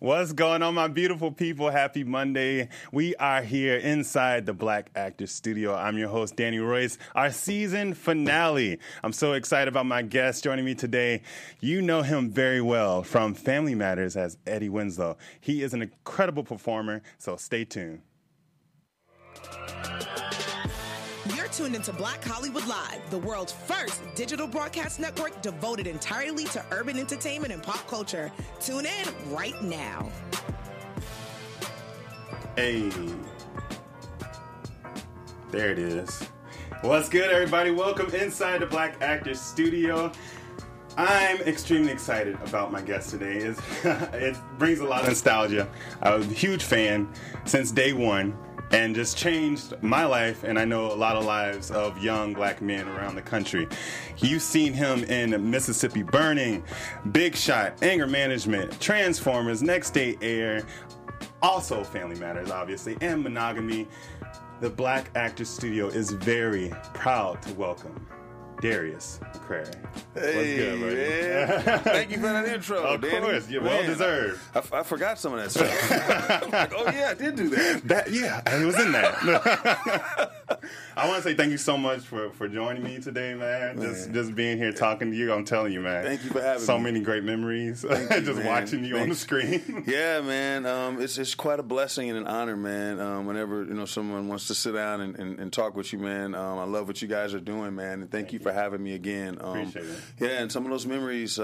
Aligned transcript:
What's 0.00 0.32
going 0.32 0.62
on, 0.62 0.76
my 0.76 0.88
beautiful 0.88 1.30
people? 1.30 1.68
Happy 1.68 2.04
Monday. 2.04 2.70
We 2.90 3.14
are 3.16 3.42
here 3.42 3.76
inside 3.76 4.46
the 4.46 4.54
Black 4.54 4.88
Actors 4.96 5.30
Studio. 5.30 5.74
I'm 5.74 5.98
your 5.98 6.08
host, 6.08 6.36
Danny 6.36 6.58
Royce, 6.58 6.96
our 7.14 7.30
season 7.30 7.92
finale. 7.92 8.78
I'm 9.04 9.12
so 9.12 9.34
excited 9.34 9.68
about 9.68 9.84
my 9.84 10.00
guest 10.00 10.42
joining 10.42 10.64
me 10.64 10.74
today. 10.74 11.20
You 11.60 11.82
know 11.82 12.00
him 12.00 12.30
very 12.30 12.62
well 12.62 13.02
from 13.02 13.34
Family 13.34 13.74
Matters 13.74 14.16
as 14.16 14.38
Eddie 14.46 14.70
Winslow. 14.70 15.18
He 15.38 15.62
is 15.62 15.74
an 15.74 15.82
incredible 15.82 16.44
performer, 16.44 17.02
so 17.18 17.36
stay 17.36 17.66
tuned. 17.66 18.00
Tuned 21.60 21.76
into 21.76 21.92
Black 21.92 22.24
Hollywood 22.24 22.66
Live, 22.66 23.10
the 23.10 23.18
world's 23.18 23.52
first 23.52 24.00
digital 24.14 24.46
broadcast 24.46 24.98
network 24.98 25.42
devoted 25.42 25.86
entirely 25.86 26.44
to 26.44 26.64
urban 26.70 26.98
entertainment 26.98 27.52
and 27.52 27.62
pop 27.62 27.86
culture. 27.86 28.32
Tune 28.60 28.86
in 28.86 29.30
right 29.30 29.60
now. 29.62 30.10
Hey. 32.56 32.90
There 35.50 35.70
it 35.70 35.78
is. 35.78 36.22
What's 36.80 37.10
good, 37.10 37.30
everybody? 37.30 37.72
Welcome 37.72 38.08
inside 38.14 38.62
the 38.62 38.66
Black 38.66 38.96
Actors 39.02 39.38
Studio. 39.38 40.10
I'm 40.96 41.42
extremely 41.42 41.92
excited 41.92 42.38
about 42.46 42.72
my 42.72 42.80
guest 42.80 43.10
today. 43.10 43.36
It's, 43.36 43.60
it 43.84 44.34
brings 44.56 44.78
a 44.78 44.84
lot 44.84 45.02
of 45.02 45.08
nostalgia. 45.08 45.68
I 46.00 46.14
was 46.14 46.26
a 46.26 46.32
huge 46.32 46.64
fan 46.64 47.12
since 47.44 47.70
day 47.70 47.92
one 47.92 48.34
and 48.70 48.94
just 48.94 49.16
changed 49.16 49.74
my 49.82 50.04
life 50.04 50.44
and 50.44 50.58
I 50.58 50.64
know 50.64 50.92
a 50.92 50.94
lot 50.94 51.16
of 51.16 51.24
lives 51.24 51.70
of 51.70 52.02
young 52.02 52.34
black 52.34 52.62
men 52.62 52.88
around 52.88 53.16
the 53.16 53.22
country. 53.22 53.68
You've 54.18 54.42
seen 54.42 54.72
him 54.72 55.04
in 55.04 55.50
Mississippi 55.50 56.02
Burning, 56.02 56.62
Big 57.12 57.34
Shot, 57.34 57.82
Anger 57.82 58.06
Management, 58.06 58.80
Transformers, 58.80 59.62
Next 59.62 59.90
Day 59.90 60.16
Air, 60.22 60.62
also 61.42 61.82
Family 61.82 62.18
Matters, 62.18 62.50
obviously, 62.50 62.96
and 63.00 63.22
Monogamy. 63.22 63.88
The 64.60 64.70
Black 64.70 65.10
Actors 65.14 65.48
Studio 65.48 65.88
is 65.88 66.12
very 66.12 66.70
proud 66.92 67.40
to 67.42 67.54
welcome 67.54 68.06
Darius 68.60 69.20
McCrary. 69.22 69.74
Hey, 70.14 70.56
good, 70.56 70.80
man. 70.80 71.78
Thank 71.80 72.10
you 72.10 72.16
for 72.16 72.22
that 72.24 72.46
intro. 72.48 72.82
Of 72.82 73.00
Danny. 73.00 73.20
course, 73.20 73.48
you're 73.48 73.62
well 73.62 73.84
deserved. 73.84 74.40
I, 74.54 74.58
I, 74.58 74.80
I, 74.80 74.82
forgot 74.82 75.18
some 75.18 75.32
of 75.32 75.40
that 75.40 75.50
stuff. 75.50 76.52
like, 76.52 76.72
oh 76.76 76.90
yeah, 76.90 77.10
I 77.10 77.14
did 77.14 77.36
do 77.36 77.48
that. 77.50 77.82
That 77.88 78.10
yeah, 78.12 78.42
it 78.46 78.66
was 78.66 78.78
in 78.78 78.92
that. 78.92 80.30
I 81.00 81.08
want 81.08 81.22
to 81.22 81.30
say 81.30 81.34
thank 81.34 81.50
you 81.50 81.56
so 81.56 81.78
much 81.78 82.00
for, 82.02 82.30
for 82.32 82.46
joining 82.46 82.82
me 82.82 82.98
today, 82.98 83.32
man. 83.32 83.76
man. 83.76 83.80
Just 83.80 84.12
just 84.12 84.34
being 84.34 84.58
here 84.58 84.70
talking 84.70 85.10
to 85.10 85.16
you. 85.16 85.32
I'm 85.32 85.46
telling 85.46 85.72
you, 85.72 85.80
man. 85.80 86.04
Thank 86.04 86.24
you 86.24 86.28
for 86.28 86.42
having 86.42 86.60
me. 86.60 86.66
so 86.66 86.76
me. 86.76 86.84
many 86.84 87.00
great 87.00 87.24
memories. 87.24 87.84
You, 87.84 87.88
just 88.10 88.36
man. 88.36 88.46
watching 88.46 88.84
you 88.84 88.92
thank 88.96 89.04
on 89.04 89.08
the 89.08 89.14
screen. 89.14 89.84
yeah, 89.86 90.20
man. 90.20 90.66
Um, 90.66 91.00
it's 91.00 91.16
it's 91.16 91.34
quite 91.34 91.58
a 91.58 91.62
blessing 91.62 92.10
and 92.10 92.18
an 92.18 92.26
honor, 92.26 92.54
man. 92.54 93.00
Um, 93.00 93.24
whenever 93.24 93.64
you 93.64 93.72
know 93.72 93.86
someone 93.86 94.28
wants 94.28 94.46
to 94.48 94.54
sit 94.54 94.74
down 94.74 95.00
and, 95.00 95.16
and, 95.16 95.38
and 95.38 95.50
talk 95.50 95.74
with 95.74 95.90
you, 95.90 95.98
man. 95.98 96.34
Um, 96.34 96.58
I 96.58 96.64
love 96.64 96.86
what 96.86 97.00
you 97.00 97.08
guys 97.08 97.32
are 97.32 97.40
doing, 97.40 97.74
man. 97.74 98.02
And 98.02 98.10
thank, 98.10 98.26
thank 98.26 98.32
you, 98.34 98.38
you 98.38 98.42
for 98.42 98.52
having 98.52 98.82
me 98.82 98.92
again. 98.92 99.38
Um, 99.40 99.60
Appreciate 99.60 99.86
it. 99.86 100.00
Yeah, 100.18 100.42
and 100.42 100.52
some 100.52 100.66
of 100.66 100.70
those 100.70 100.86
memories. 100.86 101.38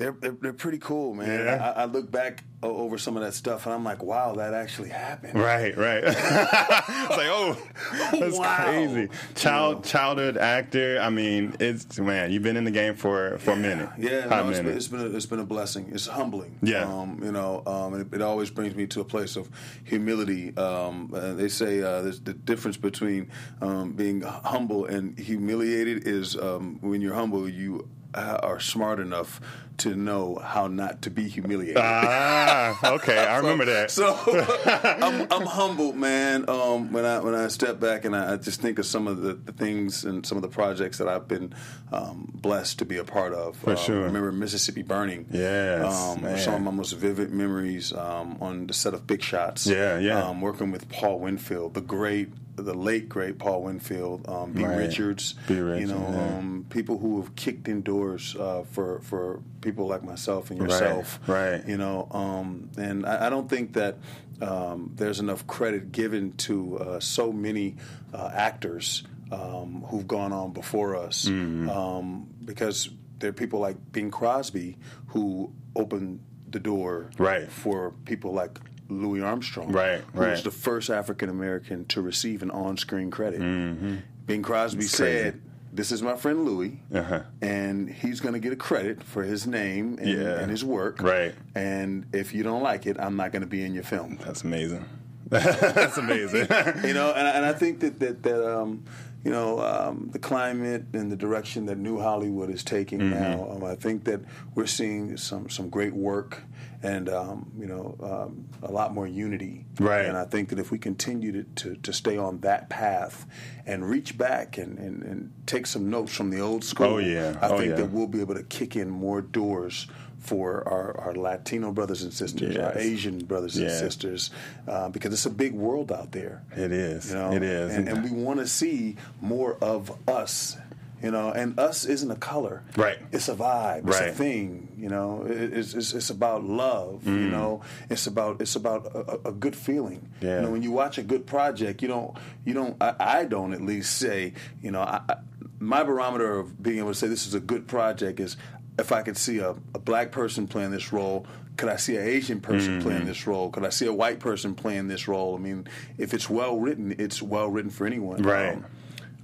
They're, 0.00 0.12
they're, 0.12 0.32
they're 0.40 0.52
pretty 0.54 0.78
cool, 0.78 1.12
man. 1.12 1.44
Yeah. 1.44 1.74
I, 1.76 1.82
I, 1.82 1.84
look 1.84 2.10
back 2.10 2.42
over 2.62 2.96
some 2.96 3.18
of 3.18 3.22
that 3.22 3.34
stuff 3.34 3.66
and 3.66 3.74
I'm 3.74 3.84
like, 3.84 4.02
wow, 4.02 4.32
that 4.36 4.54
actually 4.54 4.88
happened. 4.88 5.38
Right, 5.38 5.76
right. 5.76 6.02
it's 6.06 6.16
like, 6.16 7.28
oh, 7.28 7.58
that's 8.18 8.38
wow. 8.38 8.64
crazy. 8.64 9.10
Child, 9.34 9.70
you 9.70 9.74
know? 9.74 9.82
childhood 9.82 10.36
actor. 10.38 10.98
I 11.02 11.10
mean, 11.10 11.54
it's 11.60 11.98
man, 11.98 12.32
you've 12.32 12.42
been 12.42 12.56
in 12.56 12.64
the 12.64 12.70
game 12.70 12.94
for 12.94 13.36
for 13.40 13.50
yeah. 13.50 13.56
a 13.56 13.60
minute. 13.60 13.90
Yeah, 13.98 14.24
no, 14.24 14.48
it's, 14.48 14.56
minute. 14.56 14.64
been, 14.64 14.76
it's 14.78 14.88
been 14.88 15.00
a, 15.00 15.16
it's 15.16 15.26
been 15.26 15.40
a 15.40 15.44
blessing. 15.44 15.90
It's 15.92 16.06
humbling. 16.06 16.58
Yeah, 16.62 16.84
um, 16.84 17.20
you 17.22 17.32
know, 17.32 17.62
um, 17.66 18.00
it, 18.00 18.06
it, 18.14 18.22
always 18.22 18.48
brings 18.48 18.74
me 18.74 18.86
to 18.86 19.02
a 19.02 19.04
place 19.04 19.36
of 19.36 19.50
humility. 19.84 20.56
Um, 20.56 21.12
uh, 21.14 21.34
they 21.34 21.48
say 21.48 21.82
uh, 21.82 22.00
the 22.00 22.32
difference 22.32 22.78
between 22.78 23.30
um, 23.60 23.92
being 23.92 24.22
humble 24.22 24.86
and 24.86 25.18
humiliated 25.18 26.08
is 26.08 26.38
um, 26.38 26.78
when 26.80 27.02
you're 27.02 27.14
humble, 27.14 27.46
you 27.46 27.86
are 28.14 28.60
smart 28.60 29.00
enough 29.00 29.40
to 29.80 29.94
know 29.94 30.34
how 30.36 30.66
not 30.66 31.00
to 31.02 31.10
be 31.10 31.26
humiliated. 31.26 31.78
Ah, 31.78 32.92
okay, 32.94 33.18
I 33.18 33.36
remember 33.38 33.64
that. 33.64 33.90
So 33.90 34.14
I'm, 34.84 35.26
I'm, 35.30 35.46
humbled, 35.46 35.96
man. 35.96 36.44
Um, 36.48 36.92
when 36.92 37.06
I 37.06 37.20
when 37.20 37.34
I 37.34 37.48
step 37.48 37.80
back 37.80 38.04
and 38.04 38.14
I, 38.14 38.34
I 38.34 38.36
just 38.36 38.60
think 38.60 38.78
of 38.78 38.84
some 38.84 39.08
of 39.08 39.22
the, 39.22 39.34
the, 39.34 39.52
things 39.52 40.04
and 40.04 40.24
some 40.26 40.36
of 40.36 40.42
the 40.42 40.48
projects 40.48 40.98
that 40.98 41.08
I've 41.08 41.26
been 41.26 41.54
um, 41.92 42.30
blessed 42.34 42.80
to 42.80 42.84
be 42.84 42.98
a 42.98 43.04
part 43.04 43.32
of. 43.32 43.56
For 43.56 43.70
um, 43.70 43.76
sure. 43.76 44.02
I 44.02 44.04
remember 44.04 44.32
Mississippi 44.32 44.82
Burning. 44.82 45.26
Yes, 45.30 46.44
some 46.44 46.54
of 46.54 46.62
my 46.62 46.70
most 46.70 46.92
vivid 46.92 47.30
memories 47.30 47.92
um, 47.94 48.36
on 48.40 48.66
the 48.66 48.74
set 48.74 48.92
of 48.92 49.06
Big 49.06 49.22
Shots. 49.22 49.66
Yeah, 49.66 49.98
yeah. 49.98 50.22
Um, 50.22 50.42
working 50.42 50.70
with 50.70 50.90
Paul 50.90 51.20
Winfield, 51.20 51.72
the 51.72 51.80
great 51.80 52.28
the 52.56 52.74
late 52.74 53.08
great 53.08 53.38
Paul 53.38 53.62
Winfield, 53.62 54.28
um, 54.28 54.52
Beah 54.52 54.68
Right. 54.68 54.78
Richards, 54.78 55.34
Beah 55.46 55.78
You 55.78 55.86
know, 55.86 56.06
yeah. 56.10 56.38
um, 56.38 56.66
people 56.68 56.98
who 56.98 57.20
have 57.20 57.34
kicked 57.36 57.68
in 57.68 57.82
doors 57.82 58.36
uh, 58.36 58.64
for 58.70 59.00
for 59.00 59.40
people 59.60 59.86
like 59.86 60.02
myself 60.02 60.50
and 60.50 60.60
yourself, 60.60 61.20
right? 61.26 61.52
right. 61.52 61.68
You 61.68 61.76
know, 61.76 62.08
um, 62.10 62.70
and 62.76 63.06
I, 63.06 63.26
I, 63.26 63.30
don't 63.30 63.48
think 63.48 63.74
that 63.74 63.98
um, 64.40 64.92
there's 64.94 65.20
enough 65.20 65.46
credit 65.46 65.92
given 65.92 66.32
to 66.32 66.78
uh, 66.78 67.00
so 67.00 67.32
many 67.32 67.76
uh, 68.12 68.30
actors 68.32 69.02
um, 69.32 69.84
who've 69.88 70.08
gone 70.08 70.32
on 70.32 70.52
before 70.52 70.96
us, 70.96 71.26
mm-hmm. 71.26 72.22
because 72.44 72.90
there 73.18 73.30
are 73.30 73.34
people 73.34 73.60
like 73.60 73.76
Bing 73.92 74.10
Crosby 74.10 74.76
who 75.08 75.52
opened 75.76 76.20
the 76.50 76.58
door 76.58 77.10
right. 77.18 77.50
for 77.50 77.92
people 78.04 78.32
like 78.32 78.58
Louis 78.90 79.22
Armstrong, 79.22 79.72
right, 79.72 80.02
who 80.12 80.20
right. 80.20 80.30
was 80.30 80.42
the 80.42 80.50
first 80.50 80.90
African 80.90 81.28
American 81.28 81.84
to 81.86 82.00
receive 82.00 82.42
an 82.42 82.50
on-screen 82.50 83.10
credit. 83.10 83.40
Mm-hmm. 83.40 83.96
Bing 84.26 84.42
Crosby 84.42 84.82
That's 84.82 84.92
said, 84.92 85.32
crazy. 85.32 85.44
"This 85.72 85.92
is 85.92 86.02
my 86.02 86.16
friend 86.16 86.44
Louis, 86.44 86.80
uh-huh. 86.92 87.22
and 87.40 87.88
he's 87.88 88.20
going 88.20 88.34
to 88.34 88.40
get 88.40 88.52
a 88.52 88.56
credit 88.56 89.02
for 89.02 89.22
his 89.22 89.46
name 89.46 89.98
and, 89.98 90.08
yeah. 90.08 90.38
and, 90.40 90.50
his 90.50 90.64
work. 90.64 91.02
Right. 91.02 91.34
And 91.54 92.06
if 92.12 92.34
you 92.34 92.42
don't 92.42 92.62
like 92.62 92.86
it, 92.86 92.98
I'm 92.98 93.16
not 93.16 93.32
going 93.32 93.42
to 93.42 93.48
be 93.48 93.64
in 93.64 93.74
your 93.74 93.84
film. 93.84 94.18
That's 94.24 94.44
amazing. 94.44 94.84
That's 95.30 95.96
amazing. 95.96 96.48
you 96.84 96.94
know, 96.94 97.12
and, 97.12 97.26
and 97.26 97.46
I 97.46 97.52
think 97.52 97.80
that 97.80 97.98
that 98.00 98.22
that." 98.22 98.58
Um, 98.58 98.84
you 99.24 99.30
know, 99.30 99.60
um, 99.60 100.08
the 100.12 100.18
climate 100.18 100.86
and 100.94 101.12
the 101.12 101.16
direction 101.16 101.66
that 101.66 101.76
New 101.76 101.98
Hollywood 101.98 102.50
is 102.50 102.64
taking 102.64 103.00
mm-hmm. 103.00 103.10
now. 103.10 103.50
Um, 103.50 103.64
I 103.64 103.74
think 103.74 104.04
that 104.04 104.20
we're 104.54 104.66
seeing 104.66 105.16
some 105.16 105.48
some 105.50 105.68
great 105.68 105.92
work 105.92 106.42
and 106.82 107.08
um, 107.10 107.52
you 107.58 107.66
know 107.66 107.96
um, 108.02 108.48
a 108.62 108.72
lot 108.72 108.94
more 108.94 109.06
unity. 109.06 109.66
Right. 109.78 110.06
And 110.06 110.16
I 110.16 110.24
think 110.24 110.48
that 110.50 110.58
if 110.58 110.70
we 110.70 110.78
continue 110.78 111.32
to, 111.32 111.42
to, 111.42 111.76
to 111.76 111.92
stay 111.92 112.16
on 112.16 112.40
that 112.40 112.70
path 112.70 113.26
and 113.66 113.88
reach 113.88 114.16
back 114.16 114.58
and, 114.58 114.78
and, 114.78 115.02
and, 115.02 115.32
take 115.46 115.66
some 115.66 115.90
notes 115.90 116.14
from 116.14 116.30
the 116.30 116.38
old 116.38 116.62
school, 116.62 116.86
oh, 116.86 116.98
yeah. 116.98 117.36
I 117.40 117.48
oh, 117.48 117.58
think 117.58 117.70
yeah. 117.70 117.76
that 117.76 117.90
we'll 117.90 118.06
be 118.06 118.20
able 118.20 118.34
to 118.34 118.42
kick 118.44 118.76
in 118.76 118.88
more 118.88 119.20
doors 119.20 119.88
for 120.20 120.68
our, 120.68 120.98
our 121.00 121.14
Latino 121.14 121.72
brothers 121.72 122.02
and 122.02 122.12
sisters, 122.12 122.54
yes. 122.54 122.64
our 122.64 122.78
Asian 122.78 123.24
brothers 123.24 123.58
yeah. 123.58 123.68
and 123.68 123.76
sisters, 123.76 124.30
uh, 124.68 124.88
because 124.90 125.12
it's 125.12 125.26
a 125.26 125.30
big 125.30 125.54
world 125.54 125.90
out 125.90 126.12
there. 126.12 126.42
It 126.56 126.72
is. 126.72 127.08
You 127.08 127.16
know? 127.16 127.32
It 127.32 127.42
is. 127.42 127.74
And, 127.74 127.88
and 127.88 128.04
we 128.04 128.10
want 128.10 128.38
to 128.40 128.46
see 128.46 128.96
more 129.20 129.56
of 129.60 129.96
us. 130.08 130.56
You 131.02 131.10
know, 131.10 131.30
and 131.30 131.58
us 131.58 131.86
isn't 131.86 132.10
a 132.10 132.16
color. 132.16 132.62
Right. 132.76 132.98
It's 133.10 133.30
a 133.30 133.34
vibe. 133.34 133.88
It's 133.88 133.98
right. 133.98 134.10
a 134.10 134.12
thing. 134.12 134.68
You 134.76 134.90
know, 134.90 135.24
it, 135.24 135.54
it's, 135.54 135.72
it's, 135.72 135.94
it's 135.94 136.10
about 136.10 136.44
love. 136.44 137.04
Mm. 137.06 137.22
You 137.22 137.30
know, 137.30 137.62
it's 137.88 138.06
about 138.06 138.42
it's 138.42 138.54
about 138.54 138.94
a, 138.94 139.28
a 139.28 139.32
good 139.32 139.56
feeling. 139.56 140.10
Yeah. 140.20 140.36
You 140.36 140.42
know, 140.42 140.50
when 140.50 140.62
you 140.62 140.72
watch 140.72 140.98
a 140.98 141.02
good 141.02 141.26
project, 141.26 141.80
you 141.80 141.88
don't 141.88 142.18
you 142.44 142.52
don't 142.52 142.76
I, 142.82 142.94
I 142.98 143.24
don't 143.24 143.54
at 143.54 143.62
least 143.62 143.96
say 143.96 144.34
you 144.60 144.72
know 144.72 144.82
I, 144.82 145.00
I, 145.08 145.16
my 145.58 145.82
barometer 145.84 146.38
of 146.38 146.62
being 146.62 146.78
able 146.78 146.88
to 146.88 146.94
say 146.94 147.06
this 147.06 147.26
is 147.26 147.32
a 147.32 147.40
good 147.40 147.66
project 147.66 148.20
is 148.20 148.36
if 148.80 148.92
I 148.92 149.02
could 149.02 149.16
see 149.16 149.38
a, 149.38 149.50
a 149.74 149.78
black 149.78 150.10
person 150.12 150.46
playing 150.46 150.70
this 150.70 150.92
role, 150.92 151.26
could 151.56 151.68
I 151.68 151.76
see 151.76 151.96
an 151.96 152.06
Asian 152.06 152.40
person 152.40 152.78
Mm-hmm. 152.78 152.88
playing 152.88 153.04
this 153.06 153.26
role? 153.26 153.50
Could 153.50 153.64
I 153.64 153.68
see 153.70 153.86
a 153.86 153.92
white 153.92 154.18
person 154.18 154.54
playing 154.54 154.88
this 154.88 155.06
role? 155.08 155.34
I 155.34 155.38
mean, 155.38 155.66
if 155.98 156.14
it's 156.14 156.28
well 156.30 156.58
written, 156.58 156.94
it's 156.98 157.20
well 157.22 157.48
written 157.48 157.70
for 157.70 157.86
anyone. 157.86 158.22
Right. 158.22 158.56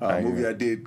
Um, 0.01 0.11
a 0.11 0.21
movie 0.21 0.47
I 0.47 0.53
did 0.53 0.87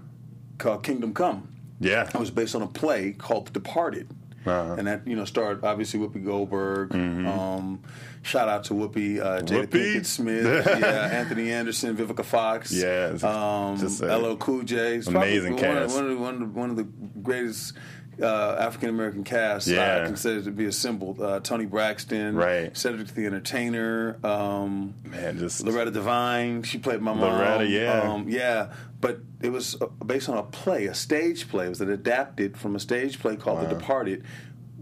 called 0.60 0.84
Kingdom 0.84 1.14
Come. 1.14 1.48
Yeah. 1.80 2.08
It 2.08 2.16
was 2.20 2.30
based 2.32 2.54
on 2.56 2.62
a 2.62 2.68
play 2.68 3.14
called 3.14 3.48
The 3.48 3.52
Departed. 3.52 4.10
Uh-huh. 4.46 4.76
And 4.78 4.88
that 4.88 5.06
you 5.06 5.16
know 5.18 5.26
starred 5.26 5.64
obviously 5.66 6.00
Whoopi 6.00 6.24
Goldberg. 6.24 6.94
Um, 6.96 7.82
shout 8.22 8.48
out 8.48 8.64
to 8.66 8.74
Whoopi, 8.74 9.20
uh, 9.20 9.42
Jada 9.42 9.68
Whoopi. 9.68 9.96
Pinkett 9.96 10.06
Smith, 10.06 10.66
yeah, 10.66 11.10
Anthony 11.12 11.52
Anderson, 11.52 11.96
Vivica 11.96 12.24
Fox, 12.24 12.72
Yeah, 12.72 13.18
um, 13.22 13.76
LL 14.02 14.38
Cool 14.38 14.64
J. 14.64 15.02
Amazing 15.06 15.12
probably 15.12 15.40
one 15.42 15.58
cast. 15.58 15.96
One 15.96 16.10
of, 16.12 16.20
one, 16.20 16.34
of 16.36 16.40
the, 16.40 16.46
one 16.46 16.70
of 16.70 16.76
the 16.78 16.84
greatest 17.22 17.74
uh, 18.22 18.56
African 18.60 18.90
American 18.90 19.24
cast 19.24 19.68
Yeah. 19.68 20.02
I 20.04 20.06
consider 20.06 20.42
to 20.44 20.52
be 20.52 20.66
assembled. 20.66 21.22
Uh, 21.22 21.40
Toni 21.40 21.66
Braxton, 21.66 22.36
Right. 22.36 22.76
Cedric 22.76 23.08
the 23.10 23.26
Entertainer, 23.26 24.18
um, 24.24 24.94
Man, 25.04 25.38
just 25.40 25.64
Loretta 25.64 25.92
Devine. 25.92 26.64
She 26.64 26.78
played 26.78 27.02
my 27.02 27.14
mom. 27.14 27.22
Loretta, 27.22 27.66
yeah. 27.68 28.02
um, 28.02 28.28
yeah. 28.28 28.74
But 29.02 29.20
it 29.42 29.50
was 29.50 29.82
uh, 29.82 29.86
based 30.06 30.28
on 30.30 30.38
a 30.38 30.44
play, 30.44 30.86
a 30.88 30.94
stage 30.94 31.48
play. 31.48 31.68
It 31.68 31.70
was 31.70 31.82
adapted 31.82 32.58
from 32.58 32.76
a 32.76 32.80
stage 32.80 33.20
play 33.20 33.36
called 33.36 33.62
The 33.62 33.68
Departed. 33.74 34.24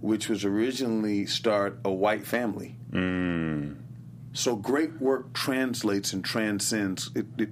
which 0.01 0.29
was 0.29 0.45
originally 0.45 1.25
starred 1.25 1.79
a 1.83 1.91
white 1.91 2.25
family. 2.25 2.75
So 4.33 4.55
great 4.55 5.01
work 5.01 5.33
translates 5.33 6.13
and 6.13 6.23
transcends 6.23 7.09
it, 7.15 7.25
it 7.39 7.49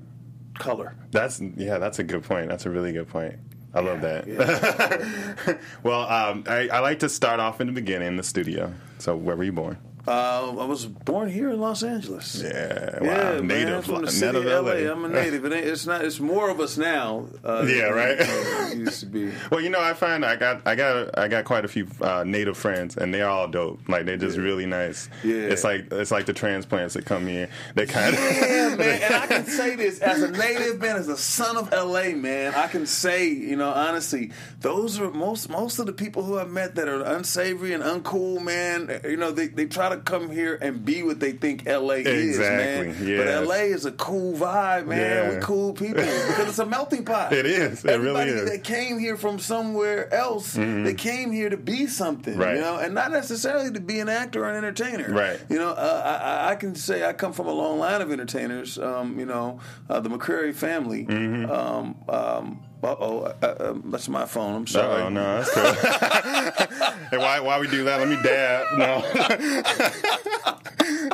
color. 0.59 0.95
That's 1.11 1.41
yeah, 1.41 1.79
that's 1.79 1.99
a 1.99 2.03
good 2.03 2.23
point. 2.23 2.49
That's 2.49 2.65
a 2.65 2.69
really 2.69 2.91
good 2.93 3.07
point. 3.07 3.35
I 3.75 3.81
love 3.81 4.01
that. 4.01 5.59
well, 5.83 6.01
um, 6.09 6.45
I, 6.47 6.69
I 6.69 6.79
like 6.79 6.99
to 6.99 7.09
start 7.09 7.41
off 7.41 7.59
in 7.59 7.67
the 7.67 7.73
beginning 7.73 8.07
in 8.07 8.15
the 8.15 8.23
studio. 8.23 8.73
So, 8.99 9.15
where 9.17 9.35
were 9.35 9.43
you 9.43 9.51
born? 9.51 9.77
Uh, 10.07 10.55
I 10.59 10.65
was 10.65 10.85
born 10.85 11.29
here 11.29 11.49
in 11.49 11.59
Los 11.59 11.81
Angeles. 11.83 12.41
Yeah, 12.43 12.99
wow, 13.01 13.07
Yeah, 13.07 13.41
man, 13.41 13.47
native, 13.47 13.85
from 13.85 13.95
the 13.95 14.01
native 14.01 14.13
city 14.13 14.37
of 14.37 14.45
LA. 14.45 14.71
LA. 14.73 14.91
I'm 14.91 15.05
a 15.05 15.09
native. 15.09 15.45
It 15.45 15.53
it's 15.53 15.85
not. 15.87 16.05
It's 16.05 16.19
more 16.19 16.49
of 16.49 16.59
us 16.59 16.77
now. 16.77 17.25
Uh, 17.43 17.65
Yeah, 17.67 17.85
right. 17.85 18.15
it 18.19 18.77
used 18.77 18.99
to 18.99 19.05
be. 19.07 19.31
Well, 19.49 19.61
you 19.61 19.69
know, 19.69 19.81
I 19.81 19.93
find 19.93 20.23
I 20.23 20.35
got 20.35 20.61
I 20.67 20.75
got 20.75 21.17
I 21.17 21.27
got 21.27 21.45
quite 21.45 21.65
a 21.65 21.67
few 21.67 21.87
uh, 22.01 22.23
native 22.23 22.57
friends, 22.57 22.97
and 22.97 23.13
they're 23.13 23.27
all 23.27 23.47
dope. 23.47 23.79
Like 23.87 24.05
they're 24.05 24.17
just 24.17 24.37
really 24.37 24.65
nice. 24.67 25.09
Yeah. 25.23 25.35
it's 25.35 25.63
like 25.63 25.91
it's 25.91 26.11
like 26.11 26.25
the 26.27 26.33
transplants 26.33 26.93
that 26.93 27.05
come 27.05 27.25
here. 27.25 27.49
They 27.73 27.85
kind 27.87 28.13
of 28.13 28.19
Yeah, 28.21 28.75
man. 28.75 29.01
And 29.01 29.13
I 29.15 29.27
can 29.27 29.45
say 29.45 29.75
this 29.75 29.99
as 29.99 30.21
a 30.21 30.31
native 30.31 30.79
man, 30.79 30.97
as 30.97 31.07
a 31.07 31.17
son 31.17 31.57
of 31.57 31.71
LA, 31.71 32.09
man. 32.11 32.53
I 32.53 32.67
can 32.67 32.85
say, 32.85 33.27
you 33.29 33.55
know, 33.55 33.71
honestly, 33.71 34.31
those 34.61 34.99
are 34.99 35.09
most 35.11 35.49
most 35.49 35.79
of 35.79 35.87
the 35.87 35.93
people 35.93 36.23
who 36.23 36.37
I've 36.37 36.51
met 36.51 36.75
that 36.75 36.87
are 36.87 37.01
unsavory 37.01 37.73
and 37.73 37.83
uncool, 37.83 38.41
man. 38.41 39.01
You 39.03 39.17
know, 39.17 39.31
they, 39.31 39.47
they 39.47 39.65
try 39.65 39.89
to 39.89 39.94
come 39.97 40.29
here 40.29 40.57
and 40.61 40.83
be 40.83 41.03
what 41.03 41.19
they 41.19 41.31
think 41.31 41.65
LA 41.65 41.95
is, 42.05 42.37
man. 42.39 42.95
Yes. 43.01 43.17
But 43.39 43.47
LA 43.47 43.55
is 43.65 43.85
a 43.85 43.91
cool 43.91 44.33
vibe, 44.33 44.87
man. 44.87 44.99
Yeah. 44.99 45.35
We 45.35 45.41
cool 45.41 45.73
people 45.73 45.95
because 46.03 46.49
it's 46.49 46.59
a 46.59 46.65
melting 46.65 47.05
pot. 47.05 47.33
It 47.33 47.45
is. 47.45 47.83
It 47.83 47.87
really 47.87 47.95
Everybody 47.95 48.31
is. 48.31 48.35
Mm-hmm. 48.41 48.49
that 48.49 48.63
came 48.63 48.99
here 48.99 49.17
from 49.17 49.39
somewhere 49.39 50.13
else, 50.13 50.53
they 50.53 50.93
came 50.93 51.31
here 51.31 51.49
to 51.49 51.57
be 51.57 51.87
something, 51.87 52.37
Right. 52.37 52.55
you 52.55 52.61
know, 52.61 52.77
and 52.77 52.93
not 52.93 53.11
necessarily 53.11 53.71
to 53.71 53.79
be 53.79 53.99
an 53.99 54.09
actor 54.09 54.43
or 54.45 54.49
an 54.49 54.55
entertainer. 54.55 55.11
Right. 55.11 55.39
You 55.49 55.57
know, 55.57 55.69
uh, 55.71 56.01
I, 56.05 56.29
I- 56.29 56.51
I 56.51 56.55
can 56.55 56.75
say 56.75 57.03
I 57.05 57.11
come 57.13 57.33
from 57.33 57.47
a 57.47 57.51
long 57.53 57.79
line 57.79 58.01
of 58.01 58.11
entertainers. 58.11 58.77
Um, 58.77 59.19
you 59.19 59.25
know, 59.25 59.59
uh, 59.89 59.99
the 59.99 60.09
McCrary 60.09 60.53
family. 60.53 61.05
Mm-hmm. 61.05 61.51
Um, 61.51 61.95
Um, 62.07 62.63
uh 62.83 62.95
oh, 62.99 63.19
uh, 63.21 63.45
uh, 63.45 63.73
that's 63.85 64.07
my 64.07 64.25
phone. 64.25 64.55
I'm 64.55 64.67
sorry. 64.67 65.01
Oh 65.01 65.09
no, 65.09 65.41
that's 65.41 65.51
cool. 65.51 65.73
hey, 67.09 67.17
why 67.17 67.39
why 67.39 67.59
we 67.59 67.67
do 67.67 67.83
that? 67.85 67.99
Let 67.99 68.07
me 68.07 68.17
dab. 68.21 68.77
No. 68.77 69.01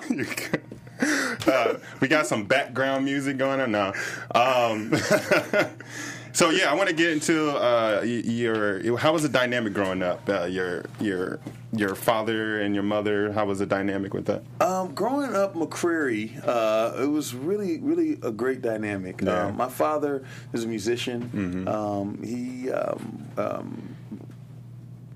Good. 0.07 0.61
uh, 1.47 1.75
we 1.99 2.07
got 2.07 2.27
some 2.27 2.45
background 2.45 3.05
music 3.05 3.37
going 3.37 3.59
on 3.59 3.71
now. 3.71 3.93
Um, 4.35 4.93
so 6.33 6.49
yeah, 6.49 6.71
I 6.71 6.75
want 6.75 6.89
to 6.89 6.95
get 6.95 7.11
into 7.11 7.49
uh, 7.51 8.01
your. 8.03 8.97
How 8.97 9.13
was 9.13 9.23
the 9.23 9.29
dynamic 9.29 9.73
growing 9.73 10.03
up? 10.03 10.27
Uh, 10.27 10.43
your 10.43 10.85
your 10.99 11.39
your 11.73 11.95
father 11.95 12.59
and 12.59 12.73
your 12.75 12.83
mother. 12.83 13.31
How 13.31 13.45
was 13.45 13.59
the 13.59 13.65
dynamic 13.65 14.13
with 14.13 14.25
that? 14.25 14.43
Um, 14.59 14.93
growing 14.93 15.35
up 15.35 15.53
McCrary, 15.55 16.41
uh, 16.45 17.01
it 17.01 17.07
was 17.09 17.33
really, 17.33 17.79
really 17.79 18.17
a 18.21 18.31
great 18.31 18.61
dynamic. 18.61 19.21
Yeah. 19.21 19.47
Um, 19.47 19.57
my 19.57 19.69
father 19.69 20.23
is 20.53 20.63
a 20.63 20.67
musician. 20.67 21.67
Um, 21.67 22.21
he 22.23 22.69
um, 22.71 23.27
um, 23.37 23.95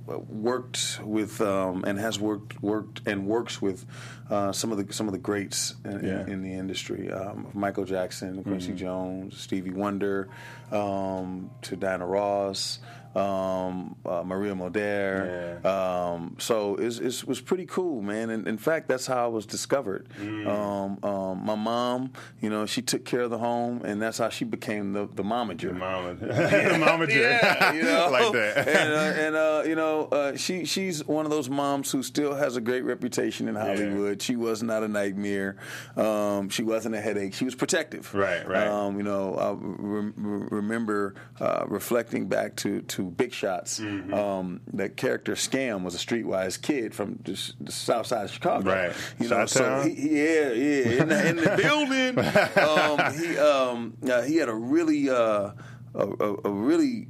worked 0.07 0.99
with 1.03 1.41
um, 1.41 1.83
and 1.85 1.97
has 1.99 2.19
worked 2.19 2.61
worked 2.61 3.01
and 3.07 3.25
works 3.25 3.59
with 3.61 3.85
uh, 4.29 4.51
some 4.51 4.71
of 4.71 4.77
the 4.87 4.93
some 4.93 5.07
of 5.07 5.13
the 5.13 5.19
greats 5.19 5.73
in, 5.83 5.91
in- 5.91 6.05
Yeah. 6.05 6.11
Mm-hmm. 6.19 6.31
in, 6.31 6.41
the 6.43 6.53
industry. 6.53 7.11
Um, 7.11 7.47
Michael 7.53 7.85
Jackson, 7.85 8.43
Quincy 8.43 8.73
Jones, 8.73 9.37
Stevie 9.37 9.71
Wonder, 9.71 10.29
um, 10.71 11.49
to 11.63 11.75
Diana 11.75 12.05
Ross. 12.05 12.79
Um, 13.15 13.95
uh, 14.05 14.23
Maria 14.23 14.53
Moder. 14.55 15.61
Um, 15.63 16.35
so 16.37 16.75
it's, 16.75 16.99
it's, 16.99 17.21
it 17.23 17.27
was 17.27 17.39
pretty 17.41 17.65
cool, 17.65 18.01
man. 18.01 18.29
And 18.29 18.47
in 18.47 18.57
fact, 18.57 18.87
that's 18.87 19.07
how 19.07 19.23
I 19.23 19.27
was 19.27 19.45
discovered. 19.45 20.07
Mm. 20.19 20.47
Um, 20.47 20.99
um, 21.09 21.45
my 21.45 21.55
mom, 21.55 22.11
you 22.41 22.49
know, 22.49 22.65
she 22.65 22.81
took 22.81 23.05
care 23.05 23.21
of 23.21 23.29
the 23.29 23.37
home, 23.37 23.81
and 23.85 24.01
that's 24.01 24.17
how 24.17 24.29
she 24.29 24.43
became 24.45 24.93
the 24.93 25.07
the 25.15 25.23
momager. 25.23 25.75
Mama, 25.75 26.15
mama, 26.77 27.07
Yeah, 27.09 27.71
you 27.73 27.83
know, 27.83 28.09
like 28.11 28.31
that. 28.33 28.67
and, 28.67 28.93
uh, 28.93 29.21
and 29.21 29.35
uh, 29.35 29.63
you 29.65 29.75
know, 29.75 30.05
uh, 30.11 30.35
she 30.35 30.65
she's 30.65 31.05
one 31.05 31.25
of 31.25 31.31
those 31.31 31.49
moms 31.49 31.91
who 31.91 32.03
still 32.03 32.35
has 32.35 32.57
a 32.57 32.61
great 32.61 32.83
reputation 32.83 33.47
in 33.47 33.55
Hollywood. 33.55 34.21
She 34.21 34.35
was 34.35 34.61
not 34.61 34.83
a 34.83 34.87
nightmare. 34.87 35.55
Um, 35.95 36.49
she 36.49 36.63
wasn't 36.63 36.95
a 36.95 37.01
headache. 37.01 37.33
She 37.33 37.45
was 37.45 37.55
protective. 37.55 38.13
Right, 38.13 38.47
right. 38.47 38.67
Um, 38.67 38.97
you 38.97 39.03
know, 39.03 39.35
I 39.35 39.51
re- 39.57 40.11
re- 40.15 40.47
remember 40.51 41.15
uh, 41.39 41.65
reflecting 41.67 42.27
back 42.27 42.55
to 42.57 42.81
to 42.81 43.04
Big 43.11 43.33
Shots. 43.33 43.79
Mm-hmm. 43.79 44.13
Um, 44.13 44.61
that 44.73 44.97
character 44.97 45.33
Scam 45.33 45.83
was 45.83 45.95
a 45.95 45.97
streetwise 45.97 46.61
kid 46.61 46.93
from 46.93 47.19
the, 47.23 47.53
the 47.61 47.71
South 47.71 48.07
Side 48.07 48.25
of 48.25 48.31
Chicago. 48.31 48.69
Right. 48.71 48.95
You 49.19 49.29
know, 49.29 49.45
so 49.45 49.81
he- 49.81 50.17
yeah, 50.17 50.51
yeah, 50.51 51.01
in 51.01 51.09
the, 51.09 51.29
in 51.29 51.35
the 51.37 51.55
building. 51.57 52.19
Um, 52.65 53.13
he 53.13 53.37
um, 53.37 53.93
uh, 54.09 54.21
he 54.23 54.37
had 54.37 54.49
a 54.49 54.53
really 54.55 55.09
uh, 55.09 55.51
a, 55.93 56.07
a, 56.19 56.35
a 56.45 56.49
really 56.51 57.07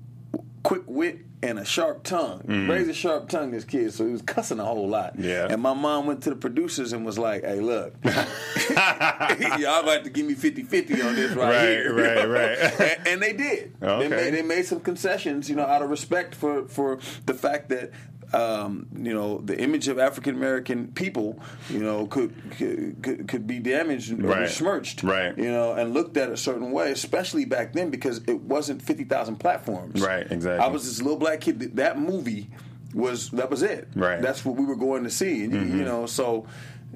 quick 0.63 0.83
wit 0.88 1.19
and 1.44 1.60
a 1.60 1.66
sharp 1.66 2.04
tongue. 2.04 2.40
Mm-hmm. 2.40 2.72
Razor 2.72 2.94
sharp 2.94 3.30
tongue, 3.30 3.52
this 3.52 3.64
kid. 3.64 3.94
So 3.94 4.06
he 4.06 4.12
was 4.12 4.22
cussing 4.22 4.60
a 4.60 4.66
whole 4.66 4.88
lot. 4.88 5.18
Yeah. 5.20 5.48
And 5.50 5.62
my 5.62 5.74
mom 5.74 6.08
went 6.08 6.24
to 6.24 6.30
the 6.30 6.36
producers 6.36 6.94
and 6.94 7.06
was 7.06 7.20
like, 7.20 7.44
"Hey, 7.44 7.60
look, 7.60 7.94
y'all 8.04 9.84
got 9.84 10.04
to 10.04 10.10
give 10.10 10.26
me 10.26 10.36
50-50 10.36 11.06
on 11.06 11.16
this 11.16 11.32
right, 11.34 11.50
Right, 11.50 11.70
here." 11.70 11.94
right, 11.94 12.28
right. 12.28 12.80
and, 13.00 13.08
and 13.08 13.22
they 13.22 13.34
did. 13.34 13.74
Okay. 13.82 14.08
They 14.08 14.16
made 14.16 14.34
they 14.34 14.42
made 14.42 14.66
some 14.66 14.80
concessions, 14.80 15.50
you 15.50 15.56
know, 15.56 15.66
out 15.66 15.82
of 15.82 15.90
respect 15.90 16.36
for 16.36 16.68
for 16.68 17.00
the 17.26 17.34
fact 17.34 17.70
that. 17.70 17.92
Um, 18.33 18.88
you 18.98 19.13
know 19.13 19.38
the 19.39 19.57
image 19.57 19.88
of 19.88 20.00
African 20.00 20.36
American 20.36 20.88
people, 20.94 21.39
you 21.69 21.80
know, 21.80 22.07
could 22.07 22.33
could, 22.51 23.27
could 23.27 23.48
be 23.48 23.60
damaged 23.60 24.12
or 24.12 24.16
Right. 24.18 24.39
besmirched, 24.42 25.04
Right. 25.04 25.38
You 25.38 25.51
know, 25.51 25.74
and 25.74 25.94
looked 25.94 26.18
at 26.18 26.30
a 26.30 26.38
certain 26.38 26.72
way, 26.72 26.92
especially 26.92 27.45
back 27.45 27.74
then 27.74 27.89
because 27.92 28.22
it 28.27 28.42
wasn't 28.42 28.81
fifty 28.81 29.04
thousand 29.04 29.38
platforms, 29.38 30.01
Right, 30.01 30.30
exactly. 30.30 30.66
I 30.66 30.68
was 30.69 30.86
this 30.86 31.01
little 31.01 31.18
black 31.19 31.42
kid. 31.42 31.75
That, 31.77 32.00
movie 32.00 32.50
was 32.94 33.30
that 33.31 33.50
was 33.50 33.62
it, 33.62 33.88
Right. 33.95 34.22
That's 34.22 34.44
what 34.44 34.56
we 34.56 34.66
were 34.66 34.75
going 34.75 35.04
to 35.04 35.10
see, 35.12 35.44
and 35.44 35.54
you- 35.54 35.60
Mm-hmm. 35.60 35.77
you 35.80 35.86
know, 35.86 36.06
so 36.06 36.45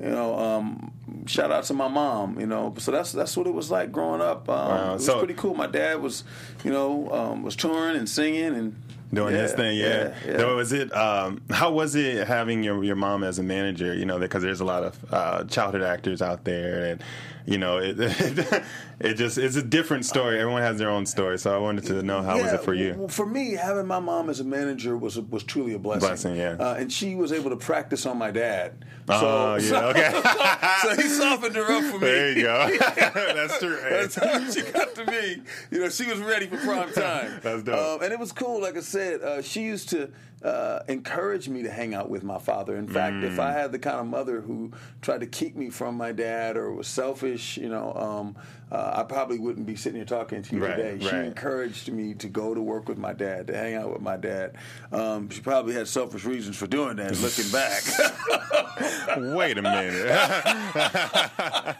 you 0.01 0.09
know, 0.09 0.33
um, 0.39 0.91
shout 1.25 1.51
out 1.51 1.65
to 1.65 1.73
my 1.73 1.89
mom, 1.89 2.39
you 2.39 2.45
know. 2.47 2.73
So 2.77 2.91
that's 2.91 3.11
that's 3.11 3.35
what 3.35 3.47
it 3.47 3.53
was 3.53 3.69
like 3.69 3.91
growing 3.91 4.21
up. 4.21 4.47
Um, 4.49 4.55
Wow. 4.69 4.89
It 4.91 4.93
was 4.93 5.05
So- 5.05 5.19
pretty 5.19 5.33
cool. 5.35 5.53
My 5.55 5.67
dad 5.67 6.01
was, 6.01 6.23
you 6.63 6.71
know, 6.71 7.11
um, 7.11 7.43
was 7.43 7.55
touring 7.55 7.97
and 7.97 8.07
singing 8.07 8.55
and 8.55 8.75
doing 9.13 9.35
yeah, 9.35 9.41
his 9.41 9.53
thing. 9.53 9.77
Yeah. 9.77 10.15
yeah, 10.25 10.37
So 10.37 10.55
was 10.55 10.73
it? 10.73 10.95
Um, 10.95 11.41
how 11.49 11.71
was 11.71 11.95
it 11.95 12.27
having 12.27 12.63
your 12.63 12.83
your 12.83 12.95
mom 12.95 13.23
as 13.23 13.39
a 13.39 13.43
manager? 13.43 13.93
You 13.93 14.05
know, 14.05 14.19
because 14.19 14.43
there's 14.43 14.61
a 14.61 14.65
lot 14.65 14.83
of 14.83 15.05
uh, 15.11 15.43
childhood 15.45 15.81
actors 15.81 16.21
out 16.21 16.43
there, 16.43 16.85
and 16.85 17.03
you 17.45 17.57
know, 17.57 17.77
it 17.77 17.95
it 18.99 19.13
just 19.15 19.37
it's 19.37 19.55
a 19.55 19.63
different 19.63 20.05
story. 20.05 20.39
Everyone 20.39 20.61
has 20.61 20.77
their 20.77 20.89
own 20.89 21.05
story. 21.05 21.39
So 21.39 21.53
I 21.53 21.57
wanted 21.57 21.85
to 21.85 22.03
know 22.03 22.21
how 22.21 22.39
was 22.41 22.53
it 22.53 22.61
for 22.61 22.73
you? 22.73 22.93
well, 22.97 23.07
for 23.07 23.25
me, 23.25 23.53
having 23.53 23.87
my 23.87 23.99
mom 23.99 24.29
as 24.29 24.39
a 24.39 24.43
manager 24.43 24.97
was 24.97 25.19
was 25.19 25.43
truly 25.43 25.73
a 25.73 25.79
blessing. 25.79 26.07
Blessing, 26.07 26.35
yeah. 26.35 26.57
Uh, 26.59 26.75
and 26.75 26.91
she 26.91 27.15
was 27.15 27.31
able 27.31 27.49
to 27.49 27.55
practice 27.55 28.05
on 28.05 28.17
my 28.17 28.31
dad. 28.31 28.73
Oh, 29.11 29.55
yeah, 29.55 29.59
so, 29.61 29.87
okay. 29.89 30.11
so 30.83 31.01
he 31.01 31.09
softened 31.09 31.55
her 31.55 31.63
up 31.63 31.83
for 31.85 31.97
me. 31.97 32.07
There 32.07 32.37
you 32.37 32.43
go. 32.43 32.77
That's 32.77 33.57
true. 33.57 33.79
That's 33.89 34.15
how 34.15 34.51
she 34.51 34.61
got 34.71 34.93
to 34.95 35.05
me. 35.05 35.41
You 35.71 35.79
know, 35.79 35.89
she 35.89 36.05
was 36.05 36.19
ready 36.19 36.45
for 36.45 36.57
prime 36.57 36.93
time. 36.93 37.39
That's 37.41 37.63
dope. 37.63 38.01
Um, 38.01 38.03
and 38.03 38.13
it 38.13 38.19
was 38.19 38.31
cool. 38.31 38.61
Like 38.61 38.77
I 38.77 38.81
said, 38.81 38.98
uh, 38.99 39.41
she 39.41 39.61
used 39.61 39.89
to 39.89 40.11
uh, 40.43 40.79
encourage 40.87 41.49
me 41.49 41.63
to 41.63 41.69
hang 41.71 41.93
out 41.93 42.09
with 42.09 42.23
my 42.23 42.39
father. 42.39 42.75
In 42.77 42.87
fact, 42.87 43.15
Mm. 43.15 43.23
if 43.25 43.39
I 43.39 43.51
had 43.51 43.71
the 43.71 43.79
kind 43.79 43.99
of 43.99 44.05
mother 44.07 44.41
who 44.41 44.71
tried 45.01 45.19
to 45.21 45.27
keep 45.27 45.55
me 45.55 45.69
from 45.69 45.95
my 45.95 46.11
dad 46.11 46.55
or 46.57 46.71
was 46.71 46.87
selfish, 46.87 47.57
you 47.57 47.67
know, 47.69 47.93
um, 47.93 48.35
uh, 48.71 48.93
I 48.97 49.03
probably 49.03 49.39
wouldn't 49.39 49.65
be 49.65 49.75
sitting 49.75 49.97
here 49.97 50.05
talking 50.05 50.41
to 50.43 50.55
you 50.55 50.63
Right, 50.63 50.75
today. 50.75 50.97
She 50.99 51.07
right. 51.13 51.25
encouraged 51.25 51.91
me 51.91 52.13
to 52.15 52.27
go 52.27 52.53
to 52.53 52.61
work 52.61 52.87
with 52.87 52.97
my 52.99 53.13
dad, 53.13 53.47
to 53.47 53.57
hang 53.57 53.75
out 53.75 53.91
with 53.91 54.01
my 54.01 54.15
dad. 54.15 54.55
Um, 54.91 55.29
she 55.29 55.41
probably 55.41 55.73
had 55.73 55.87
selfish 55.87 56.23
reasons 56.23 56.55
for 56.55 56.67
doing 56.67 56.95
that. 56.97 57.19
Looking 57.19 57.49
back. 57.51 57.81
Wait 59.35 59.57
a 59.57 59.61
minute. 59.61 60.05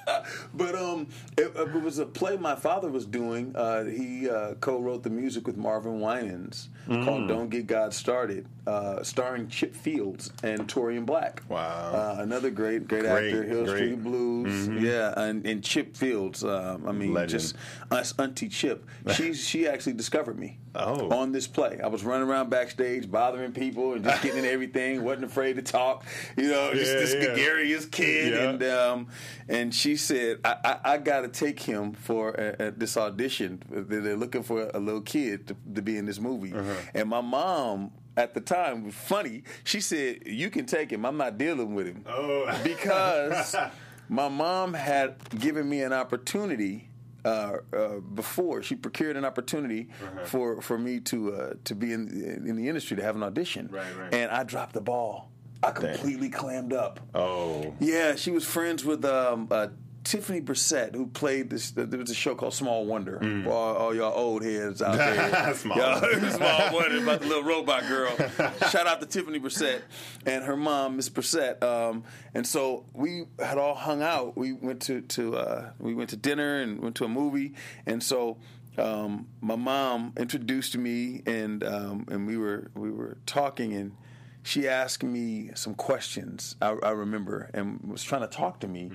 But 0.54 0.76
um, 0.76 1.08
it, 1.38 1.52
it 1.56 1.82
was 1.82 1.98
a 2.00 2.06
play 2.06 2.38
my 2.38 2.56
father 2.56 2.90
was 2.90 3.06
doing. 3.06 3.56
Uh, 3.56 3.86
he 3.86 4.30
uh, 4.30 4.56
co-wrote 4.56 5.02
the 5.04 5.10
music 5.10 5.48
with 5.48 5.58
Marvin 5.58 6.00
Winans 6.02 6.70
Mm. 6.88 7.06
called 7.06 7.28
"Don't 7.28 7.50
Get 7.50 7.68
God 7.68 7.94
Started," 7.94 8.48
uh, 8.68 9.02
starring 9.02 9.48
Chip 9.48 9.76
Fields 9.76 10.32
and 10.44 10.68
Taurean 10.68 11.04
Blacque. 11.06 11.42
Wow. 11.50 11.58
uh, 11.60 12.22
another 12.22 12.52
great, 12.52 12.88
great, 12.88 13.02
Great, 13.02 13.28
actor, 13.34 13.44
Hill 13.44 13.66
great. 13.66 13.78
Street 13.78 14.04
Blues. 14.04 14.68
Yeah, 14.68 15.14
and, 15.18 15.44
and 15.48 15.64
Chip 15.64 15.96
Fields. 15.98 16.44
Um, 16.44 16.88
I 16.88 16.92
mean, 16.92 17.14
Legend. 17.14 17.30
just 17.42 17.56
us 17.90 18.14
Auntie 18.20 18.50
Chip. 18.50 18.86
She 19.16 19.34
she 19.34 19.68
actually 19.68 19.94
discovered 19.94 20.38
me. 20.38 20.58
Oh. 20.76 21.10
on 21.10 21.32
this 21.32 21.48
play, 21.48 21.80
I 21.84 21.88
was 21.88 22.04
running 22.04 22.30
around 22.30 22.52
backstage, 22.52 23.10
bothering 23.10 23.54
people 23.54 23.94
and 23.94 24.04
just 24.04 24.22
getting 24.22 24.44
in 24.44 24.46
everything. 24.54 25.04
wasn't 25.04 25.26
afraid 25.26 25.56
to 25.56 25.64
talk. 25.64 26.06
You 26.38 26.48
know, 26.52 26.72
just 26.76 26.94
Yeah, 26.94 27.00
this 27.00 27.14
yeah. 27.16 27.26
gregarious 27.26 27.86
kid, 27.88 28.34
Yeah. 28.34 28.50
and 28.52 28.64
um, 28.64 29.08
and 29.48 29.74
she 29.74 29.96
said, 29.96 30.42
I, 30.46 30.56
I, 30.64 30.94
I 30.94 30.98
got 31.00 31.22
to 31.22 31.28
take 31.28 31.60
him 31.60 31.94
for 31.94 32.30
a, 32.34 32.68
a, 32.68 32.72
this 32.72 32.98
audition. 32.98 33.64
They're 33.72 34.02
they're 34.02 34.16
looking 34.16 34.44
for 34.44 34.70
a 34.72 34.80
little 34.80 35.02
kid 35.02 35.48
to, 35.48 35.56
to 35.74 35.82
be 35.82 35.98
in 35.98 36.06
this 36.06 36.20
movie. 36.20 36.54
Uh-huh. 36.54 36.72
And 36.94 37.10
my 37.10 37.22
mom 37.22 37.90
at 38.20 38.34
the 38.34 38.42
time 38.42 38.92
funny. 38.92 39.44
She 39.64 39.80
said, 39.82 40.24
"You 40.26 40.50
can 40.50 40.66
take 40.66 40.92
him. 40.92 41.06
I'm 41.06 41.18
not 41.18 41.38
dealing 41.38 41.74
with 41.74 41.88
him." 41.88 42.04
Oh. 42.08 42.46
because 42.64 43.56
my 44.10 44.28
mom 44.28 44.74
had 44.74 45.16
given 45.40 45.68
me 45.70 45.82
an 45.82 45.94
opportunity 45.94 46.90
uh, 47.26 47.58
uh, 47.74 48.00
before. 48.16 48.62
She 48.64 48.76
procured 48.76 49.16
an 49.18 49.26
opportunity 49.26 49.88
Uh-huh. 50.04 50.26
for 50.26 50.62
for 50.62 50.78
me 50.78 51.00
to 51.12 51.34
uh, 51.34 51.54
to 51.64 51.76
be 51.76 51.94
in 51.94 52.02
in 52.50 52.56
the 52.56 52.68
industry 52.68 52.98
to 52.98 53.04
have 53.04 53.16
an 53.16 53.24
audition, 53.24 53.70
Right, 53.72 53.96
right. 53.98 54.14
and 54.14 54.30
I 54.32 54.44
dropped 54.44 54.74
the 54.74 54.82
ball. 54.82 55.32
I 55.62 55.72
completely 55.72 56.30
clammed 56.30 56.72
up. 56.74 57.02
Oh. 57.14 57.74
Yeah, 57.82 58.16
she 58.16 58.32
was 58.32 58.46
friends 58.46 58.86
with 58.86 59.04
um, 59.04 59.48
uh, 59.52 59.68
Tiffany 60.10 60.42
Brissett, 60.42 60.96
who 60.96 61.06
played 61.06 61.52
this. 61.52 61.70
There 61.70 61.86
was 62.00 62.10
a 62.10 62.16
show 62.16 62.34
called 62.34 62.56
Small 62.56 62.84
Wonder. 62.88 63.20
For 63.44 63.52
all, 63.52 63.76
all 63.76 63.96
y'all 63.96 64.12
old 64.18 64.44
heads 64.44 64.82
out 64.82 64.98
there, 64.98 65.16
Mm. 65.30 65.56
Small 65.56 65.78
Wonder. 65.78 66.32
Small 66.32 66.74
Wonder 66.74 66.98
about 67.04 67.20
the 67.22 67.28
little 67.28 67.44
robot 67.44 67.88
girl. 67.88 68.16
Shout 68.72 68.88
out 68.88 69.02
to 69.02 69.06
Tiffany 69.06 69.40
Brissett 69.40 69.82
and 70.26 70.44
her 70.46 70.58
mom, 70.58 70.96
Miss 70.96 71.10
Brissett. 71.10 71.62
Um, 71.64 72.04
and 72.34 72.48
so 72.48 72.86
we 72.94 73.26
had 73.38 73.60
all 73.60 73.76
hung 73.76 74.02
out. 74.02 74.36
We 74.36 74.52
went 74.54 74.82
to 74.84 75.02
to 75.02 75.38
uh, 75.38 75.70
we 75.78 75.94
went 75.94 76.10
to 76.10 76.18
dinner 76.18 76.60
and 76.60 76.80
went 76.82 76.96
to 76.96 77.06
a 77.06 77.10
movie. 77.10 77.54
And 77.86 78.02
so 78.02 78.38
um, 78.80 79.28
my 79.42 79.58
mom 79.58 80.14
introduced 80.18 80.76
me, 80.76 81.22
and 81.28 81.64
um, 81.64 82.08
and 82.10 82.26
we 82.26 82.36
were 82.36 82.72
we 82.74 82.90
were 82.90 83.20
talking 83.28 83.74
and 83.76 83.92
she 84.42 84.68
asked 84.68 85.04
me 85.04 85.52
some 85.54 85.76
questions. 85.76 86.56
I, 86.62 86.70
I 86.82 86.92
remember, 86.92 87.52
and 87.54 87.82
was 87.84 88.02
trying 88.04 88.22
to 88.22 88.28
talk 88.28 88.62
to 88.62 88.68
me, 88.68 88.90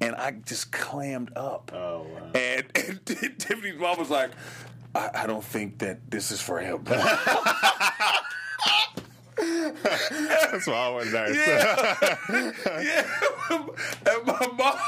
and 0.00 0.14
I 0.16 0.32
just 0.32 0.72
clammed 0.72 1.32
up. 1.36 1.70
Oh, 1.74 2.06
wow. 2.14 2.30
And, 2.34 2.64
and 2.74 3.06
Tiffany's 3.38 3.78
mom 3.78 3.98
was 3.98 4.10
like, 4.10 4.30
I, 4.94 5.10
"I 5.14 5.26
don't 5.26 5.44
think 5.44 5.78
that 5.78 6.10
this 6.10 6.30
is 6.30 6.40
for 6.40 6.58
him." 6.60 6.84
That's 10.10 10.66
why 10.66 10.74
I 10.74 10.88
was 10.88 11.12
nice. 11.12 11.34
yeah, 11.34 12.16
and 13.50 14.26
my 14.26 14.48
mom 14.56 14.78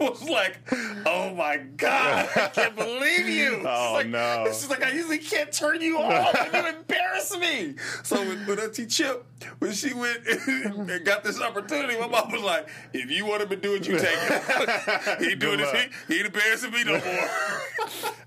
was 0.00 0.22
like, 0.28 0.58
"Oh 1.06 1.34
my 1.34 1.58
god, 1.76 2.28
I 2.36 2.48
can't 2.48 2.76
believe 2.76 3.28
you!" 3.28 3.62
Oh, 3.66 3.92
like, 3.94 4.08
no. 4.08 4.44
She's 4.46 4.70
like, 4.70 4.82
"I 4.82 4.90
usually 4.90 5.18
can't 5.18 5.52
turn 5.52 5.80
you 5.80 5.98
off, 5.98 6.34
and 6.34 6.52
you 6.52 6.78
embarrass 6.78 7.36
me." 7.38 7.74
So 8.02 8.20
with, 8.26 8.46
with 8.46 8.58
Auntie 8.58 8.86
Chip, 8.86 9.24
when 9.58 9.72
she 9.72 9.94
went 9.94 10.26
and 10.26 11.04
got 11.04 11.24
this 11.24 11.40
opportunity, 11.40 11.98
my 11.98 12.08
mom 12.08 12.32
was 12.32 12.42
like, 12.42 12.68
"If 12.92 13.10
you 13.10 13.26
want 13.26 13.42
him 13.42 13.48
to 13.50 13.56
do 13.56 13.74
it, 13.74 13.86
you 13.86 13.98
take 13.98 14.08
it. 14.12 15.22
he 15.22 15.34
doing 15.34 15.58
this, 15.58 15.70
he, 15.72 16.14
he 16.14 16.18
ain't 16.18 16.26
embarrassing 16.26 16.72
me 16.72 16.84
no 16.84 16.92
more." 16.92 17.28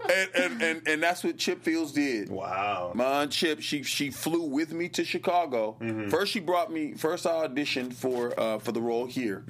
and, 0.09 0.29
and 0.35 0.61
and 0.61 0.87
and 0.87 1.03
that's 1.03 1.23
what 1.23 1.37
Chip 1.37 1.63
Fields 1.63 1.91
did. 1.91 2.29
Wow. 2.29 2.91
My 2.93 3.21
aunt 3.21 3.31
Chip, 3.31 3.61
she 3.61 3.83
she 3.83 4.09
flew 4.09 4.43
with 4.43 4.73
me 4.73 4.89
to 4.89 5.03
Chicago. 5.03 5.77
Mm-hmm. 5.79 6.00
First, 6.09 6.31
she 6.31 6.39
brought 6.39 6.71
me. 6.71 6.93
First, 6.93 7.25
I 7.27 7.47
auditioned 7.47 7.93
for 7.93 8.37
uh, 8.39 8.59
for 8.59 8.71
the 8.71 8.81
role 8.81 9.05
here. 9.05 9.43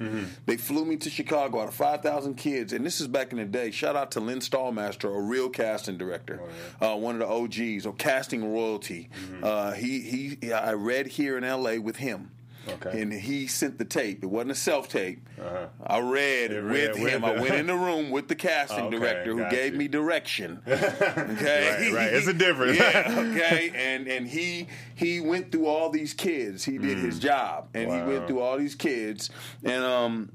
They 0.46 0.56
flew 0.56 0.84
me 0.84 0.96
to 0.98 1.10
Chicago 1.10 1.60
out 1.62 1.68
of 1.68 1.74
five 1.74 2.02
thousand 2.02 2.34
kids, 2.34 2.72
and 2.72 2.84
this 2.84 3.00
is 3.00 3.08
back 3.08 3.32
in 3.32 3.38
the 3.38 3.44
day. 3.44 3.70
Shout 3.70 3.96
out 3.96 4.10
to 4.12 4.20
Lynn 4.20 4.40
Stalmaster, 4.40 5.14
a 5.16 5.20
real 5.20 5.48
casting 5.48 5.96
director, 5.98 6.40
uh, 6.80 6.96
one 6.96 7.20
of 7.20 7.20
the 7.20 7.26
OGs 7.28 7.86
of 7.86 7.98
casting 7.98 8.52
royalty. 8.52 9.08
Uh, 9.42 9.72
he 9.72 10.00
he. 10.38 10.52
I 10.52 10.72
read 10.74 11.06
here 11.06 11.38
in 11.38 11.44
L.A. 11.44 11.78
with 11.78 11.96
him. 11.96 12.30
Okay. 12.68 13.00
And 13.02 13.12
he 13.12 13.48
sent 13.48 13.78
the 13.78 13.84
tape. 13.84 14.22
It 14.22 14.26
wasn't 14.26 14.52
a 14.52 14.54
self 14.54 14.88
tape. 14.88 15.28
Uh-huh. 15.40 15.66
I 15.84 15.98
read 16.00 16.50
with 16.64 16.96
him. 16.96 17.24
I 17.24 17.32
went 17.40 17.54
in 17.54 17.66
the 17.66 17.74
room 17.74 18.10
with 18.10 18.28
the 18.28 18.36
casting 18.36 18.84
Okay, 18.86 18.98
director 18.98 19.32
who 19.36 19.50
gave 19.50 19.72
you. 19.72 19.78
me 19.80 19.88
direction. 19.88 20.60
Okay, 20.66 21.90
Right, 21.90 21.92
right. 21.92 22.12
It's 22.14 22.28
a 22.28 22.32
difference. 22.32 22.78
yeah, 22.78 23.04
okay, 23.34 23.72
and 23.74 24.06
and 24.06 24.28
he 24.28 24.68
he 24.94 25.20
went 25.20 25.50
through 25.50 25.66
all 25.66 25.90
these 25.90 26.14
kids. 26.14 26.64
He 26.64 26.78
did 26.78 26.98
his 26.98 27.18
job, 27.18 27.68
and 27.74 27.90
he 27.90 27.96
Mm. 27.98 28.06
Went 28.06 28.26
through 28.28 28.40
all 28.40 28.56
these 28.58 28.74
kids, 28.76 29.30
and 29.64 29.82
um, 29.84 30.30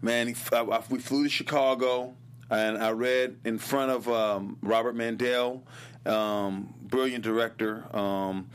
man, 0.00 0.28
he, 0.28 0.36
I, 0.52 0.60
I- 0.62 0.82
we 0.88 0.98
flew 1.00 1.24
to 1.24 1.28
Chicago, 1.30 2.14
and 2.50 2.78
I 2.78 2.90
read 2.92 3.38
in 3.44 3.58
front 3.58 3.90
of 3.90 4.08
um, 4.08 4.56
Robert 4.62 4.94
Mandel, 4.94 5.64
um, 6.06 6.72
brilliant 6.82 7.24
director, 7.24 7.84
um, 7.96 8.48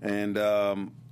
and. 0.00 0.38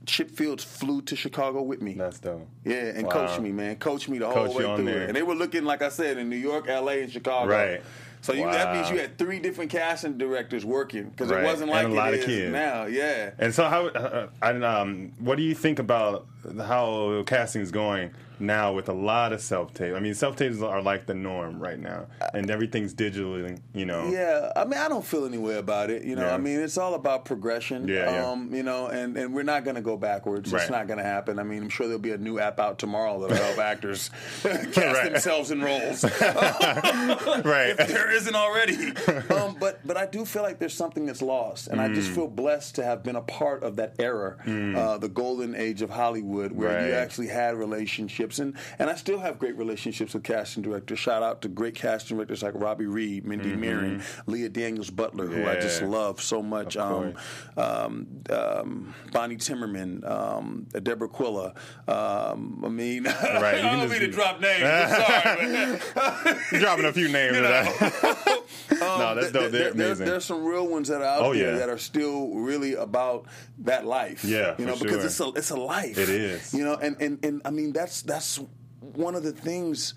Chip 0.06 0.30
Fields 0.30 0.64
flew 0.64 1.02
to 1.02 1.16
Chicago 1.16 1.62
with 1.62 1.80
me. 1.82 1.94
That's 1.94 2.18
dope. 2.18 2.46
Yeah, 2.64 2.76
and 2.76 3.06
Wow. 3.06 3.12
coached 3.12 3.40
me, 3.40 3.52
man. 3.52 3.76
Coached 3.76 4.08
me 4.08 4.18
the 4.18 4.26
whole 4.26 4.46
Coached 4.46 4.56
way 4.56 4.76
through 4.76 4.84
there. 4.84 5.02
it. 5.02 5.08
And 5.08 5.16
they 5.16 5.22
were 5.22 5.34
looking, 5.34 5.64
like 5.64 5.82
I 5.82 5.88
said, 5.88 6.18
in 6.18 6.28
New 6.28 6.36
York, 6.36 6.68
L.A., 6.68 7.02
and 7.02 7.10
Chicago. 7.12 7.50
Right. 7.52 7.82
So 8.20 8.32
you, 8.32 8.44
that 8.44 8.74
means 8.76 8.88
you 8.88 8.98
had 8.98 9.18
three 9.18 9.40
different 9.40 9.70
casting 9.72 10.16
directors 10.16 10.64
working 10.64 11.04
because 11.10 11.28
Right. 11.30 11.42
it 11.42 11.44
wasn't 11.44 11.70
And 11.72 11.76
like 11.78 11.86
a 11.86 11.90
it 11.90 11.94
lot 11.96 12.14
of 12.14 12.20
is 12.20 12.24
kids. 12.26 12.52
now. 12.52 12.84
Yeah. 12.84 13.30
And 13.38 13.52
so, 13.52 13.64
how? 13.68 13.86
Uh, 13.88 14.28
and 14.40 14.64
um, 14.64 15.12
what 15.18 15.36
do 15.36 15.42
you 15.42 15.54
think 15.56 15.80
about 15.80 16.26
how 16.58 17.24
casting 17.26 17.62
is 17.62 17.72
going 17.72 18.10
now 18.42 18.72
with 18.72 18.88
a 18.88 18.92
lot 18.92 19.32
of 19.32 19.40
self 19.40 19.72
tape? 19.72 19.94
I 19.94 20.00
mean, 20.00 20.14
self 20.14 20.36
tapes 20.36 20.60
are 20.60 20.82
like 20.82 21.06
the 21.06 21.14
norm 21.14 21.58
right 21.60 21.78
now, 21.78 22.06
and 22.34 22.50
everything's 22.50 22.94
digitally. 22.94 23.58
You 23.74 23.86
know. 23.86 24.08
Yeah, 24.08 24.50
I 24.56 24.64
mean, 24.64 24.78
I 24.78 24.88
don't 24.88 25.04
feel 25.04 25.24
any 25.24 25.38
way 25.38 25.56
about 25.56 25.88
it. 25.90 26.02
You 26.04 26.16
know, 26.16 26.26
Yeah. 26.26 26.34
I 26.34 26.38
mean, 26.38 26.60
it's 26.60 26.76
all 26.78 26.94
about 26.94 27.24
progression. 27.24 27.88
Yeah, 27.88 28.10
yeah. 28.10 28.26
Um, 28.30 28.54
you 28.54 28.62
know, 28.62 28.88
and, 28.88 29.16
and 29.16 29.34
we're 29.34 29.42
not 29.44 29.64
going 29.64 29.76
to 29.76 29.82
go 29.82 29.96
backwards. 29.96 30.52
Right. 30.52 30.62
It's 30.62 30.70
not 30.70 30.86
going 30.86 30.98
to 30.98 31.04
happen. 31.04 31.38
I 31.38 31.42
mean, 31.42 31.62
I'm 31.62 31.68
sure 31.68 31.86
there'll 31.86 32.00
be 32.00 32.12
a 32.12 32.18
new 32.18 32.38
app 32.38 32.58
out 32.60 32.78
tomorrow 32.78 33.20
that'll 33.20 33.36
help 33.36 33.58
actors 33.72 34.10
cast 34.42 34.76
Right. 34.76 35.12
themselves 35.12 35.50
in 35.50 35.60
roles. 35.62 36.04
Right. 37.44 37.74
if 37.78 37.88
there 37.88 38.10
isn't 38.10 38.34
already. 38.34 38.92
Um, 39.30 39.56
but 39.58 39.86
but 39.86 39.96
I 39.96 40.06
do 40.06 40.24
feel 40.24 40.42
like 40.42 40.58
there's 40.58 40.74
something 40.74 41.06
that's 41.06 41.22
lost, 41.22 41.68
and 41.68 41.80
I 41.80 41.88
just 41.88 42.10
Mm. 42.10 42.14
feel 42.14 42.28
blessed 42.28 42.74
to 42.76 42.84
have 42.84 43.02
been 43.02 43.16
a 43.16 43.20
part 43.22 43.62
of 43.62 43.76
that 43.76 43.94
era, 43.98 44.36
uh, 44.76 44.98
the 44.98 45.08
golden 45.08 45.54
age 45.54 45.82
of 45.82 45.90
Hollywood, 45.90 46.52
where 46.52 46.86
you 46.86 46.92
actually 46.94 47.28
had 47.28 47.54
relationships, 47.56 48.31
and 48.38 48.54
and 48.78 48.88
I 48.90 48.94
still 48.94 49.18
have 49.18 49.38
great 49.38 49.56
relationships 49.56 50.14
with 50.14 50.24
casting 50.24 50.62
directors. 50.62 50.98
Shout 50.98 51.22
out 51.22 51.42
to 51.42 51.48
great 51.48 51.74
casting 51.74 52.16
directors 52.16 52.42
like 52.42 52.54
Robi 52.54 52.90
Reed, 52.92 53.24
Mindy 53.24 53.54
Marin, 53.56 54.02
Leah 54.26 54.48
Daniels 54.48 54.90
Butler, 54.90 55.26
who 55.26 55.46
I 55.48 55.54
just 55.60 55.80
Mm-hmm. 55.82 55.92
Love 55.92 56.20
so 56.20 56.42
much. 56.42 56.76
Um, 56.76 57.14
um, 57.56 58.06
um, 58.30 58.94
Bonnie 59.12 59.36
Timmermann, 59.36 60.08
um, 60.08 60.66
Deborah 60.82 61.08
Aquila. 61.08 61.54
Um, 61.88 62.62
I 62.64 62.68
mean, 62.68 63.04
Right, 63.04 63.60
you 63.60 63.68
I 63.68 63.76
don't 63.76 63.88
mean 63.90 64.00
to 64.00 64.10
drop 64.10 64.40
names. 64.40 64.62
I'm 64.64 64.88
sorry, 64.90 65.78
but 65.94 66.36
You're 66.52 66.60
dropping 66.60 66.84
a 66.86 66.92
few 66.92 67.08
names. 67.08 67.36
You 67.36 67.42
know. 67.42 67.48
that. 67.48 68.42
no, 68.80 69.14
that's 69.14 69.32
dope. 69.32 69.50
They're 69.50 69.50
there- 69.50 69.70
amazing. 69.72 70.06
there's 70.06 70.24
some 70.24 70.44
real 70.44 70.66
ones 70.68 70.88
that 70.88 71.00
are 71.00 71.04
out 71.04 71.22
Oh, 71.22 71.34
there 71.34 71.52
yeah. 71.52 71.58
that 71.58 71.68
are 71.68 71.78
still 71.78 72.28
really 72.34 72.74
about 72.74 73.26
that 73.60 73.86
life. 73.86 74.24
Yeah, 74.24 74.54
you 74.58 74.66
know, 74.66 74.76
because 74.76 74.96
sure. 74.96 75.04
it's 75.06 75.20
a 75.20 75.28
it's 75.38 75.50
a 75.50 75.56
life. 75.56 75.98
It 75.98 76.08
is. 76.08 76.52
You 76.54 76.64
know, 76.64 76.74
and 76.74 76.96
and 77.00 77.24
and 77.24 77.42
I 77.44 77.50
mean 77.50 77.72
that's 77.72 78.02
that's 78.02 78.21
one 78.80 79.14
of 79.14 79.22
the 79.22 79.32
things 79.32 79.94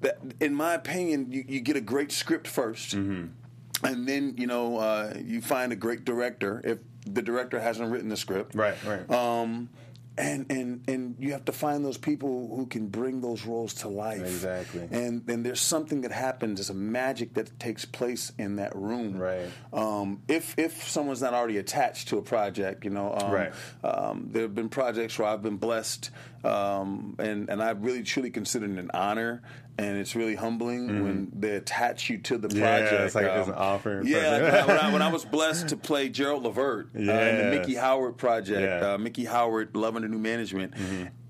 that, 0.00 0.18
in 0.40 0.54
my 0.54 0.74
opinion, 0.74 1.30
you, 1.32 1.44
you 1.46 1.60
get 1.60 1.76
a 1.76 1.80
great 1.80 2.12
script 2.12 2.46
1st 2.46 2.94
Mm-hmm. 2.94 3.86
and 3.86 4.08
then 4.08 4.34
you 4.36 4.46
know 4.46 4.76
uh, 4.78 5.14
you 5.22 5.40
find 5.40 5.72
a 5.72 5.76
great 5.76 6.04
director 6.04 6.60
if 6.64 6.78
the 7.06 7.22
director 7.22 7.60
hasn't 7.60 7.90
written 7.90 8.08
the 8.08 8.16
script. 8.16 8.54
Right, 8.54 8.74
right. 8.84 9.08
Um, 9.10 9.70
and 10.18 10.46
and 10.50 10.82
and 10.88 11.14
you 11.20 11.30
have 11.30 11.44
to 11.44 11.52
find 11.52 11.84
those 11.84 11.96
people 11.96 12.52
who 12.56 12.66
can 12.66 12.88
bring 12.88 13.20
those 13.20 13.46
roles 13.46 13.72
to 13.74 13.88
life. 13.88 14.20
Exactly. 14.20 14.88
And 14.90 15.22
and 15.30 15.46
there's 15.46 15.60
something 15.60 16.00
that 16.00 16.10
happens. 16.10 16.58
There's 16.58 16.70
a 16.70 16.74
magic 16.74 17.34
that 17.34 17.56
takes 17.60 17.84
place 17.84 18.32
in 18.36 18.56
that 18.56 18.74
room. 18.74 19.16
Right. 19.16 19.48
Um, 19.72 20.22
if 20.26 20.58
if 20.58 20.88
someone's 20.88 21.22
not 21.22 21.34
already 21.34 21.58
attached 21.58 22.08
to 22.08 22.18
a 22.18 22.22
project, 22.22 22.84
you 22.84 22.90
know. 22.90 23.14
Um, 23.14 23.30
Right. 23.30 23.52
Um, 23.84 24.28
there 24.32 24.42
have 24.42 24.56
been 24.56 24.68
projects 24.68 25.18
where 25.20 25.28
I've 25.28 25.42
been 25.42 25.56
blessed, 25.56 26.10
um, 26.44 27.16
and 27.18 27.48
and 27.50 27.62
I 27.62 27.70
really 27.70 28.02
truly 28.02 28.30
consider 28.30 28.66
it 28.66 28.78
an 28.78 28.90
honor. 28.94 29.42
And 29.80 29.96
it's 29.96 30.16
really 30.16 30.34
humbling 30.34 31.04
when 31.04 31.30
they 31.38 31.52
attach 31.52 32.10
you 32.10 32.18
to 32.18 32.36
the 32.36 32.48
Mm-hmm. 32.48 32.58
Yeah, 32.58 32.78
project. 32.80 33.00
it's 33.04 33.14
like 33.14 33.26
Um, 33.26 33.38
it's 33.38 33.48
an 33.48 33.54
offer. 33.54 34.02
Yeah, 34.04 34.30
like 34.30 34.66
when, 34.66 34.76
I, 34.76 34.92
when, 34.92 35.02
I, 35.02 35.08
was 35.12 35.24
blessed 35.24 35.68
to 35.68 35.76
play 35.76 36.08
Gerald 36.08 36.42
Levert 36.42 36.88
uh, 36.96 36.98
in 36.98 37.06
the 37.06 37.56
Miki 37.56 37.76
Howard 37.76 38.16
project, 38.16 38.60
Yeah. 38.60 38.80
Mm-hmm. 38.80 38.90
uh, 38.94 38.98
Miki 38.98 39.24
Howard, 39.24 39.76
Love 39.76 39.94
Under 39.94 40.08
New 40.08 40.18
Management. 40.18 40.74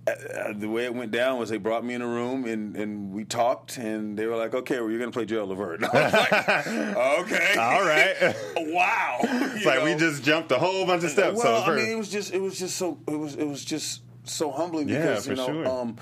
Uh, 0.06 0.10
uh, 0.10 0.54
the 0.56 0.66
way 0.66 0.86
it 0.86 0.94
went 0.94 1.10
down 1.10 1.38
was 1.38 1.50
they 1.50 1.58
brought 1.58 1.84
me 1.84 1.92
in 1.92 2.00
a 2.00 2.06
room 2.08 2.46
and, 2.46 2.74
and 2.74 3.12
we 3.12 3.26
talked 3.26 3.76
and 3.76 4.18
they 4.18 4.24
were 4.24 4.36
like, 4.36 4.54
okay, 4.54 4.80
well, 4.80 4.88
you're 4.88 4.98
going 4.98 5.10
to 5.10 5.14
play 5.14 5.26
Gerald 5.26 5.50
Levert. 5.50 5.82
And 5.82 5.90
I 5.92 6.04
was 6.04 6.12
like, 6.14 6.36
okay. 7.18 7.54
All 7.58 7.82
right. 7.84 8.34
wow. 8.72 9.18
It's 9.20 9.66
like 9.66 9.84
we 9.84 9.94
just 9.94 10.22
jumped 10.24 10.50
a 10.52 10.58
whole 10.58 10.86
bunch 10.86 11.04
of 11.04 11.10
steps. 11.10 11.36
Well, 11.36 11.64
I 11.70 11.76
mean, 11.76 11.90
it 11.90 11.98
was 11.98 12.08
just 12.08 12.32
it 12.32 12.40
was 12.40 12.58
just 12.58 12.78
so 12.78 12.98
it 13.06 13.18
was 13.18 13.34
it 13.34 13.44
was 13.46 13.62
just 13.62 14.00
so 14.28 14.50
humbling 14.50 14.88
Yeah, 14.88 15.00
because 15.00 15.25
for 15.25 15.30
you 15.30 15.37
know 15.37 15.47
sure. 15.47 15.68
um, 15.68 15.97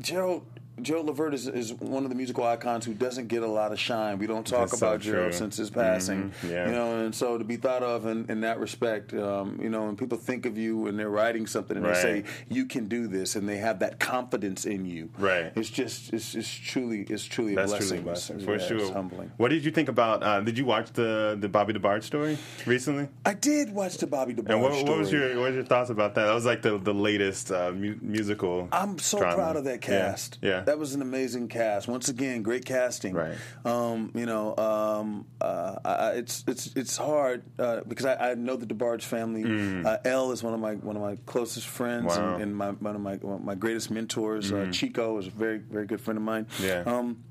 Gerald 0.00 0.44
Joe 0.82 1.00
Levert 1.00 1.32
is, 1.32 1.48
is 1.48 1.72
one 1.72 2.02
of 2.04 2.10
the 2.10 2.14
musical 2.14 2.44
icons 2.44 2.84
who 2.84 2.92
doesn't 2.92 3.28
get 3.28 3.42
a 3.42 3.46
lot 3.46 3.72
of 3.72 3.80
shine. 3.80 4.18
We 4.18 4.26
don't 4.26 4.46
talk 4.46 4.68
That's 4.68 4.78
so 4.78 4.86
about 4.88 5.00
Joe 5.00 5.12
true. 5.12 5.32
since 5.32 5.56
his 5.56 5.70
passing. 5.70 6.34
Mhm, 6.42 6.50
yeah. 6.50 6.66
You 6.66 6.72
know, 6.72 7.04
and 7.04 7.14
so 7.14 7.38
to 7.38 7.44
be 7.44 7.56
thought 7.56 7.82
of 7.82 8.04
in, 8.04 8.26
in 8.28 8.42
that 8.42 8.60
respect, 8.60 9.14
um, 9.14 9.58
you 9.62 9.70
know, 9.70 9.86
when 9.86 9.96
people 9.96 10.18
think 10.18 10.44
of 10.44 10.58
you 10.58 10.76
when 10.76 10.96
they're 10.98 11.08
writing 11.08 11.46
something 11.46 11.78
and 11.78 11.86
Right. 11.86 11.94
they 11.94 12.00
say 12.02 12.24
you 12.50 12.66
can 12.66 12.88
do 12.88 13.06
this, 13.06 13.36
and 13.36 13.48
they 13.48 13.56
have 13.56 13.78
that 13.78 13.98
confidence 13.98 14.66
in 14.66 14.84
you, 14.84 15.08
Right. 15.18 15.50
It's 15.56 15.70
just 15.70 16.12
it's, 16.12 16.34
it's 16.34 16.52
truly 16.52 17.02
it's 17.08 17.24
truly 17.24 17.54
a 17.54 17.56
That's 17.56 17.70
blessing. 17.72 17.88
truly 17.88 18.00
a 18.00 18.04
blessing 18.04 18.38
for 18.40 18.52
Yeah, 18.56 18.66
sure. 18.66 18.76
It's 18.78 18.90
humbling. 18.90 19.32
What 19.38 19.48
did 19.48 19.64
you 19.64 19.70
think 19.70 19.88
about? 19.88 20.22
Uh, 20.22 20.40
did 20.42 20.58
you 20.58 20.66
watch 20.66 20.92
the 20.92 21.38
the 21.40 21.48
Bobby 21.48 21.72
DeBarge 21.72 22.02
story 22.02 22.36
recently? 22.66 23.08
I 23.24 23.32
did 23.32 23.72
watch 23.72 23.96
the 23.96 24.06
Bobby 24.06 24.34
DeBarge 24.34 24.50
And 24.52 24.62
what, 24.62 24.74
story. 24.74 24.90
what 24.90 24.98
was 24.98 25.10
your 25.10 25.28
what 25.40 25.46
was 25.46 25.54
your 25.54 25.64
thoughts 25.64 25.88
about 25.90 26.14
that? 26.16 26.26
That 26.26 26.34
was 26.34 26.44
like 26.44 26.60
the 26.60 26.76
the 26.78 26.92
latest 26.94 27.50
uh, 27.50 27.72
mu- 27.72 27.96
musical. 28.02 28.68
I'm 28.72 28.98
so 28.98 29.18
drama. 29.18 29.34
proud 29.36 29.56
of 29.56 29.64
that 29.64 29.82
Yeah, 29.88 30.10
cast. 30.10 30.38
Yeah, 30.42 30.60
that 30.66 30.78
was 30.78 30.94
an 30.94 31.00
amazing 31.02 31.48
cast. 31.48 31.88
Once 31.88 32.08
again, 32.08 32.42
great 32.42 32.64
casting. 32.64 33.14
Right. 33.14 33.36
Um, 33.64 34.10
you 34.14 34.26
know, 34.26 34.54
um, 34.56 35.26
uh, 35.40 35.76
I, 35.84 35.90
I- 35.94 36.12
it's 36.12 36.44
it's 36.46 36.70
it's 36.76 36.96
hard 36.96 37.42
uh, 37.58 37.80
because 37.88 38.04
I, 38.06 38.30
I 38.32 38.34
know 38.34 38.56
the 38.56 38.66
DeBarge 38.66 39.02
family. 39.02 39.44
Uh, 39.84 39.96
El 40.04 40.30
is 40.32 40.42
one 40.42 40.54
of 40.54 40.60
my 40.60 40.74
one 40.74 40.96
of 40.96 41.02
my 41.02 41.16
closest 41.26 41.66
friends 41.66 42.12
Mm. 42.12 42.16
Wow. 42.16 42.16
Mm. 42.16 42.34
and, 42.34 42.42
and 42.42 42.56
my 42.56 42.70
one 42.72 42.94
of 42.94 43.00
my 43.00 43.18
my 43.38 43.54
greatest 43.54 43.90
mentors. 43.90 44.52
Uh, 44.52 44.68
Chico 44.70 45.16
is 45.18 45.26
a 45.26 45.30
very 45.30 45.58
very 45.58 45.86
good 45.86 46.00
friend 46.00 46.18
of 46.18 46.24
mine. 46.24 46.46
Yeah. 46.60 46.82
Um, 46.86 47.22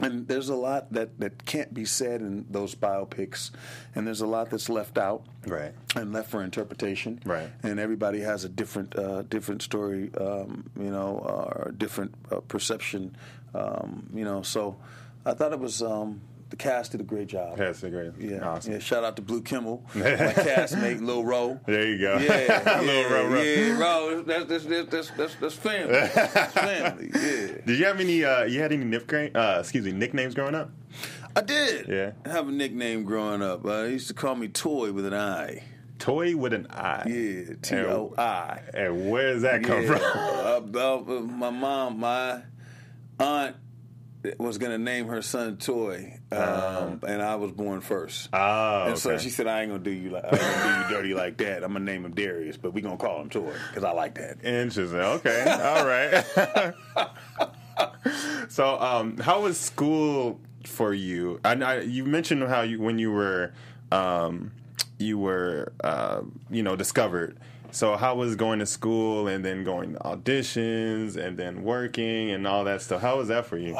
and 0.00 0.28
there's 0.28 0.48
a 0.48 0.54
lot 0.54 0.92
that, 0.92 1.18
that 1.20 1.44
can't 1.46 1.72
be 1.72 1.84
said 1.84 2.20
in 2.20 2.46
those 2.50 2.74
biopics, 2.74 3.50
and 3.94 4.06
there's 4.06 4.20
a 4.20 4.26
lot 4.26 4.50
that's 4.50 4.68
left 4.68 4.98
out 4.98 5.24
right. 5.46 5.72
and 5.94 6.12
left 6.12 6.30
for 6.30 6.42
interpretation. 6.42 7.20
Right. 7.24 7.50
And 7.62 7.80
everybody 7.80 8.20
has 8.20 8.44
a 8.44 8.48
different 8.48 8.96
uh, 8.96 9.22
different 9.22 9.62
story, 9.62 10.10
um, 10.20 10.68
you 10.78 10.90
know, 10.90 11.18
or 11.24 11.68
a 11.70 11.72
different 11.72 12.14
uh, 12.30 12.40
perception, 12.40 13.16
um, 13.54 14.08
you 14.14 14.24
know. 14.24 14.42
So 14.42 14.76
I 15.24 15.32
thought 15.32 15.52
it 15.52 15.60
was 15.60 15.82
um, 15.82 16.20
the 16.50 16.56
cast 16.56 16.92
did 16.92 17.00
a 17.00 17.04
great 17.04 17.26
job. 17.26 17.58
That's 17.58 17.82
a 17.82 17.90
great. 17.90 18.12
Yeah, 18.18 18.48
awesome. 18.48 18.72
yeah. 18.74 18.78
Shout 18.78 19.02
out 19.04 19.16
to 19.16 19.22
Blue 19.22 19.42
Kimble, 19.42 19.84
my 19.94 20.02
castmate 20.02 21.00
Lil 21.00 21.24
Ro. 21.24 21.60
There 21.66 21.86
you 21.86 21.98
go. 21.98 22.18
Yeah, 22.18 22.80
Lil 22.82 22.86
yeah, 22.94 23.12
Ro 23.12 23.26
Ro. 23.28 23.42
yeah, 23.42 23.78
Ro. 23.78 24.22
That's 24.22 24.44
that's 24.46 24.64
that's 24.64 24.88
that's 24.90 25.10
that's, 25.10 25.34
that's 25.36 25.54
family. 25.54 25.92
That's 26.14 26.52
family. 26.52 27.10
Yeah, 27.14 27.46
Did 27.66 27.78
you 27.78 27.84
have 27.84 28.00
any? 28.00 28.24
Uh, 28.24 28.44
you 28.44 28.60
had 28.60 28.72
any 28.72 28.84
nickname? 28.84 29.32
Uh, 29.34 29.58
excuse 29.60 29.84
me, 29.84 29.92
nicknames 29.92 30.34
growing 30.34 30.54
up? 30.54 30.70
I 31.34 31.42
did. 31.42 31.88
Yeah. 31.88 32.12
I 32.24 32.28
have 32.30 32.48
a 32.48 32.52
nickname 32.52 33.04
growing 33.04 33.42
up. 33.42 33.64
Uh, 33.64 33.82
they 33.82 33.90
used 33.92 34.08
to 34.08 34.14
call 34.14 34.34
me 34.36 34.48
Toy 34.48 34.92
with 34.92 35.04
an 35.04 35.14
I. 35.14 35.62
Toy 35.98 36.36
with 36.36 36.52
an 36.52 36.66
I. 36.70 37.02
Yeah, 37.08 37.54
T 37.60 37.76
O 37.76 38.14
I. 38.16 38.60
And 38.72 39.10
where 39.10 39.32
does 39.34 39.42
that 39.42 39.62
come 39.64 39.82
Yeah. 39.82 39.98
from? 39.98 40.74
Uh, 40.76 40.78
uh, 40.80 41.20
my 41.22 41.50
mom, 41.50 42.00
my 42.00 42.42
aunt 43.18 43.56
was 44.38 44.58
going 44.58 44.72
to 44.72 44.78
name 44.78 45.08
her 45.08 45.22
son 45.22 45.56
Toy, 45.56 46.18
um, 46.32 47.00
and 47.06 47.22
I 47.22 47.36
was 47.36 47.52
born 47.52 47.80
first. 47.80 48.28
Oh, 48.32 48.84
and 48.88 48.98
so 48.98 49.18
she 49.18 49.30
said, 49.30 49.46
"I 49.46 49.62
ain't 49.62 49.70
gonna 49.70 49.82
do 49.82 49.90
you 49.90 50.10
like, 50.10 50.24
I 50.24 50.28
ain't 50.28 50.40
gonna 50.40 50.88
do 50.88 50.94
you 50.94 50.96
dirty 50.96 51.14
like 51.14 51.36
that. 51.38 51.62
I'm 51.62 51.72
gonna 51.72 51.84
name 51.84 52.04
him 52.04 52.14
Darius, 52.14 52.56
but 52.56 52.72
we 52.72 52.80
gonna 52.80 52.96
call 52.96 53.20
him 53.20 53.30
Toy 53.30 53.52
because 53.68 53.84
I 53.84 53.92
like 53.92 54.14
that." 54.14 54.44
Interesting. 54.44 54.98
Okay. 54.98 55.42
All 55.44 55.86
right. 55.86 56.74
so, 58.48 58.80
um, 58.80 59.18
how 59.18 59.42
was 59.42 59.58
school 59.58 60.40
for 60.64 60.92
you? 60.92 61.40
I, 61.44 61.54
I, 61.54 61.80
you 61.80 62.04
mentioned 62.04 62.42
how 62.44 62.62
you 62.62 62.80
when 62.80 62.98
you 62.98 63.12
were 63.12 63.52
um, 63.92 64.52
you 64.98 65.18
were 65.18 65.72
uh, 65.82 66.22
you 66.50 66.62
know 66.62 66.76
discovered. 66.76 67.38
So, 67.72 67.96
how 67.96 68.14
was 68.14 68.36
going 68.36 68.58
to 68.60 68.66
school 68.66 69.28
and 69.28 69.44
then 69.44 69.64
going 69.64 69.94
to 69.94 69.98
auditions 70.00 71.16
and 71.16 71.36
then 71.36 71.62
working 71.62 72.30
and 72.30 72.46
all 72.46 72.64
that 72.64 72.82
stuff? 72.82 73.02
How 73.02 73.16
was 73.18 73.28
that 73.28 73.46
for 73.46 73.58
you? 73.58 73.76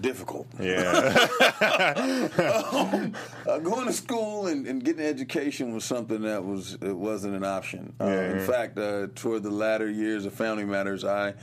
Difficult. 0.00 0.46
Yeah. 0.58 1.28
um, 2.72 3.12
uh, 3.46 3.58
going 3.58 3.86
to 3.86 3.92
school 3.92 4.46
and, 4.48 4.66
and 4.66 4.84
getting 4.84 5.04
education 5.04 5.72
was 5.74 5.84
something 5.84 6.22
that 6.22 6.44
was 6.44 6.74
it 6.80 6.96
wasn't 6.96 7.34
an 7.34 7.44
option. 7.44 7.92
Uh, 8.00 8.06
Yeah, 8.06 8.30
in 8.32 8.40
fact, 8.46 8.78
uh, 8.78 9.08
toward 9.14 9.42
the 9.42 9.50
latter 9.50 9.90
years 9.90 10.26
of 10.26 10.32
Family 10.32 10.64
Matters, 10.64 11.04
I 11.04 11.34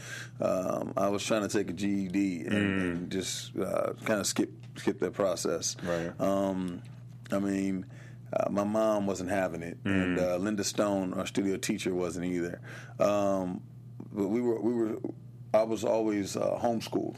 um, 0.42 0.94
I 0.98 1.10
was 1.10 1.24
trying 1.24 1.42
to 1.42 1.50
take 1.50 1.70
a 1.70 1.74
GED 1.74 2.46
and, 2.46 2.54
and 2.54 3.12
just 3.12 3.56
uh, 3.58 3.94
kind 4.06 4.20
of 4.20 4.28
skip 4.28 4.52
skip 4.76 5.00
that 5.00 5.14
process. 5.14 5.76
Right. 5.84 6.12
Um, 6.20 6.82
I 7.32 7.40
mean. 7.40 7.86
Uh, 8.36 8.50
my 8.50 8.64
mom 8.64 9.06
wasn't 9.06 9.30
having 9.30 9.62
it, 9.62 9.78
and 9.86 10.18
uh, 10.20 10.38
Linda 10.38 10.64
Stone, 10.64 11.14
our 11.14 11.26
studio 11.28 11.56
teacher, 11.58 11.94
wasn't 11.94 12.26
either. 12.26 12.60
Um, 13.00 13.62
but 14.12 14.28
we 14.28 14.42
were 14.42 14.60
we 14.60 14.74
were 14.74 14.98
I 15.56 15.62
was 15.62 15.84
always 15.84 16.36
uh, 16.36 16.58
homeschooled, 16.60 17.16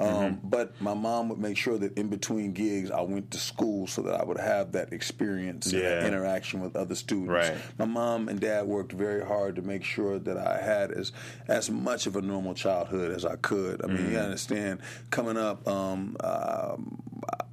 um, 0.00 0.40
but 0.42 0.80
my 0.80 0.92
mom 0.94 1.28
would 1.28 1.38
make 1.38 1.56
sure 1.56 1.78
that 1.78 1.96
in 1.96 2.08
between 2.08 2.52
gigs 2.52 2.90
I 2.90 3.00
went 3.02 3.30
to 3.30 3.38
school 3.38 3.86
so 3.86 4.02
that 4.02 4.20
I 4.20 4.24
would 4.24 4.40
have 4.40 4.72
that 4.72 4.92
experience 4.92 5.72
and 5.72 5.82
that 5.82 6.04
interaction 6.04 6.60
with 6.62 6.74
other 6.74 6.96
students. 6.96 7.30
Right. 7.30 7.56
My 7.78 7.84
mom 7.84 8.28
and 8.28 8.40
dad 8.40 8.66
worked 8.66 8.90
very 8.90 9.24
hard 9.24 9.54
to 9.54 9.62
make 9.62 9.84
sure 9.84 10.18
that 10.18 10.36
I 10.36 10.60
had 10.60 10.90
as 10.90 11.12
as 11.46 11.70
much 11.70 12.08
of 12.08 12.16
a 12.16 12.22
normal 12.22 12.54
childhood 12.54 13.12
as 13.12 13.24
I 13.24 13.36
could. 13.36 13.84
I 13.84 13.86
mean, 13.86 14.10
you 14.10 14.18
understand, 14.18 14.80
coming 15.10 15.36
up, 15.36 15.66
um, 15.68 16.16
um, 16.24 17.02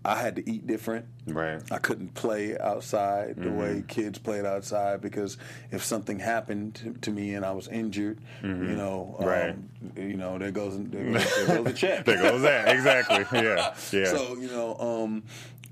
I 0.06 0.16
had 0.18 0.36
to 0.36 0.50
eat 0.50 0.68
different. 0.68 1.06
right. 1.28 1.62
I 1.72 1.78
couldn't 1.78 2.14
play 2.14 2.58
outside 2.58 3.36
the 3.38 3.50
way 3.52 3.84
kids 3.88 4.20
played 4.20 4.46
outside 4.46 5.00
because 5.00 5.38
if 5.72 5.84
something 5.84 6.20
happened 6.20 6.76
to, 6.76 6.94
to 7.02 7.12
me 7.12 7.36
and 7.36 7.46
I 7.46 7.52
was 7.54 7.70
injured, 7.70 8.20
you 8.42 8.50
know, 8.54 9.16
um, 9.20 9.26
Right. 9.26 9.56
you 9.96 10.16
know, 10.18 10.38
there 10.38 10.52
goes 10.52 10.78
there 10.90 11.04
goes, 11.14 11.36
there 11.48 11.48
goes 11.58 11.66
the 11.66 11.74
check. 11.74 12.06
There 12.06 12.22
goes 12.22 12.42
that. 12.42 12.68
Exactly. 12.76 13.26
Yeah. 13.42 13.74
Yeah. 13.92 14.06
So 14.06 14.36
you 14.38 14.48
know, 14.48 14.76
um, 14.78 15.24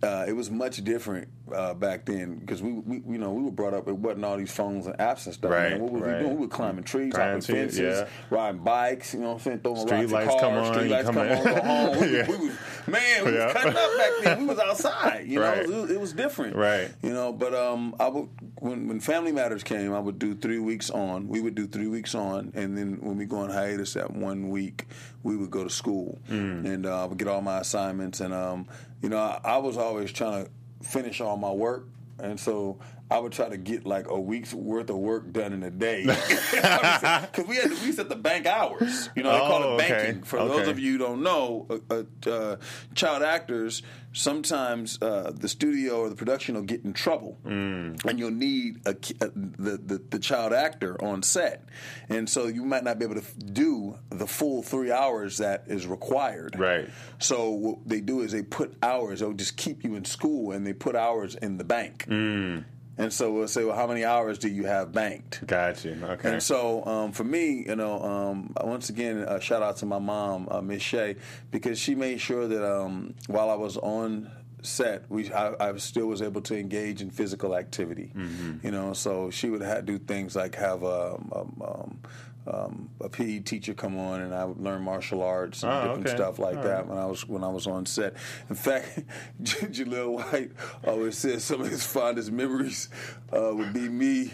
uh, 0.04 0.26
it 0.28 0.34
was 0.34 0.50
much 0.50 0.84
different 0.84 1.28
uh, 1.54 1.74
back 1.76 2.06
then 2.06 2.36
because 2.40 2.62
we, 2.62 2.72
we, 2.74 2.96
you 3.14 3.18
know, 3.20 3.32
we 3.34 3.44
were 3.44 3.52
brought 3.52 3.74
up. 3.74 3.88
It 3.88 3.96
wasn't 3.96 4.26
all 4.26 4.38
these 4.38 4.52
phones 4.52 4.88
and 4.88 4.98
apps 4.98 5.26
and 5.26 5.34
stuff. 5.36 5.52
Right, 5.52 5.72
Man. 5.74 5.82
What 5.82 5.92
were 5.92 6.00
right. 6.00 6.18
we 6.18 6.24
doing? 6.24 6.36
We 6.38 6.42
were 6.42 6.48
climbing 6.48 6.84
trees, 6.86 7.14
Climbing 7.14 7.42
hopping 7.42 7.56
fences, 7.56 7.80
yeah. 8.00 8.08
riding 8.32 8.62
bikes. 8.64 9.14
You 9.14 9.20
know 9.20 9.28
what 9.28 9.34
I'm 9.34 9.40
saying? 9.40 9.60
Throwing 9.60 9.82
Street 9.88 10.00
rocks 10.00 10.12
lights 10.12 10.34
at 10.34 10.40
come 10.40 10.54
cars. 10.54 10.68
on, 10.70 10.74
Street 10.74 10.90
lights 10.90 11.06
come 11.06 11.16
come 11.16 11.28
on, 11.28 11.44
go 11.44 11.62
home. 11.62 12.00
We, 12.02 12.12
Yeah. 12.18 12.28
we 12.30 12.38
was 12.48 12.58
man, 12.88 13.26
we 13.26 13.32
Yeah. 13.34 13.44
was 13.46 13.54
cutting 13.54 13.70
up 13.78 13.98
back 13.98 14.12
then. 14.24 14.40
We 14.42 14.46
was 14.48 14.60
outside. 14.66 15.26
You 15.28 15.40
know, 15.40 15.46
Right. 15.50 15.58
it, 15.60 15.70
was, 15.70 15.92
it 15.92 16.00
was 16.00 16.14
different. 16.14 16.56
Right. 16.56 16.90
You 17.04 17.14
know, 17.14 17.32
but 17.32 17.54
um, 17.54 17.96
I 18.00 18.08
would 18.08 18.28
when 18.60 18.88
when 18.88 19.00
Family 19.00 19.32
Matters 19.32 19.62
came, 19.64 19.94
I 19.94 20.00
would 20.00 20.18
do 20.20 20.34
three 20.36 20.60
weeks 20.60 20.90
on. 20.90 21.28
We 21.28 21.42
would 21.42 21.54
do 21.56 21.68
three 21.68 21.88
weeks 21.88 22.16
on, 22.16 22.54
and 22.56 22.78
then 22.78 22.98
when 23.02 23.18
we 23.18 23.26
go 23.26 23.38
on 23.38 23.50
hiatus 23.52 23.94
that 23.94 24.12
one 24.12 24.50
week, 24.50 24.88
we 25.24 25.36
would 25.38 25.52
go 25.52 25.64
to 25.64 25.70
school, 25.70 26.18
Mm. 26.30 26.66
and 26.66 26.86
uh, 26.88 27.04
I 27.04 27.06
would 27.06 27.18
get 27.20 27.28
all 27.28 27.42
my 27.42 27.60
assignments. 27.60 28.20
And 28.22 28.34
um, 28.34 28.68
you 29.02 29.10
know, 29.10 29.18
I, 29.18 29.40
I 29.44 29.58
was 29.58 29.78
always 29.78 30.12
trying 30.12 30.46
to 30.46 30.52
finish 30.88 31.22
all 31.22 31.38
my 31.38 31.52
work, 31.52 31.88
and 32.20 32.40
so. 32.40 32.80
I 33.12 33.20
would 33.20 33.34
try 33.34 33.50
to 33.50 33.58
get 33.58 33.86
like 33.86 34.08
a 34.10 34.20
week's 34.20 34.54
worth 34.54 34.90
of 34.90 34.98
work 34.98 35.32
done 35.34 35.52
in 35.54 35.64
a 35.64 35.70
day 35.70 36.02
because 36.52 37.46
we 37.48 37.56
had 37.58 37.70
to, 37.72 37.78
we 37.86 37.94
have 37.96 38.10
to 38.10 38.16
bank 38.16 38.46
hours. 38.48 39.10
You 39.16 39.24
know, 39.24 39.32
they 39.34 39.38
call 39.40 39.64
Oh, 39.64 39.74
it 39.78 39.82
okay. 39.84 39.90
banking. 39.90 40.24
For 40.24 40.38
those 40.40 40.68
of 40.68 40.80
you 40.80 40.94
who 40.94 40.98
don't 40.98 41.22
know, 41.24 41.68
uh, 41.70 42.04
uh, 42.26 42.30
uh, 42.30 42.56
child 42.96 43.22
actors 43.24 43.84
sometimes 44.14 45.02
uh, 45.02 45.32
the 45.34 45.48
studio 45.48 46.02
or 46.02 46.10
the 46.10 46.16
production 46.16 46.56
will 46.56 46.64
get 46.64 46.84
in 46.84 46.92
trouble, 46.94 47.38
Mm. 47.46 48.04
and 48.06 48.20
you'll 48.20 48.32
need 48.32 48.82
a, 48.86 48.94
ki- 48.94 49.16
uh, 49.22 49.28
the, 49.36 49.78
the 49.78 50.02
the 50.10 50.20
child 50.20 50.52
actor 50.54 51.02
on 51.04 51.24
set, 51.24 51.64
and 52.10 52.30
so 52.30 52.48
you 52.48 52.66
might 52.66 52.84
not 52.84 53.00
be 53.00 53.06
able 53.06 53.16
to 53.16 53.22
f- 53.22 53.34
do 53.54 53.98
the 54.10 54.28
full 54.28 54.62
three 54.64 54.92
hours 54.92 55.38
that 55.38 55.64
is 55.68 55.88
required. 55.88 56.60
Right. 56.60 56.90
So 57.20 57.50
what 57.52 57.78
they 57.88 58.02
do 58.02 58.20
is 58.22 58.32
they 58.34 58.44
put 58.44 58.76
hours. 58.84 59.22
They'll 59.22 59.32
just 59.34 59.56
keep 59.58 59.84
you 59.84 59.96
in 59.96 60.04
school, 60.06 60.52
and 60.52 60.68
they 60.68 60.74
put 60.74 60.96
hours 60.96 61.36
in 61.36 61.58
the 61.58 61.64
bank. 61.64 62.06
Mm. 62.10 62.66
And 63.02 63.12
so 63.12 63.32
we'll 63.32 63.48
say, 63.48 63.66
well, 63.66 63.76
how 63.76 63.88
many 63.88 64.06
hours 64.06 64.38
do 64.38 64.48
you 64.48 64.66
have 64.66 64.92
banked? 64.92 65.46
Got 65.48 65.84
you. 65.84 65.98
Okay. 66.04 66.34
And 66.34 66.44
so, 66.44 66.86
um, 66.86 67.12
for 67.12 67.24
me, 67.24 67.66
you 67.68 67.76
know, 67.76 68.00
um, 68.00 68.54
once 68.62 68.90
again, 68.90 69.24
uh, 69.24 69.40
shout 69.40 69.64
out 69.64 69.78
to 69.78 69.88
my 69.88 69.98
mom, 69.98 70.48
uh, 70.52 70.62
Miss 70.62 70.84
Shay, 70.84 71.16
because 71.50 71.80
she 71.80 71.96
made 71.96 72.22
sure 72.22 72.48
that 72.48 72.64
um, 72.64 73.16
while 73.26 73.50
I 73.50 73.56
was 73.56 73.76
on 73.78 74.30
set, 74.62 75.10
we 75.10 75.32
I, 75.34 75.56
I 75.60 75.78
still 75.78 76.06
was 76.06 76.22
able 76.22 76.42
to 76.42 76.56
engage 76.56 77.02
in 77.02 77.10
physical 77.10 77.56
activity. 77.56 78.12
Mm-hmm. 78.16 78.64
You 78.64 78.72
know, 78.72 78.94
so 78.94 79.32
she 79.32 79.50
would 79.50 79.64
ha- 79.64 79.82
do 79.82 79.98
things 79.98 80.36
like 80.36 80.54
have 80.56 80.84
um, 80.84 81.32
um, 81.36 81.62
um, 81.66 82.00
um, 82.48 82.90
a 83.00 83.10
PE 83.10 83.40
teacher 83.40 83.74
come 83.74 83.98
on, 83.98 84.22
and 84.22 84.34
I 84.34 84.46
would 84.46 84.60
learn 84.60 84.82
martial 84.82 85.22
arts 85.22 85.64
and 85.64 85.72
Oh, 85.72 85.82
different 85.88 86.08
okay. 86.08 86.16
stuff 86.16 86.40
like 86.40 86.58
All 86.58 86.64
that 86.64 86.78
right. 86.78 86.88
when 86.88 86.98
I 86.98 87.06
was 87.06 87.28
when 87.28 87.44
I 87.44 87.50
was 87.50 87.68
on 87.68 87.86
set. 87.86 88.16
In 88.50 88.56
fact, 88.56 89.02
Jaleel 89.44 90.14
White 90.32 90.52
always 90.86 91.18
says 91.18 91.44
some 91.44 91.62
of 91.62 91.70
his 91.70 91.86
fondest 91.86 92.32
memories 92.32 92.90
uh, 93.32 93.52
would 93.54 93.74
be 93.74 93.88
me 93.90 94.32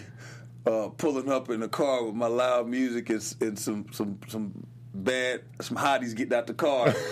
uh, 0.65 0.89
pulling 0.97 1.29
up 1.31 1.49
in 1.49 1.59
the 1.59 1.67
car 1.69 2.03
with 2.05 2.15
my 2.15 2.27
loud 2.27 2.67
music 2.67 3.09
and, 3.09 3.35
and 3.41 3.59
some 3.59 3.85
some 3.91 4.19
some 4.27 4.65
bad 4.93 5.41
some 5.61 5.77
hotties 5.77 6.15
getting 6.15 6.33
out 6.33 6.47
the 6.47 6.53
car. 6.53 6.93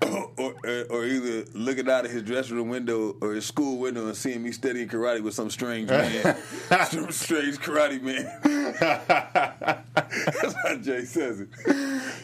Or, 0.00 0.54
or, 0.64 0.84
or 0.90 1.04
either 1.04 1.44
looking 1.54 1.90
out 1.90 2.04
of 2.04 2.12
his 2.12 2.22
dressing 2.22 2.54
room 2.54 2.68
window 2.68 3.16
or 3.20 3.34
his 3.34 3.44
school 3.44 3.78
window 3.78 4.06
and 4.06 4.16
seeing 4.16 4.44
me 4.44 4.52
studying 4.52 4.86
karate 4.88 5.20
with 5.20 5.34
some 5.34 5.50
strange 5.50 5.90
man, 5.90 6.36
some 6.88 7.10
strange 7.10 7.58
karate 7.58 8.00
man. 8.00 9.82
That's 10.26 10.54
how 10.54 10.76
Jay 10.76 11.04
says 11.04 11.40
it. 11.40 11.48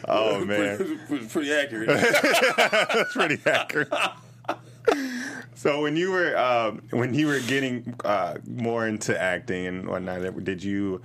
Oh, 0.07 0.43
man. 0.45 0.77
pretty, 0.77 0.93
it 0.93 1.09
was 1.09 1.31
pretty 1.31 1.53
accurate. 1.53 1.87
That's 1.87 3.13
pretty 3.13 3.39
accurate. 3.45 3.89
So 5.55 5.81
when 5.81 5.95
you 5.95 6.11
were 6.11 6.37
um, 6.37 6.83
when 6.91 7.13
you 7.15 7.25
were 7.25 7.39
getting 7.39 7.95
uh, 8.05 8.37
more 8.47 8.87
into 8.87 9.19
acting 9.19 9.65
and 9.65 9.89
whatnot, 9.89 10.43
did 10.43 10.63
you 10.63 11.01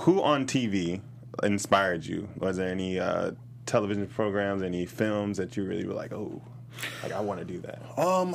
who 0.00 0.20
on 0.22 0.46
TV 0.46 1.00
inspired 1.42 2.04
you? 2.04 2.28
Was 2.38 2.56
there 2.56 2.68
any 2.68 2.98
uh, 2.98 3.32
television 3.66 4.06
programs, 4.08 4.62
any 4.62 4.86
films 4.86 5.36
that 5.36 5.56
you 5.56 5.64
really 5.64 5.86
were 5.86 5.94
like, 5.94 6.12
oh, 6.12 6.42
like 7.02 7.12
I 7.12 7.20
want 7.20 7.38
to 7.40 7.44
do 7.44 7.60
that? 7.60 7.80
Um, 7.98 8.34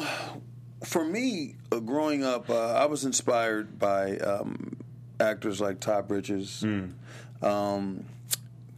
for 0.85 1.03
me, 1.03 1.55
uh, 1.71 1.79
growing 1.79 2.23
up, 2.23 2.49
uh, 2.49 2.73
I 2.73 2.85
was 2.85 3.03
inspired 3.03 3.77
by 3.77 4.17
um, 4.17 4.77
actors 5.19 5.59
like 5.59 5.79
Todd 5.79 6.07
Bridges, 6.07 6.63
um, 7.41 8.05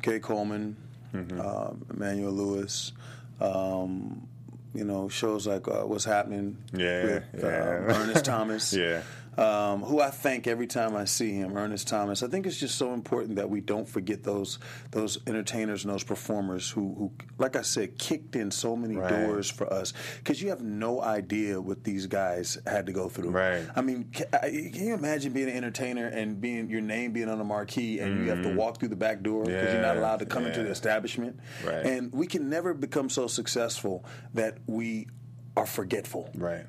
Kay 0.02 0.20
Coleman, 0.20 0.76
uh, 1.40 1.72
Emmanuel 1.90 2.32
Lewis. 2.32 2.92
Um, 3.42 4.28
you 4.74 4.84
know, 4.84 5.08
shows 5.08 5.46
like 5.46 5.68
uh, 5.68 5.82
What's 5.84 6.06
Happening 6.06 6.58
Yeah, 6.74 7.04
with 7.04 7.24
yeah. 7.40 7.46
Uh, 7.46 7.94
Ernest 7.96 8.26
Thomas. 8.26 8.74
Yeah. 8.78 9.02
Um, 9.38 9.82
who 9.82 10.00
I 10.00 10.10
thank 10.12 10.46
every 10.46 10.68
time 10.68 10.96
I 10.96 11.06
see 11.06 11.32
him, 11.34 11.58
Ernest 11.58 11.88
Thomas. 11.88 12.22
I 12.22 12.28
think 12.28 12.46
it's 12.46 12.60
just 12.60 12.78
so 12.78 12.94
important 12.94 13.38
that 13.38 13.50
we 13.50 13.62
don't 13.62 13.90
forget 13.90 14.24
those 14.24 14.60
those 14.92 15.18
entertainers 15.26 15.84
and 15.86 15.94
those 15.94 16.04
performers 16.04 16.70
who, 16.70 16.94
who 16.98 17.12
like 17.40 17.56
I 17.56 17.64
said, 17.64 17.98
kicked 17.98 18.36
in 18.36 18.52
so 18.52 18.76
many 18.76 18.96
Right. 18.98 19.10
doors 19.10 19.50
for 19.50 19.72
us. 19.74 19.94
Because 20.20 20.42
you 20.42 20.50
have 20.50 20.62
no 20.62 21.02
idea 21.02 21.60
what 21.60 21.84
these 21.84 22.06
guys 22.06 22.60
had 22.68 22.86
to 22.86 22.92
go 22.92 23.10
through. 23.10 23.32
Right. 23.32 23.64
I 23.76 23.82
mean, 23.82 24.10
ca- 24.14 24.26
I- 24.44 24.50
can 24.74 24.86
you 24.86 24.94
imagine 24.94 25.34
being 25.34 25.50
an 25.50 25.56
entertainer 25.56 26.06
and 26.08 26.40
being 26.40 26.70
your 26.70 26.82
name 26.82 27.12
being 27.12 27.30
on 27.30 27.40
a 27.42 27.44
marquee 27.44 28.00
and 28.00 28.24
you 28.24 28.30
have 28.30 28.44
to 28.44 28.54
walk 28.56 28.80
through 28.80 28.90
the 28.90 28.96
back 28.96 29.22
door 29.24 29.46
because 29.46 29.74
you're 29.74 29.82
not 29.82 29.94
Mm-hmm. 29.94 30.00
Allowed 30.04 30.20
to 30.20 30.26
come 30.26 30.46
into 30.46 30.62
the 30.64 30.70
establishment. 30.70 31.40
Right. 31.66 31.86
And 31.86 32.12
we 32.14 32.28
can 32.28 32.50
never 32.50 32.74
become 32.74 33.10
so 33.10 33.28
successful 33.28 34.04
that 34.34 34.58
we 34.68 35.08
are 35.56 35.66
forgetful 35.66 36.30
Right. 36.36 36.66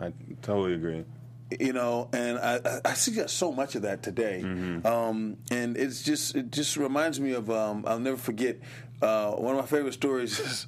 I 0.00 0.12
totally 0.42 0.74
agree. 0.74 1.04
You 1.58 1.72
know, 1.72 2.08
and 2.12 2.38
I, 2.38 2.80
I- 2.84 2.94
see 2.94 3.20
so 3.26 3.52
much 3.52 3.74
of 3.74 3.82
that 3.82 4.02
today, 4.02 4.42
Mm-hmm. 4.44 4.86
um, 4.86 5.36
and 5.50 5.76
it's 5.76 6.02
just 6.02 6.36
it 6.36 6.52
just 6.52 6.76
reminds 6.76 7.18
me 7.18 7.32
of 7.32 7.50
um, 7.50 7.84
I'll 7.86 7.98
never 7.98 8.16
forget 8.18 8.58
uh, 9.02 9.32
one 9.32 9.54
of 9.56 9.60
my 9.60 9.66
favorite 9.66 9.94
stories 9.94 10.38
is 10.38 10.66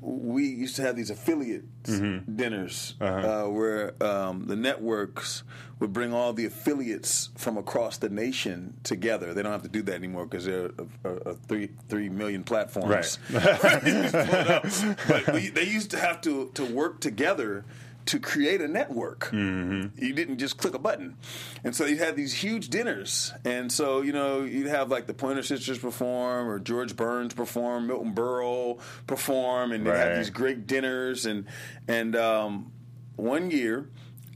we 0.00 0.46
used 0.46 0.76
to 0.76 0.82
have 0.82 0.96
these 0.96 1.10
affiliate 1.10 1.64
Mm-hmm. 1.84 2.34
dinners 2.36 2.94
Uh-huh. 3.00 3.46
uh, 3.46 3.50
where 3.50 3.94
um, 4.02 4.46
the 4.46 4.56
networks 4.56 5.44
would 5.78 5.92
bring 5.92 6.12
all 6.12 6.32
the 6.32 6.46
affiliates 6.46 7.28
from 7.36 7.56
across 7.58 7.98
the 7.98 8.08
nation 8.08 8.74
together. 8.82 9.34
They 9.34 9.42
don't 9.42 9.52
have 9.52 9.62
to 9.62 9.68
do 9.68 9.82
that 9.82 9.94
anymore 9.94 10.24
because 10.26 10.46
there 10.46 10.70
are, 11.04 11.34
three 11.46 11.68
three 11.88 12.08
million 12.08 12.42
platforms. 12.44 13.18
but 13.30 15.32
we, 15.32 15.48
they 15.50 15.64
used 15.64 15.90
to 15.92 15.98
have 15.98 16.20
to 16.22 16.50
to 16.54 16.64
work 16.64 17.00
together 17.00 17.64
to 18.06 18.18
create 18.20 18.60
a 18.60 18.68
network. 18.68 19.26
Mm-hmm. 19.32 20.02
You 20.04 20.12
didn't 20.12 20.38
just 20.38 20.56
click 20.58 20.74
a 20.74 20.78
button, 20.78 21.16
and 21.64 21.74
so 21.74 21.84
you 21.86 21.96
had 21.98 22.16
these 22.16 22.32
huge 22.32 22.68
dinners. 22.68 23.32
And 23.44 23.70
so 23.70 24.02
you 24.02 24.12
know 24.12 24.42
you'd 24.42 24.68
have 24.68 24.90
like 24.90 25.06
the 25.06 25.14
Pointer 25.14 25.42
Sisters 25.42 25.78
perform, 25.78 26.48
or 26.48 26.58
George 26.58 26.96
Burns 26.96 27.34
perform, 27.34 27.86
Milton 27.88 28.14
Berle 28.14 28.80
perform, 29.06 29.72
and 29.72 29.86
Right. 29.86 29.96
have 29.98 30.16
these 30.18 30.30
great 30.30 30.66
dinners. 30.66 31.26
And 31.26 31.46
and 31.88 32.16
um, 32.16 32.72
one 33.16 33.50
year, 33.50 33.88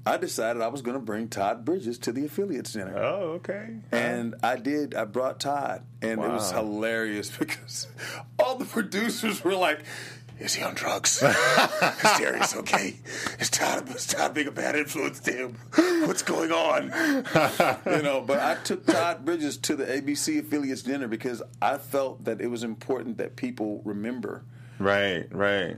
I 0.07 0.17
decided 0.17 0.63
I 0.63 0.69
was 0.69 0.81
going 0.83 0.95
to 0.97 1.03
bring 1.05 1.29
Todd 1.29 1.65
Bridges 1.65 1.99
to 1.99 2.13
the 2.13 2.25
affiliates 2.25 2.73
dinner. 2.73 2.97
Oh, 2.97 3.33
okay. 3.39 3.77
And 3.93 4.35
I 4.43 4.57
did. 4.57 4.95
I 4.95 5.05
brought 5.05 5.39
Todd, 5.41 5.85
and 6.03 6.13
it 6.23 6.29
was 6.29 6.51
hilarious 6.51 7.31
because 7.39 7.87
all 8.39 8.57
the 8.57 8.65
producers 8.65 9.45
were 9.45 9.55
like, 9.55 9.81
"Is 10.41 10.55
he 10.55 10.63
on 10.65 10.75
drugs? 10.75 11.23
is 11.23 12.19
Darius 12.19 12.57
okay? 12.57 12.97
Is 13.39 13.51
Todd 13.51 13.95
is 13.95 14.07
Todd 14.07 14.35
being 14.35 14.49
a 14.49 14.51
bad 14.53 14.75
influence 14.75 15.21
to 15.21 15.33
him? 15.33 15.57
What's 16.07 16.23
going 16.23 16.51
on?" 16.51 16.85
you 17.87 18.03
know. 18.03 18.21
But 18.21 18.41
I 18.41 18.57
took 18.63 18.87
Todd 18.87 19.25
Bridges 19.25 19.57
to 19.59 19.77
the 19.77 19.85
ABC 19.85 20.41
affiliates 20.41 20.83
dinner 20.83 21.07
because 21.09 21.43
I 21.63 21.77
felt 21.79 22.25
that 22.25 22.41
it 22.41 22.49
was 22.49 22.63
important 22.65 23.19
that 23.19 23.37
people 23.37 23.83
remember 23.85 24.43
right, 24.79 25.27
right. 25.31 25.77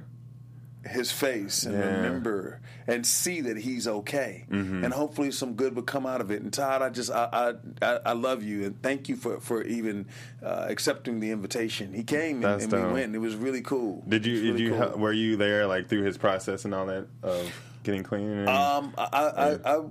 his 0.87 1.11
face 1.13 1.65
and 1.65 1.75
Yeah. 1.75 1.97
remember 1.97 2.61
and 2.87 3.07
see 3.07 3.41
that 3.43 3.57
he's 3.57 3.87
okay 3.89 4.45
Mm-hmm. 4.51 4.85
and 4.85 4.93
hopefully 4.93 5.31
some 5.31 5.55
good 5.55 5.77
would 5.77 5.87
come 5.87 6.07
out 6.07 6.21
of 6.21 6.31
it 6.31 6.43
and 6.43 6.53
todd 6.53 6.83
i 6.83 6.89
just 6.91 7.11
i 7.11 7.55
i, 7.81 7.99
I, 8.07 8.13
love 8.13 8.43
you 8.43 8.65
and 8.65 8.83
thank 8.83 9.09
you 9.09 9.17
for 9.17 9.41
for 9.41 9.63
even 9.63 10.07
uh, 10.43 10.67
accepting 10.69 11.21
the 11.21 11.31
invitation 11.31 11.93
he 11.93 12.03
came 12.05 12.45
and, 12.45 12.61
and 12.63 12.73
we 12.73 12.93
went 12.93 13.15
it 13.15 13.19
was 13.19 13.35
really 13.37 13.63
cool 13.63 14.03
Did 14.09 14.27
you 14.27 14.35
was 14.35 14.43
did 14.43 14.61
you 14.61 14.75
cool. 14.75 14.99
were 14.99 15.13
you 15.13 15.37
there 15.37 15.67
like 15.67 15.89
through 15.89 16.03
his 16.03 16.19
process 16.19 16.65
and 16.65 16.75
all 16.75 16.87
that 16.87 17.07
of 17.23 17.53
getting 17.85 18.03
clean? 18.03 18.29
And, 18.29 18.49
um 18.49 18.95
i 18.99 19.59
i 19.65 19.75
i, 19.77 19.83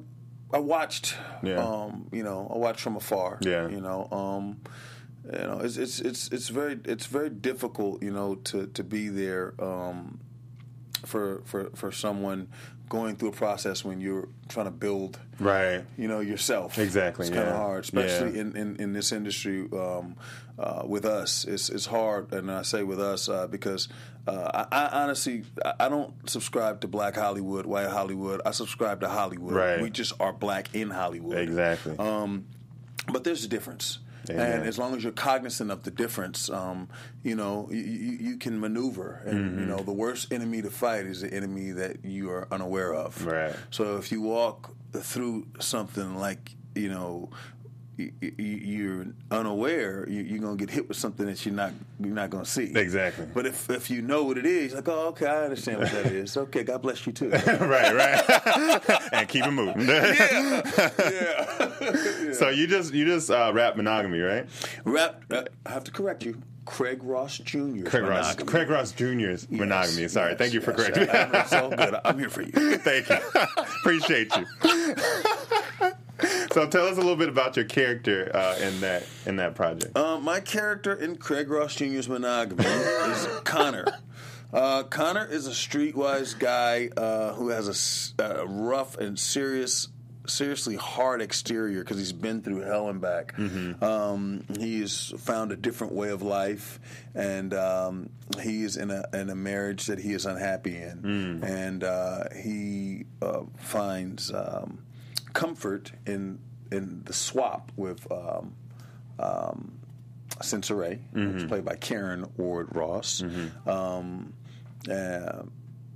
I 0.53 0.59
watched 0.59 1.15
Yeah. 1.43 1.63
um 1.65 2.07
you 2.11 2.23
know 2.23 2.51
i 2.53 2.57
watched 2.57 2.81
from 2.81 2.95
afar 2.97 3.37
Yeah. 3.41 3.67
you 3.69 3.81
know 3.81 4.07
um 4.11 4.57
you 5.25 5.39
know 5.47 5.59
it's 5.63 5.77
it's 5.77 5.99
it's 6.01 6.27
it's 6.31 6.49
very 6.49 6.79
it's 6.85 7.05
very 7.05 7.29
difficult 7.29 8.01
you 8.03 8.11
know 8.11 8.35
to 8.35 8.67
to 8.67 8.83
be 8.83 9.07
there 9.07 9.53
um 9.59 10.19
for 11.05 11.41
for 11.45 11.69
for 11.75 11.91
someone 11.91 12.47
going 12.91 13.15
through 13.15 13.29
a 13.29 13.31
process 13.31 13.85
when 13.85 14.01
you're 14.01 14.27
trying 14.49 14.65
to 14.65 14.71
build 14.71 15.17
right. 15.39 15.81
you 15.97 16.09
know 16.09 16.19
yourself. 16.19 16.77
Exactly, 16.77 17.25
It's 17.27 17.33
kind 17.33 17.47
of 17.47 17.53
yeah. 17.53 17.57
hard, 17.61 17.85
especially 17.85 18.35
Yeah. 18.35 18.41
in, 18.41 18.57
in, 18.57 18.75
in 18.81 18.93
this 18.93 19.13
industry. 19.13 19.65
Um, 19.71 20.17
uh, 20.59 20.83
with 20.85 21.05
us, 21.05 21.45
it's 21.45 21.69
it's 21.69 21.85
hard, 21.85 22.33
and 22.33 22.51
I 22.51 22.63
say 22.63 22.83
with 22.83 22.99
us 22.99 23.29
uh, 23.29 23.47
because 23.47 23.87
uh, 24.27 24.65
I, 24.71 24.77
I 24.83 25.03
honestly 25.03 25.43
I 25.79 25.87
don't 25.87 26.13
subscribe 26.29 26.81
to 26.81 26.87
Black 26.89 27.15
Hollywood, 27.15 27.65
White 27.65 27.87
Hollywood. 27.87 28.41
I 28.45 28.51
subscribe 28.51 28.99
to 28.99 29.07
Hollywood. 29.07 29.53
Right. 29.53 29.81
We 29.81 29.89
just 29.89 30.11
are 30.19 30.33
black 30.33 30.75
in 30.75 30.89
Hollywood. 30.89 31.37
Exactly. 31.37 31.97
Um, 31.97 32.45
but 33.07 33.23
there's 33.23 33.45
a 33.45 33.47
difference. 33.47 33.99
Amen. 34.29 34.59
And 34.59 34.67
as 34.67 34.77
long 34.77 34.95
as 34.95 35.03
you're 35.03 35.11
cognizant 35.11 35.71
of 35.71 35.83
the 35.83 35.91
difference, 35.91 36.49
um, 36.49 36.89
you 37.23 37.35
know, 37.35 37.67
you, 37.71 37.77
you, 37.77 38.37
can 38.37 38.59
maneuver. 38.59 39.21
And, 39.25 39.41
Mm-hmm. 39.41 39.59
you 39.59 39.65
know, 39.65 39.79
the 39.79 39.91
worst 39.91 40.31
enemy 40.31 40.61
to 40.61 40.69
fight 40.69 41.05
is 41.05 41.21
the 41.21 41.33
enemy 41.33 41.71
that 41.71 42.05
you 42.05 42.29
are 42.29 42.47
unaware 42.51 42.93
of. 42.93 43.25
Right. 43.25 43.55
So 43.71 43.97
if 43.97 44.11
you 44.11 44.21
walk 44.21 44.75
through 44.93 45.47
something 45.59 46.15
like, 46.17 46.51
you 46.75 46.89
know, 46.89 47.29
you're 48.37 49.07
unaware, 49.31 50.07
you- 50.09 50.21
you're 50.23 50.39
gonna 50.39 50.55
get 50.55 50.69
hit 50.69 50.87
with 50.87 50.97
something 50.97 51.25
that 51.25 51.45
you're 51.45 51.53
not 51.55 51.73
you're 51.99 52.13
not 52.13 52.29
gonna 52.29 52.45
see. 52.45 52.71
Exactly. 52.75 53.27
But 53.33 53.45
if 53.45 53.69
if 53.69 53.89
you 53.89 54.01
know 54.01 54.23
what 54.23 54.37
it 54.37 54.45
is, 54.45 54.73
like, 54.73 54.87
oh, 54.87 55.07
okay, 55.09 55.25
I 55.27 55.43
understand 55.43 55.79
what 55.79 55.91
that 55.91 56.07
is. 56.07 56.35
Okay, 56.37 56.63
God 56.63 56.81
bless 56.81 57.05
you 57.05 57.13
too. 57.13 57.29
right, 57.69 57.93
right. 57.93 59.09
and 59.13 59.27
keep 59.29 59.45
it 59.45 59.51
moving. 59.51 59.87
yeah. 59.87 60.61
So 62.33 62.49
you 62.49 62.67
just 62.67 62.93
you 62.93 63.05
just 63.05 63.29
uh, 63.29 63.51
rap 63.53 63.75
monogamy, 63.75 64.19
right? 64.19 64.47
Rap. 64.85 65.23
uh, 65.31 65.43
I 65.65 65.69
have 65.71 65.83
to 65.85 65.91
correct 65.91 66.23
you. 66.23 66.41
Craig 66.63 67.03
Ross 67.03 67.39
Jr. 67.39 67.83
Craig 67.85 68.03
Ross, 68.03 68.35
monogamy. 68.37 68.45
Craig 68.51 68.69
Ross 68.69 68.91
Jr.'s 68.91 69.47
Yes, 69.49 69.59
monogamy. 69.59 70.07
Sorry, 70.07 70.29
yes, 70.31 70.37
thank 70.37 70.53
you 70.53 70.61
for 70.61 70.71
yes. 70.77 70.79
correcting 70.91 71.31
me. 71.31 71.39
It's 71.39 71.53
all 71.53 71.69
good. 71.71 71.95
I'm 72.05 72.19
here 72.19 72.29
for 72.29 72.43
you. 72.43 72.77
Thank 72.77 73.09
you. 73.09 73.17
Appreciate 73.81 74.31
you. 74.37 74.45
so 76.51 76.67
tell 76.67 76.85
us 76.85 76.93
a 76.97 77.01
little 77.01 77.15
bit 77.15 77.29
about 77.29 77.55
your 77.55 77.65
character 77.65 78.29
uh, 78.35 78.55
in 78.61 78.81
that 78.81 79.03
in 79.25 79.35
that 79.37 79.55
project. 79.55 79.97
Um, 79.97 80.23
my 80.23 80.39
character 80.39 80.93
in 80.93 81.15
Craig 81.17 81.49
Ross 81.49 81.75
Jr.'s 81.75 82.07
monogamy 82.09 82.65
is 82.65 83.27
Connor. 83.43 83.85
Uh, 84.53 84.83
Connor 84.83 85.25
is 85.25 85.47
a 85.47 85.51
streetwise 85.51 86.37
guy 86.37 86.89
uh, 86.97 87.33
who 87.33 87.49
has 87.49 88.13
a 88.19 88.45
rough 88.45 88.97
and 88.97 89.17
serious, 89.17 89.87
seriously 90.27 90.75
hard 90.75 91.21
exterior 91.21 91.79
because 91.79 91.97
he's 91.97 92.11
been 92.11 92.41
through 92.41 92.59
hell 92.59 92.89
and 92.89 92.99
back. 92.99 93.33
Um, 93.81 94.43
he 94.59 94.81
has 94.81 95.13
found 95.19 95.53
a 95.53 95.55
different 95.55 95.93
way 95.93 96.09
of 96.09 96.21
life, 96.21 96.79
and 97.15 97.53
um, 97.53 98.09
he 98.41 98.63
is 98.63 98.75
in 98.75 98.91
a 98.91 99.05
in 99.13 99.29
a 99.29 99.35
marriage 99.35 99.85
that 99.87 99.99
he 99.99 100.11
is 100.13 100.25
unhappy 100.25 100.75
in, 100.75 100.99
and 101.43 101.83
uh, 101.85 102.23
he 102.43 103.05
uh, 103.21 103.43
finds 103.57 104.33
um, 104.33 104.79
comfort 105.33 105.91
in 106.05 106.39
in 106.71 107.03
the 107.05 107.13
swap 107.13 107.71
with. 107.75 108.09
Um, 108.11 108.55
um, 109.19 109.77
Sensore, 110.41 110.97
who's 111.13 111.43
played 111.43 111.65
by 111.65 111.75
Caryn 111.75 112.27
Ward 112.37 112.69
Ross. 112.75 113.21
Um, 113.67 114.33
uh, 114.89 115.43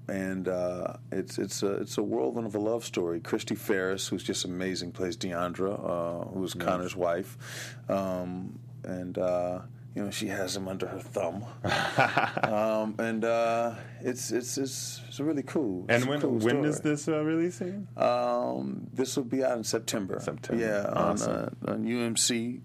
and 0.07 0.47
uh, 0.47 0.93
it's 1.11 1.39
it's 1.39 1.63
a 1.63 1.77
it's 1.77 1.97
a 1.97 2.03
whirlwind 2.03 2.45
of 2.45 2.53
a 2.53 2.59
love 2.59 2.85
story. 2.85 3.19
Chrystee 3.21 3.57
Pharris, 3.57 4.07
who's 4.07 4.23
just 4.23 4.45
amazing, 4.45 4.91
plays 4.91 5.17
Deandra, 5.17 5.73
uh, 5.73 6.27
who's 6.29 6.53
Connor's 6.53 6.95
wife, 6.95 7.75
um, 7.89 8.59
and 8.83 9.17
uh, 9.17 9.61
you 9.95 10.03
know 10.03 10.11
she 10.11 10.27
has 10.27 10.55
him 10.55 10.67
under 10.67 10.87
her 10.87 10.99
thumb. 10.99 11.45
um, 12.43 12.95
and 12.99 13.23
uh, 13.23 13.73
it's, 14.01 14.31
it's 14.31 14.57
it's 14.57 15.01
it's 15.07 15.19
really 15.19 15.43
cool. 15.43 15.85
and 15.89 16.05
when 16.05 16.21
cool 16.21 16.31
when 16.31 16.65
is 16.65 16.81
this 16.81 17.07
uh, 17.07 17.23
releasing? 17.23 17.87
Um, 17.97 18.87
this 18.93 19.15
will 19.15 19.23
be 19.23 19.43
out 19.43 19.57
in 19.57 19.63
September. 19.63 20.19
September. 20.19 20.63
Yeah, 20.63 20.91
Awesome. 20.93 21.31
on, 21.31 21.37
uh, 21.67 21.71
on 21.71 21.85
UMC 21.85 22.61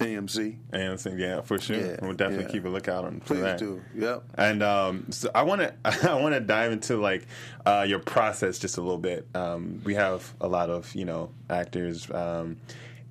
AMC. 0.00 0.56
AMC, 0.72 1.18
yeah, 1.18 1.40
for 1.42 1.58
sure. 1.58 1.76
Yeah, 1.76 1.96
we'll 2.00 2.14
definitely 2.14 2.46
yeah. 2.46 2.50
keep 2.52 2.64
a 2.64 2.68
lookout 2.68 3.04
on 3.04 3.20
for 3.20 3.34
Please 3.34 3.42
that. 3.42 3.58
do. 3.58 3.82
Yep. 3.96 4.22
And 4.36 4.62
um, 4.62 5.06
so 5.10 5.30
I 5.34 5.42
want 5.42 5.60
to 5.60 5.74
I 6.10 6.14
want 6.14 6.34
to 6.34 6.40
dive 6.40 6.72
into 6.72 6.96
like 6.96 7.26
uh, 7.66 7.84
your 7.86 7.98
process 7.98 8.58
just 8.58 8.78
a 8.78 8.80
little 8.80 8.98
bit. 8.98 9.28
Um, 9.34 9.82
we 9.84 9.94
have 9.94 10.32
a 10.40 10.48
lot 10.48 10.70
of 10.70 10.94
you 10.94 11.04
know 11.04 11.30
actors 11.48 12.10
um, 12.10 12.56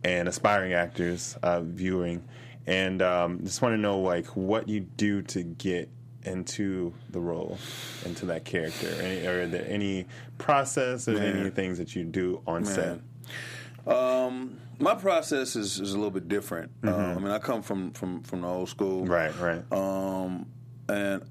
and 0.03 0.27
aspiring 0.27 0.73
actors 0.73 1.37
uh, 1.43 1.61
viewing, 1.61 2.23
and 2.69 3.01
um, 3.01 3.39
just 3.43 3.61
want 3.63 3.73
to 3.73 3.77
know 3.77 3.99
like 3.99 4.27
what 4.27 4.69
you 4.69 4.81
do 4.81 5.23
to 5.23 5.41
get 5.43 5.89
into 6.23 6.93
the 7.09 7.19
role, 7.19 7.57
into 8.05 8.27
that 8.27 8.45
character, 8.45 8.87
any, 9.01 9.25
or 9.25 9.41
are 9.43 9.47
there 9.47 9.65
any 9.67 10.05
process 10.37 11.07
or 11.07 11.13
Man. 11.13 11.37
any 11.37 11.49
things 11.49 11.79
that 11.79 11.95
you 11.95 12.03
do 12.03 12.41
on 12.45 12.63
set? 12.65 12.99
Um, 13.87 14.59
my 14.77 14.93
process 14.93 15.55
is, 15.55 15.79
is 15.79 15.93
a 15.93 15.97
little 15.97 16.11
bit 16.11 16.27
different. 16.27 16.71
Um, 16.83 16.93
I 16.93 17.13
mean, 17.15 17.27
I 17.31 17.39
come 17.39 17.63
from, 17.63 17.91
from, 17.91 18.21
from 18.21 18.41
the 18.41 18.47
old 18.47 18.69
school. 18.69 19.01
Mm-hmm. 19.03 19.11
Right, 19.11 19.39
right. 19.39 19.63
Um, 19.71 20.45
and 20.87 21.23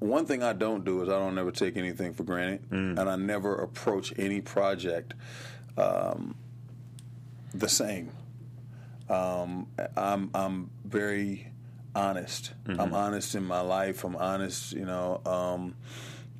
one 0.00 0.26
thing 0.26 0.42
I 0.42 0.52
don't 0.52 0.84
do 0.84 1.02
is 1.02 1.08
I 1.08 1.12
don't 1.18 1.38
ever 1.38 1.50
take 1.50 1.78
anything 1.78 2.12
for 2.12 2.24
granted, 2.24 2.68
Mm. 2.70 2.98
and 2.98 3.08
I 3.08 3.16
never 3.16 3.54
approach 3.54 4.12
any 4.18 4.42
project 4.42 5.14
um, 5.78 6.34
the 7.54 7.68
same. 7.68 8.10
Um, 9.08 9.68
I'm 9.96 10.30
I'm 10.34 10.70
very 10.84 11.52
honest. 11.94 12.52
Mm-hmm. 12.64 12.80
I'm 12.80 12.94
honest 12.94 13.34
in 13.34 13.44
my 13.44 13.60
life. 13.60 14.04
I'm 14.04 14.16
honest, 14.16 14.72
you 14.72 14.84
know, 14.84 15.20
um, 15.26 15.76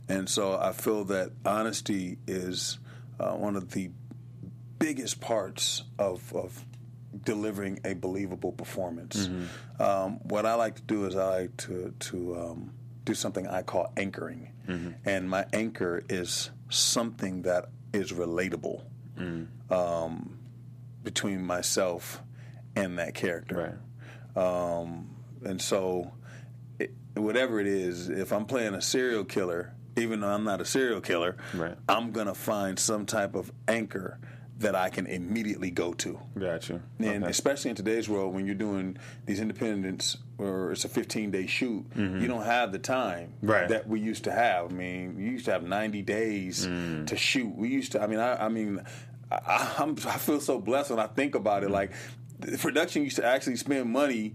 and 0.09 0.29
so 0.29 0.59
I 0.59 0.73
feel 0.73 1.05
that 1.07 1.31
honesty 1.45 2.19
is 2.27 2.79
uh, 3.21 3.33
one 3.33 3.57
of 3.57 3.71
the 3.71 3.91
biggest 4.79 5.21
parts 5.21 5.85
of, 5.99 6.35
of 6.35 6.65
delivering 7.25 7.81
a 7.85 7.95
believable 7.95 8.53
performance. 8.53 9.29
Um, 9.79 10.19
what 10.25 10.45
I 10.47 10.55
like 10.55 10.75
to 10.77 10.83
do 10.83 11.07
is 11.07 11.17
I 11.17 11.41
like 11.41 11.57
to 11.59 11.95
to 11.99 12.37
um, 12.37 12.73
do 13.05 13.15
something 13.15 13.47
I 13.47 13.63
call 13.63 13.93
anchoring, 13.97 14.51
and 15.05 15.31
my 15.31 15.47
anchor 15.53 16.03
is 16.09 16.51
something 16.71 17.43
that 17.43 17.67
is 17.93 18.13
relatable 18.13 18.83
um, 19.71 20.39
between 21.05 21.45
myself 21.45 22.21
and 22.77 22.99
that 22.99 23.15
character. 23.15 23.77
Right. 24.37 24.43
Um, 24.43 25.11
and 25.45 25.61
so, 25.61 26.13
it, 26.79 26.93
whatever 27.15 27.61
it 27.61 27.67
is, 27.67 28.09
if 28.09 28.33
I'm 28.33 28.47
playing 28.47 28.75
a 28.75 28.81
serial 28.83 29.25
killer, 29.25 29.73
even 29.97 30.21
though 30.21 30.29
I'm 30.29 30.45
not 30.45 30.61
a 30.61 30.65
serial 30.65 31.01
killer, 31.01 31.37
Right. 31.55 31.77
I'm 31.89 32.11
gonna 32.13 32.35
find 32.35 32.79
some 32.79 33.07
type 33.07 33.35
of 33.35 33.53
anchor 33.69 34.19
that 34.59 34.75
I 34.77 34.89
can 34.89 35.07
immediately 35.07 35.71
go 35.71 35.93
to. 35.95 36.19
Gotcha. 36.39 36.81
And 37.01 37.23
Okay. 37.25 37.31
especially 37.31 37.71
in 37.71 37.77
today's 37.77 38.09
world, 38.09 38.35
when 38.35 38.47
you're 38.47 38.55
doing 38.55 38.97
these 39.27 39.41
independents, 39.41 40.17
or 40.39 40.73
it's 40.73 40.85
a 40.85 40.89
15 40.89 41.31
day 41.33 41.47
shoot, 41.47 41.85
you 41.97 42.27
don't 42.27 42.45
have 42.45 42.71
the 42.73 42.79
time 42.79 43.35
Mm-hmm. 43.39 43.51
Right. 43.51 43.69
that 43.69 43.89
we 43.89 44.01
used 44.01 44.25
to 44.25 44.33
have. 44.33 44.71
I 44.71 44.75
mean, 44.75 45.17
you 45.19 45.31
used 45.33 45.45
to 45.47 45.53
have 45.53 45.65
90 45.65 46.03
days 46.03 46.67
Mm. 46.67 47.07
to 47.09 47.17
shoot. 47.17 47.55
We 47.55 47.69
used 47.69 47.93
to. 47.93 48.03
I 48.03 48.07
mean, 48.07 48.21
I, 48.21 48.47
I 48.47 48.49
mean, 48.49 48.81
I, 49.31 49.75
I'm, 49.79 49.91
I 50.07 50.19
feel 50.19 50.41
so 50.41 50.61
blessed 50.61 50.91
when 50.91 51.01
I 51.01 51.07
think 51.09 51.35
about 51.35 51.63
Mm. 51.63 51.67
it. 51.67 51.71
Like, 51.71 51.93
the 52.45 52.59
production 52.59 53.03
used 53.03 53.17
to 53.17 53.25
actually 53.25 53.57
spend 53.57 53.91
money 53.91 54.35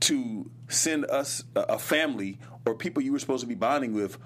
to 0.00 0.50
send 0.68 1.04
us 1.06 1.44
a, 1.54 1.60
a 1.60 1.78
family 1.78 2.38
or 2.66 2.74
people 2.74 3.02
you 3.02 3.12
were 3.12 3.18
supposed 3.18 3.42
to 3.42 3.46
be 3.46 3.54
bonding 3.54 3.92
with 3.92 4.18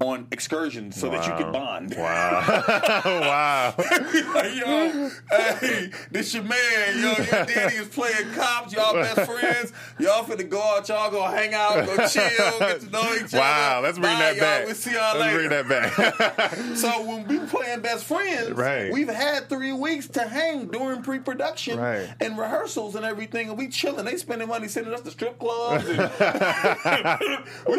on 0.00 0.26
excursions 0.32 0.98
so 0.98 1.10
that 1.10 1.26
you 1.26 1.32
could 1.44 1.52
bond. 1.52 1.94
Wow. 1.96 2.42
wow. 3.04 3.74
like, 3.76 4.54
yo, 4.56 5.10
hey, 5.30 5.90
this 6.10 6.32
your 6.32 6.42
man, 6.42 6.96
yo, 6.98 7.12
your 7.16 7.44
daddy 7.44 7.76
is 7.76 7.88
playing 7.88 8.32
cops, 8.34 8.72
y'all 8.72 8.94
best 8.94 9.20
friends, 9.30 9.72
y'all 9.98 10.24
finna 10.24 10.48
go 10.48 10.60
out, 10.62 10.88
y'all 10.88 11.10
go 11.10 11.22
hang 11.24 11.52
out, 11.52 11.84
go 11.84 11.96
chill, 12.08 12.58
get 12.60 12.80
to 12.80 12.88
know 12.90 13.14
each 13.14 13.32
Wow, 13.34 13.40
other. 13.40 13.40
Wow, 13.40 13.80
let's 13.82 13.98
bring 13.98 14.12
Bye, 14.14 14.20
that 14.20 14.36
y'all. 14.36 14.40
back. 14.44 14.64
We'll 14.66 14.74
see 14.74 14.92
y'all 14.92 15.18
let's 15.18 15.34
later. 15.36 15.48
bring 15.48 15.68
that 15.68 15.68
back. 15.68 16.56
So 16.76 17.02
when 17.04 17.26
we 17.28 17.38
playing 17.40 17.80
best 17.80 18.04
friends, 18.04 18.52
Right. 18.52 18.90
we've 18.92 19.08
had 19.08 19.48
three 19.50 19.72
weeks 19.72 20.06
to 20.08 20.26
hang 20.26 20.68
during 20.68 21.02
pre-production 21.02 21.78
Right. 21.78 22.08
and 22.20 22.38
rehearsals 22.38 22.94
and 22.94 23.04
everything, 23.04 23.50
and 23.50 23.58
we 23.58 23.68
chilling. 23.68 24.06
They 24.06 24.16
spending 24.16 24.48
money 24.48 24.66
sending 24.68 24.94
us 24.94 25.02
to 25.02 25.10
strip 25.10 25.38
clubs, 25.38 25.84
we 25.86 25.94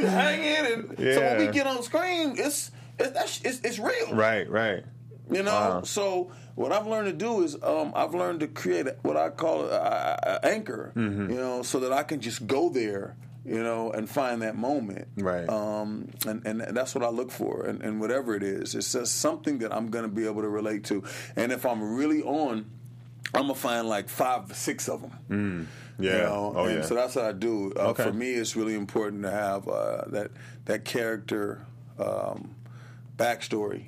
hanging. 0.03 0.65
And 0.65 0.97
so 0.97 1.21
when 1.21 1.37
we 1.39 1.47
get 1.51 1.65
on 1.67 1.81
screen, 1.81 2.10
it's 2.37 2.71
it's, 2.99 3.11
that's, 3.11 3.41
it's, 3.41 3.59
it's 3.61 3.79
real. 3.79 4.13
right, 4.13 4.49
right. 4.49 4.83
You 5.29 5.43
know, 5.43 5.51
Wow. 5.51 5.81
so 5.83 6.31
what 6.55 6.71
I've 6.71 6.87
learned 6.87 7.07
to 7.07 7.13
do 7.25 7.43
is 7.43 7.55
um, 7.63 7.93
I've 7.95 8.13
learned 8.13 8.41
to 8.41 8.47
create 8.47 8.87
what 9.01 9.15
I 9.17 9.29
call 9.29 9.65
an 9.69 10.39
anchor. 10.43 10.91
Mm-hmm. 10.95 11.29
You 11.31 11.37
know, 11.37 11.63
so 11.63 11.79
that 11.79 11.93
I 11.93 12.03
can 12.03 12.19
just 12.19 12.45
go 12.47 12.69
there. 12.69 13.15
You 13.43 13.63
know, 13.63 13.91
and 13.91 14.07
find 14.07 14.43
that 14.43 14.55
moment. 14.55 15.07
Right. 15.17 15.49
Um, 15.49 16.09
and, 16.27 16.45
and 16.45 16.61
that's 16.77 16.93
what 16.93 17.03
I 17.03 17.09
look 17.09 17.31
for. 17.31 17.65
And, 17.65 17.81
and 17.81 17.99
whatever 17.99 18.35
it 18.35 18.43
is, 18.43 18.75
it's 18.75 18.91
just 18.91 19.17
something 19.17 19.57
that 19.59 19.73
I'm 19.73 19.89
going 19.89 20.03
to 20.03 20.11
be 20.15 20.27
able 20.27 20.43
to 20.43 20.47
relate 20.47 20.83
to. 20.85 21.03
And 21.35 21.51
if 21.51 21.65
I'm 21.65 21.95
really 21.95 22.21
on, 22.21 22.69
I'm 23.33 23.41
gonna 23.43 23.55
find 23.55 23.87
like 23.89 24.09
five, 24.09 24.55
six 24.55 24.87
of 24.87 25.01
them. 25.27 25.67
Yeah. 25.97 26.11
You 26.11 26.17
know? 26.19 26.53
oh, 26.55 26.65
and 26.65 26.75
yeah. 26.81 26.85
So 26.85 26.93
that's 26.93 27.15
what 27.15 27.25
I 27.25 27.31
do. 27.31 27.73
Uh, 27.75 27.89
Okay. 27.89 28.03
For 28.03 28.13
me, 28.13 28.31
it's 28.33 28.55
really 28.55 28.75
important 28.75 29.23
to 29.23 29.31
have 29.31 29.67
uh, 29.67 30.03
that 30.09 30.29
that 30.65 30.85
character 30.85 31.65
um, 32.01 32.55
backstory, 33.17 33.85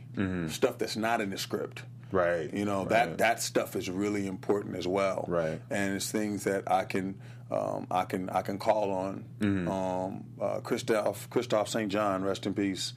stuff 0.52 0.78
that's 0.78 0.95
not 0.95 1.21
in 1.21 1.30
the 1.32 1.38
script. 1.38 1.84
right. 2.12 2.54
You 2.54 2.65
know 2.65 2.82
right. 2.82 2.89
that 2.89 3.17
that 3.17 3.41
stuff 3.41 3.76
is 3.76 3.89
really 3.89 4.28
important 4.28 4.76
as 4.76 4.88
well. 4.88 5.26
Right. 5.28 5.60
And 5.69 5.95
it's 5.95 6.12
things 6.12 6.43
that 6.43 6.69
I 6.71 6.86
can 6.86 7.15
um, 7.52 7.88
I 7.91 8.06
can 8.06 8.30
I 8.30 8.41
can 8.41 8.58
call 8.60 8.91
on. 8.91 9.26
Mm-hmm. 9.39 9.67
Um, 9.67 10.23
uh, 10.41 10.60
Kristoff 10.62 11.28
Kristoff 11.30 11.67
St. 11.67 11.91
John, 11.91 12.23
rest 12.23 12.45
in 12.45 12.54
peace. 12.54 12.93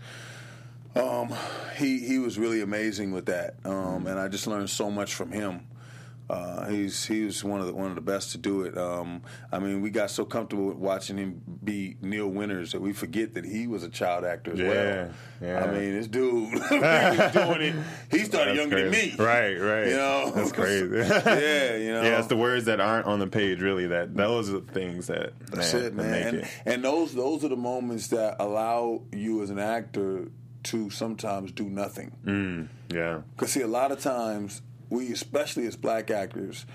Um, 0.94 1.34
he 1.76 1.98
he 1.98 2.18
was 2.18 2.38
really 2.38 2.60
amazing 2.62 3.12
with 3.12 3.26
that, 3.26 3.56
um, 3.64 3.72
Mm-hmm. 3.72 4.06
and 4.06 4.18
I 4.18 4.28
just 4.28 4.46
learned 4.46 4.70
so 4.70 4.90
much 4.90 5.14
from 5.14 5.30
him. 5.30 5.66
Uh, 6.28 6.66
he's 6.68 7.06
he 7.06 7.24
was 7.24 7.44
one 7.44 7.60
of 7.60 7.66
the 7.66 7.72
one 7.72 7.88
of 7.88 7.94
the 7.94 8.00
best 8.00 8.32
to 8.32 8.38
do 8.38 8.62
it. 8.62 8.76
Um, 8.76 9.22
I 9.52 9.60
mean, 9.60 9.80
we 9.80 9.90
got 9.90 10.10
so 10.10 10.24
comfortable 10.24 10.66
with 10.66 10.76
watching 10.76 11.16
him 11.18 11.40
be 11.62 11.96
Neil 12.02 12.26
Winters 12.28 12.72
that 12.72 12.80
we 12.80 12.92
forget 12.92 13.34
that 13.34 13.44
he 13.44 13.68
was 13.68 13.84
a 13.84 13.88
child 13.88 14.24
actor 14.24 14.52
as 14.52 14.58
Yeah, 14.58 14.68
well. 14.68 15.10
yeah. 15.40 15.64
I 15.64 15.70
mean, 15.70 15.92
this 15.94 16.08
dude 16.08 16.48
he 16.52 16.56
was 16.58 16.62
doing 17.32 17.62
it. 17.62 17.74
He 18.10 18.18
started 18.24 18.56
That's 18.56 18.58
younger 18.70 18.88
crazy. 18.90 19.10
than 19.10 19.18
me. 19.18 19.24
Right, 19.24 19.54
right. 19.54 19.86
You 19.88 19.96
know, 19.96 20.32
That's 20.34 20.50
crazy. 20.60 20.86
yeah, 20.96 21.76
you 21.76 21.92
know. 21.92 22.02
Yeah, 22.02 22.18
it's 22.18 22.26
the 22.26 22.36
words 22.36 22.64
that 22.64 22.80
aren't 22.80 23.06
on 23.06 23.20
the 23.20 23.28
page. 23.28 23.60
Really, 23.60 23.86
that 23.86 24.16
those 24.16 24.50
are 24.50 24.58
the 24.60 24.72
things 24.72 25.06
that 25.06 25.32
That's 25.50 25.74
man, 25.74 25.82
it, 25.84 25.94
man. 25.94 26.26
And, 26.28 26.36
it. 26.38 26.48
and 26.66 26.84
those 26.84 27.14
those 27.14 27.44
are 27.44 27.48
the 27.48 27.56
moments 27.56 28.08
that 28.08 28.36
allow 28.40 29.02
you 29.12 29.42
as 29.42 29.50
an 29.50 29.60
actor 29.60 30.28
to 30.64 30.90
sometimes 30.90 31.52
do 31.52 31.64
nothing. 31.70 32.10
Mm, 32.26 32.68
yeah, 32.92 33.20
Because 33.36 33.52
see, 33.52 33.60
a 33.60 33.68
lot 33.68 33.92
of 33.92 34.00
times 34.00 34.62
we, 34.90 35.12
especially 35.12 35.66
as 35.66 35.76
black 35.76 36.10
actors, 36.10 36.66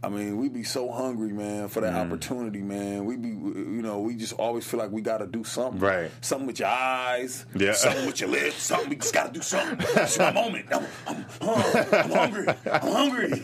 I 0.00 0.08
mean, 0.08 0.36
we 0.38 0.48
be 0.48 0.62
so 0.62 0.92
hungry, 0.92 1.32
man, 1.32 1.66
for 1.66 1.80
that 1.80 1.92
Mm. 1.92 2.06
opportunity, 2.06 2.60
man. 2.62 3.04
We 3.04 3.16
be, 3.16 3.30
you 3.30 3.82
know, 3.82 3.98
we 3.98 4.14
just 4.14 4.32
always 4.34 4.64
feel 4.64 4.78
like 4.78 4.92
we 4.92 5.02
got 5.02 5.18
to 5.18 5.26
do 5.26 5.42
something, 5.42 5.80
Right. 5.80 6.08
Something 6.20 6.46
with 6.46 6.60
your 6.60 6.68
eyes, 6.68 7.44
Yeah. 7.56 7.72
something 7.72 8.06
with 8.06 8.20
your 8.20 8.30
lips, 8.30 8.62
something. 8.62 8.90
We 8.90 8.94
just 8.96 9.12
got 9.12 9.26
to 9.26 9.32
do 9.32 9.42
something. 9.42 9.84
It's 9.96 10.16
my 10.16 10.30
moment. 10.30 10.66
I'm, 10.72 10.86
I'm, 11.08 11.24
I'm 11.42 12.10
hungry. 12.12 12.46
I'm 12.70 12.92
hungry. 12.92 13.42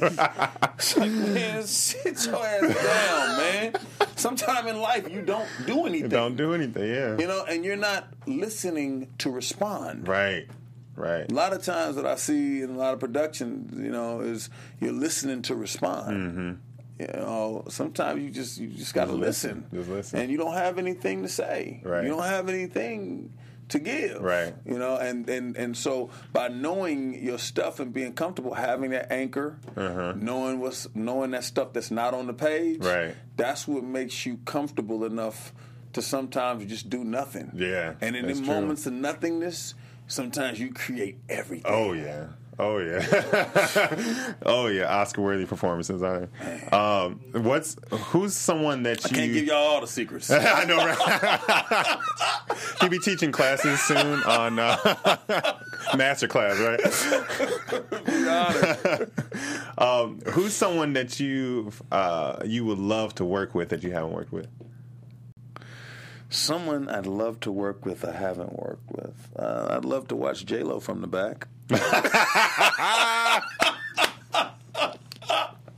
It's 0.79 0.97
like, 0.97 1.11
man, 1.11 1.63
sit 1.65 2.25
your 2.25 2.37
ass 2.47 2.85
down, 2.85 3.37
man. 3.37 3.73
Sometime 4.15 4.69
in 4.69 4.81
life, 4.81 5.09
you 5.11 5.23
don't 5.23 5.49
do 5.67 5.87
anything. 5.87 6.09
don't 6.09 6.37
do 6.37 6.55
anything. 6.55 6.89
Yeah, 6.89 7.19
You 7.19 7.27
know, 7.27 7.45
and 7.47 7.65
you're 7.65 7.75
not 7.75 8.07
listening 8.29 9.09
to 9.19 9.31
respond. 9.31 10.07
right, 10.07 10.47
right. 10.97 11.31
A 11.31 11.35
lot 11.35 11.53
of 11.53 11.63
times 11.63 11.97
that 11.97 12.07
I 12.07 12.17
see 12.17 12.63
in 12.63 12.71
a 12.71 12.77
lot 12.79 12.95
of 12.95 13.01
productions, 13.01 13.79
you 13.79 13.91
know, 13.91 14.21
is 14.21 14.51
you're 14.81 14.93
listening 14.93 15.43
to 15.43 15.55
respond. 15.55 16.17
Mm-hmm. 16.17 16.53
You 17.01 17.07
know, 17.21 17.65
sometimes 17.69 18.23
you 18.23 18.31
just 18.31 18.59
you 18.59 18.69
just 18.69 18.95
got 18.95 19.07
to 19.07 19.13
listen. 19.13 19.67
listen. 19.73 19.79
Just 19.79 19.91
listen. 19.91 20.19
and 20.21 20.31
you 20.31 20.37
don't 20.39 20.55
have 20.55 20.79
anything 20.79 21.23
to 21.23 21.29
say. 21.29 21.81
Right. 21.85 22.05
You 22.05 22.11
don't 22.11 22.23
have 22.23 22.49
anything 22.49 23.33
to 23.71 23.79
give. 23.81 24.21
Right. 24.23 24.55
You 24.65 24.79
know, 24.79 24.97
and 24.99 25.29
and 25.29 25.57
and 25.57 25.77
so 25.77 26.11
by 26.33 26.49
knowing 26.49 27.21
your 27.21 27.39
stuff 27.39 27.81
and 27.81 27.93
being 27.93 28.13
comfortable, 28.13 28.55
having 28.55 28.91
that 28.91 29.11
anchor, 29.11 29.59
knowing 29.77 30.61
what's 30.61 30.87
knowing 30.95 31.33
that 31.33 31.43
stuff 31.45 31.73
that's 31.73 31.91
not 31.91 32.15
on 32.15 32.27
the 32.29 32.35
page, 32.35 32.81
Uh-huh. 32.81 32.97
Right. 33.07 33.15
That's 33.37 33.67
what 33.67 33.83
makes 33.83 34.25
you 34.25 34.39
comfortable 34.45 35.05
enough 35.05 35.53
to 35.95 36.03
sometimes 36.03 36.65
just 36.67 36.91
do 36.91 37.03
nothing. 37.05 37.51
Yeah, 37.55 37.95
And 38.01 38.15
in 38.17 38.27
the 38.27 38.35
moments 38.35 38.87
of 38.87 38.93
nothingness, 38.93 39.75
sometimes 40.07 40.59
you 40.59 40.73
create 40.73 41.19
everything. 41.29 41.71
Oh 41.73 41.93
yeah. 41.93 42.27
Oh 42.59 42.79
yeah. 42.79 44.35
oh 44.47 44.69
yeah. 44.69 44.85
Oscar 44.85 45.23
worthy 45.23 45.45
performances. 45.45 46.03
I, 46.03 46.29
um, 46.73 47.21
what's 47.33 47.77
who's 47.91 48.35
someone 48.35 48.85
that 48.85 49.03
you 49.11 49.17
Can't 49.17 49.33
give 49.33 49.47
y'all 49.47 49.57
all 49.57 49.81
the 49.81 49.89
secrets. 49.89 50.31
I 50.31 50.65
know, 50.65 50.77
right? 50.77 51.99
He'll 52.81 52.91
be 52.91 53.01
teaching 53.01 53.33
classes 53.33 53.81
soon 53.83 54.23
on 54.23 54.59
uh, 54.59 54.77
Master 55.97 56.29
class, 56.29 56.59
right? 56.61 56.81
um, 59.79 60.21
who's 60.31 60.53
someone 60.55 60.93
that 60.93 61.19
you 61.19 61.73
uh, 61.91 62.39
you 62.45 62.65
would 62.65 62.79
love 62.79 63.15
to 63.17 63.25
work 63.25 63.55
with 63.55 63.71
that 63.71 63.83
you 63.83 63.91
haven't 63.91 64.13
worked 64.13 64.33
with? 64.33 64.47
Someone 66.35 66.89
I'd 66.89 67.07
love 67.07 67.39
to 67.41 67.53
work 67.53 67.87
with, 67.87 68.05
I 68.05 68.11
haven't 68.13 68.59
worked 68.59 68.91
with. 68.91 69.31
Uh, 69.39 69.69
I'd 69.71 69.85
love 69.85 70.09
to 70.09 70.17
watch 70.17 70.45
J 70.45 70.63
Lo 70.65 70.81
from 70.81 71.01
the 71.01 71.07
back. 71.07 71.47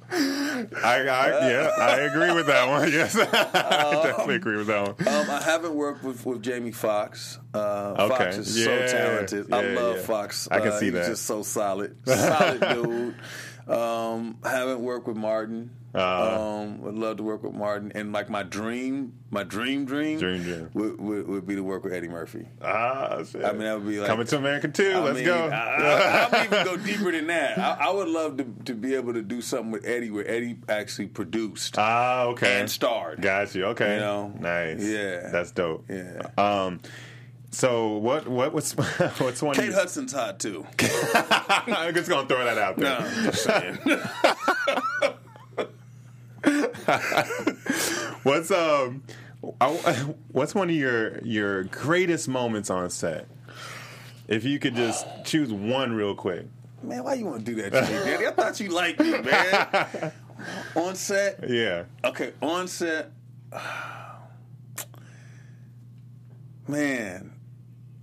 I, 0.09 0.75
I 0.83 1.51
yeah, 1.51 1.71
I 1.79 1.97
agree 2.01 2.33
with 2.33 2.47
that 2.47 2.69
one. 2.69 2.91
Yes, 2.91 3.17
I 3.21 4.01
definitely 4.03 4.37
agree 4.37 4.57
with 4.57 4.69
that 4.69 4.97
one. 4.99 5.09
Um, 5.09 5.31
I 5.31 5.43
haven't 5.43 5.75
worked 5.75 6.03
with, 6.05 6.25
with 6.25 6.43
Jamie 6.43 6.71
Foxx. 6.73 7.39
Uh, 7.53 7.95
Okay. 7.99 8.17
Foxx 8.17 8.39
is 8.39 8.59
Yeah, 8.59 8.65
so 8.87 8.97
talented. 8.97 9.53
I 9.53 9.61
love 9.75 9.97
yeah. 9.97 10.03
Foxx. 10.03 10.49
I 10.51 10.61
can 10.61 10.69
Uh, 10.69 10.79
see 10.79 10.87
he's 10.87 10.95
that. 10.95 11.09
just 11.09 11.27
so 11.27 11.43
solid, 11.43 11.97
solid 12.07 12.61
dude. 12.61 13.15
Um, 13.69 14.39
haven't 14.45 14.81
worked 14.81 15.09
with 15.09 15.17
Martin. 15.17 15.71
Uh. 15.97 16.61
um, 16.63 16.83
would 16.83 16.95
love 16.95 17.17
to 17.17 17.23
work 17.23 17.43
with 17.43 17.55
Martin. 17.55 17.91
And 17.95 18.13
like 18.13 18.29
my 18.29 18.43
dream, 18.43 19.15
my 19.31 19.43
dream, 19.45 19.87
dream, 19.87 20.19
Dream, 20.19 20.43
dream. 20.43 20.71
Would, 20.75 21.01
would, 21.01 21.27
would 21.29 21.47
be 21.47 21.55
to 21.55 21.63
work 21.63 21.85
with 21.85 21.95
Eddie 21.95 22.09
Murphy. 22.09 22.47
Ah, 22.61 23.23
shit. 23.25 23.43
I 23.45 23.53
mean, 23.53 23.61
that 23.61 23.79
would 23.79 23.89
be 23.89 23.99
like 23.99 24.07
coming 24.09 24.27
to 24.27 24.37
America 24.37 24.69
too. 24.69 24.93
I 24.95 24.99
Let's 25.01 25.17
mean, 25.17 25.25
go. 25.25 25.49
I, 25.49 25.57
I, 25.57 26.29
I'll 26.33 26.45
even 26.45 26.65
go 26.65 26.77
deeper 26.77 27.11
than 27.13 27.27
that. 27.29 27.59
I, 27.59 27.87
I 27.87 27.91
would 27.91 28.09
love 28.09 28.37
to, 28.37 28.45
to 28.67 28.75
be 28.75 28.95
able 28.95 29.15
to 29.15 29.23
do 29.23 29.41
something 29.41 29.71
with 29.71 29.87
Eddie 29.87 30.11
where 30.11 30.29
Eddie 30.29 30.59
actually 30.69 31.07
produced 31.07 31.77
Ah, 31.79 32.25
okay. 32.27 32.61
and 32.61 32.71
starred. 32.71 33.23
Got 33.23 33.55
you. 33.55 33.65
Okay. 33.67 33.95
You 33.95 34.01
know? 34.01 34.35
nice. 34.39 34.83
Yeah. 34.85 35.31
that's 35.33 35.51
dope. 35.53 35.87
Yeah. 35.89 36.29
Um. 36.37 36.81
So 37.53 37.93
what? 37.97 38.29
What 38.29 38.53
was? 38.53 38.73
What's 39.19 39.41
one? 39.41 39.55
Kate 39.55 39.71
of 39.71 39.75
Hudson's 39.77 40.13
hot 40.13 40.39
too. 40.41 40.67
I'm 40.79 41.95
just 41.95 42.11
gonna 42.11 42.29
throw 42.29 42.45
that 42.45 42.59
out 42.59 42.77
No, 42.77 42.85
there. 42.85 43.09
I'm 43.09 43.25
just 43.25 43.45
saying. 43.45 43.79
What's 48.23 48.51
um? 48.51 49.03
I- 49.61 50.07
What's 50.33 50.55
one 50.55 50.71
of 50.71 50.77
your 50.77 51.19
your 51.23 51.65
greatest 51.65 52.29
moments 52.29 52.71
on 52.71 52.91
set? 52.91 53.27
If 54.29 54.45
you 54.45 54.59
could 54.59 54.75
just 54.75 55.07
choose 55.25 55.53
one 55.53 55.93
real 55.95 56.15
quick. 56.15 56.47
Man, 56.83 57.05
why 57.05 57.15
you 57.15 57.27
want 57.27 57.45
to 57.45 57.55
do 57.55 57.55
that 57.63 57.73
to 57.73 57.81
me, 57.83 57.89
Daddy? 58.11 58.27
I 58.27 58.31
thought 58.33 58.61
you 58.61 58.69
liked 58.71 59.01
me, 59.01 59.19
man. 59.19 60.13
on 60.77 60.95
set, 60.95 61.49
Yeah. 61.49 61.85
okay, 62.05 62.33
on 62.43 62.69
set, 62.69 63.11
man, 66.69 67.33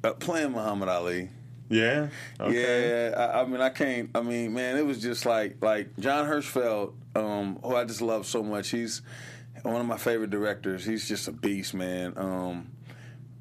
uh, 0.03 0.13
playing 0.13 0.51
Muhammad 0.51 0.89
Ali. 0.89 1.29
Yeah. 1.69 2.07
Okay. 2.39 3.09
Yeah, 3.11 3.15
I, 3.17 3.41
I 3.41 3.45
mean, 3.45 3.61
I 3.61 3.69
can't. 3.69 4.09
I 4.15 4.21
mean, 4.21 4.53
man, 4.53 4.77
it 4.77 4.85
was 4.85 5.01
just 5.01 5.25
like 5.25 5.57
like 5.61 5.89
John 5.99 6.27
Herzfeld, 6.27 6.93
um, 7.15 7.59
who 7.63 7.75
I 7.75 7.85
just 7.85 8.01
love 8.01 8.25
so 8.25 8.43
much. 8.43 8.69
He's 8.69 9.01
one 9.63 9.79
of 9.81 9.87
my 9.87 9.97
favorite 9.97 10.29
directors. 10.29 10.85
He's 10.85 11.07
just 11.07 11.27
a 11.27 11.31
beast, 11.31 11.73
man. 11.73 12.13
Um, 12.17 12.71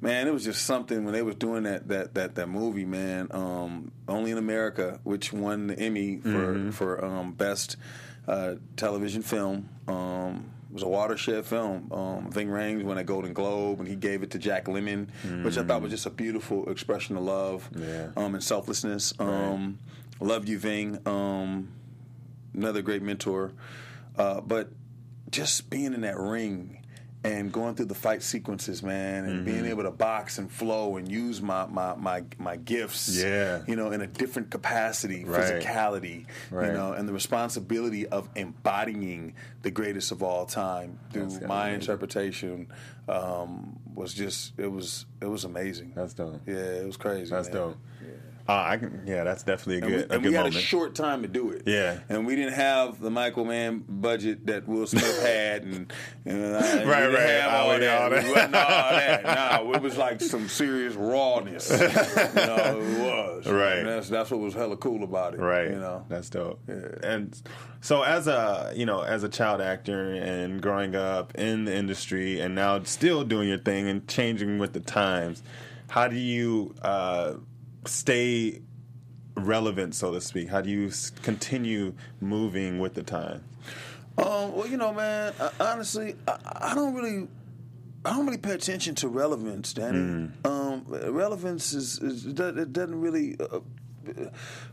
man, 0.01 0.27
it 0.27 0.33
was 0.33 0.43
just 0.43 0.65
something 0.65 1.03
when 1.05 1.13
they 1.13 1.21
was 1.21 1.35
doing 1.35 1.63
that 1.63 1.87
that 1.89 2.13
that 2.15 2.35
that 2.35 2.47
movie, 2.49 2.85
man. 2.85 3.27
Um, 3.31 3.91
Only 4.07 4.31
in 4.31 4.37
America, 4.37 4.99
which 5.03 5.33
won 5.33 5.67
the 5.67 5.79
Emmy 5.79 6.17
for 6.17 6.71
for 6.71 7.03
um, 7.03 7.33
best 7.33 7.77
uh, 8.27 8.55
television 8.77 9.21
film. 9.21 9.69
Um, 9.87 10.49
it 10.69 10.73
was 10.75 10.83
a 10.83 10.87
watershed 10.87 11.45
film. 11.45 11.91
Um, 11.91 12.31
Ving 12.31 12.47
Rhames 12.47 12.83
won 12.83 12.97
a 12.97 13.03
Golden 13.03 13.33
Globe, 13.33 13.79
and 13.79 13.87
he 13.87 13.95
gave 13.95 14.23
it 14.23 14.31
to 14.31 14.39
Jack 14.39 14.65
Lemmon, 14.65 15.07
which 15.43 15.55
I 15.57 15.63
thought 15.63 15.81
was 15.83 15.91
just 15.91 16.05
a 16.07 16.09
beautiful 16.09 16.67
expression 16.69 17.15
of 17.15 17.23
love 17.23 17.69
Yeah. 17.75 18.09
um, 18.17 18.33
and 18.33 18.43
selflessness. 18.43 19.13
Um, 19.19 19.77
Love 20.19 20.47
you, 20.47 20.57
Ving. 20.57 20.97
Another 22.53 22.81
great 22.81 23.01
mentor. 23.01 23.51
Uh, 24.17 24.41
but 24.41 24.69
just 25.31 25.69
being 25.69 25.93
in 25.93 26.01
that 26.01 26.17
ring 26.17 26.79
and 27.25 27.53
going 27.53 27.73
through 27.73 27.85
the 27.85 27.95
fight 27.95 28.21
sequences, 28.21 28.83
man, 28.83 29.23
and 29.23 29.33
Mm-hmm. 29.37 29.45
being 29.45 29.65
able 29.65 29.83
to 29.83 29.91
box 29.91 30.37
and 30.37 30.51
flow 30.51 30.97
and 30.97 31.09
use 31.09 31.41
my 31.41 31.65
my 31.67 31.95
my, 31.95 32.23
my 32.37 32.57
gifts, 32.57 33.15
Yeah. 33.15 33.61
you 33.65 33.75
know, 33.77 33.91
in 33.91 34.01
a 34.01 34.07
different 34.07 34.51
capacity, 34.51 35.23
Right. 35.23 35.41
physicality, 35.41 36.25
Right. 36.51 36.67
you 36.67 36.73
know, 36.73 36.91
and 36.91 37.07
the 37.07 37.13
responsibility 37.13 38.05
of 38.07 38.27
embodying 38.35 39.35
the 39.61 39.71
greatest 39.71 40.11
of 40.11 40.21
all 40.21 40.45
time 40.45 40.99
through 41.11 41.29
That's 41.29 41.41
my 41.47 41.69
amazing. 41.69 41.81
interpretation 41.81 42.67
um, 43.07 43.79
was 43.95 44.13
just 44.13 44.53
it 44.59 44.67
was 44.71 45.05
it 45.21 45.27
was 45.27 45.45
amazing. 45.45 45.93
That's 45.95 46.13
dope. 46.13 46.41
Yeah, 46.45 46.55
it 46.55 46.85
was 46.85 46.97
crazy. 46.97 47.31
That's 47.31 47.47
man. 47.47 47.55
dope. 47.57 47.77
Uh, 48.47 48.65
I 48.67 48.77
can. 48.77 49.03
Yeah, 49.05 49.23
that's 49.23 49.43
definitely 49.43 49.75
a 49.75 49.77
And 49.77 49.87
good. 49.87 50.09
we, 50.09 50.13
a 50.13 50.17
and 50.17 50.25
we 50.25 50.33
had 50.33 50.39
moment. 50.45 50.55
a 50.55 50.59
short 50.59 50.95
time 50.95 51.21
to 51.21 51.29
do 51.29 51.51
it. 51.51 51.63
Yeah. 51.65 51.99
And 52.09 52.25
we 52.25 52.35
didn't 52.35 52.53
have 52.55 52.99
the 52.99 53.09
Michael 53.09 53.45
Mann 53.45 53.85
budget 53.87 54.45
that 54.47 54.67
Will 54.67 54.85
Smith 54.85 55.21
had, 55.25 55.63
and, 55.63 55.93
and 56.25 56.43
uh, 56.43 56.59
we 56.83 56.89
Right, 56.89 56.99
didn't 57.01 57.13
right. 57.13 57.21
Have 57.29 57.53
all, 57.53 57.69
that. 57.79 58.01
all 58.01 58.09
that. 58.09 58.23
Wasn't 58.29 58.55
all 58.55 58.89
that. 58.91 59.23
No, 59.63 59.73
it 59.73 59.81
was 59.81 59.97
like 59.97 60.19
some 60.21 60.49
serious 60.49 60.93
rawness. 60.95 61.69
you 61.71 61.77
know, 61.77 62.79
it 62.81 62.99
was. 62.99 63.47
Right. 63.47 63.77
And 63.79 63.87
that's 63.87 64.09
that's 64.09 64.29
what 64.31 64.39
was 64.41 64.53
hella 64.53 64.75
cool 64.77 65.03
about 65.03 65.33
it. 65.35 65.39
Right. 65.39 65.69
You 65.69 65.79
know. 65.79 66.05
That's 66.09 66.29
dope. 66.29 66.59
Yeah. 66.67 66.75
And 67.03 67.41
so 67.81 68.01
as 68.03 68.27
a 68.27 68.73
you 68.75 68.85
know 68.85 69.01
as 69.01 69.23
a 69.23 69.29
child 69.29 69.61
actor 69.61 70.13
and 70.13 70.61
growing 70.61 70.95
up 70.95 71.33
in 71.35 71.65
the 71.65 71.73
industry 71.75 72.39
and 72.41 72.55
now 72.55 72.81
still 72.83 73.23
doing 73.23 73.47
your 73.47 73.57
thing 73.57 73.87
and 73.87 74.05
changing 74.07 74.59
with 74.59 74.73
the 74.73 74.79
times, 74.81 75.43
how 75.87 76.07
do 76.07 76.17
you 76.17 76.73
uh, 76.81 77.33
stay 77.85 78.61
relevant, 79.35 79.95
so 79.95 80.11
to 80.11 80.21
speak? 80.21 80.49
How 80.49 80.61
do 80.61 80.69
you 80.69 80.91
continue 81.21 81.93
moving 82.21 82.79
with 82.79 82.93
the 82.93 83.03
time? 83.03 83.43
Um, 84.17 84.53
well, 84.53 84.67
you 84.67 84.77
know, 84.77 84.93
man. 84.93 85.33
Uh, 85.39 85.49
honestly, 85.59 86.15
I, 86.27 86.37
I 86.71 86.75
don't 86.75 86.93
really, 86.93 87.27
I 88.05 88.11
don't 88.11 88.25
really 88.25 88.37
pay 88.37 88.51
attention 88.51 88.93
to 88.95 89.07
relevance, 89.07 89.73
Danny. 89.73 89.97
Mm. 89.97 90.45
Um, 90.45 90.85
relevance 90.87 91.73
is, 91.73 91.99
is 91.99 92.25
it 92.27 92.35
does- 92.35 92.57
it 92.57 92.71
doesn't 92.73 92.99
really 93.01 93.37
uh, 93.39 93.59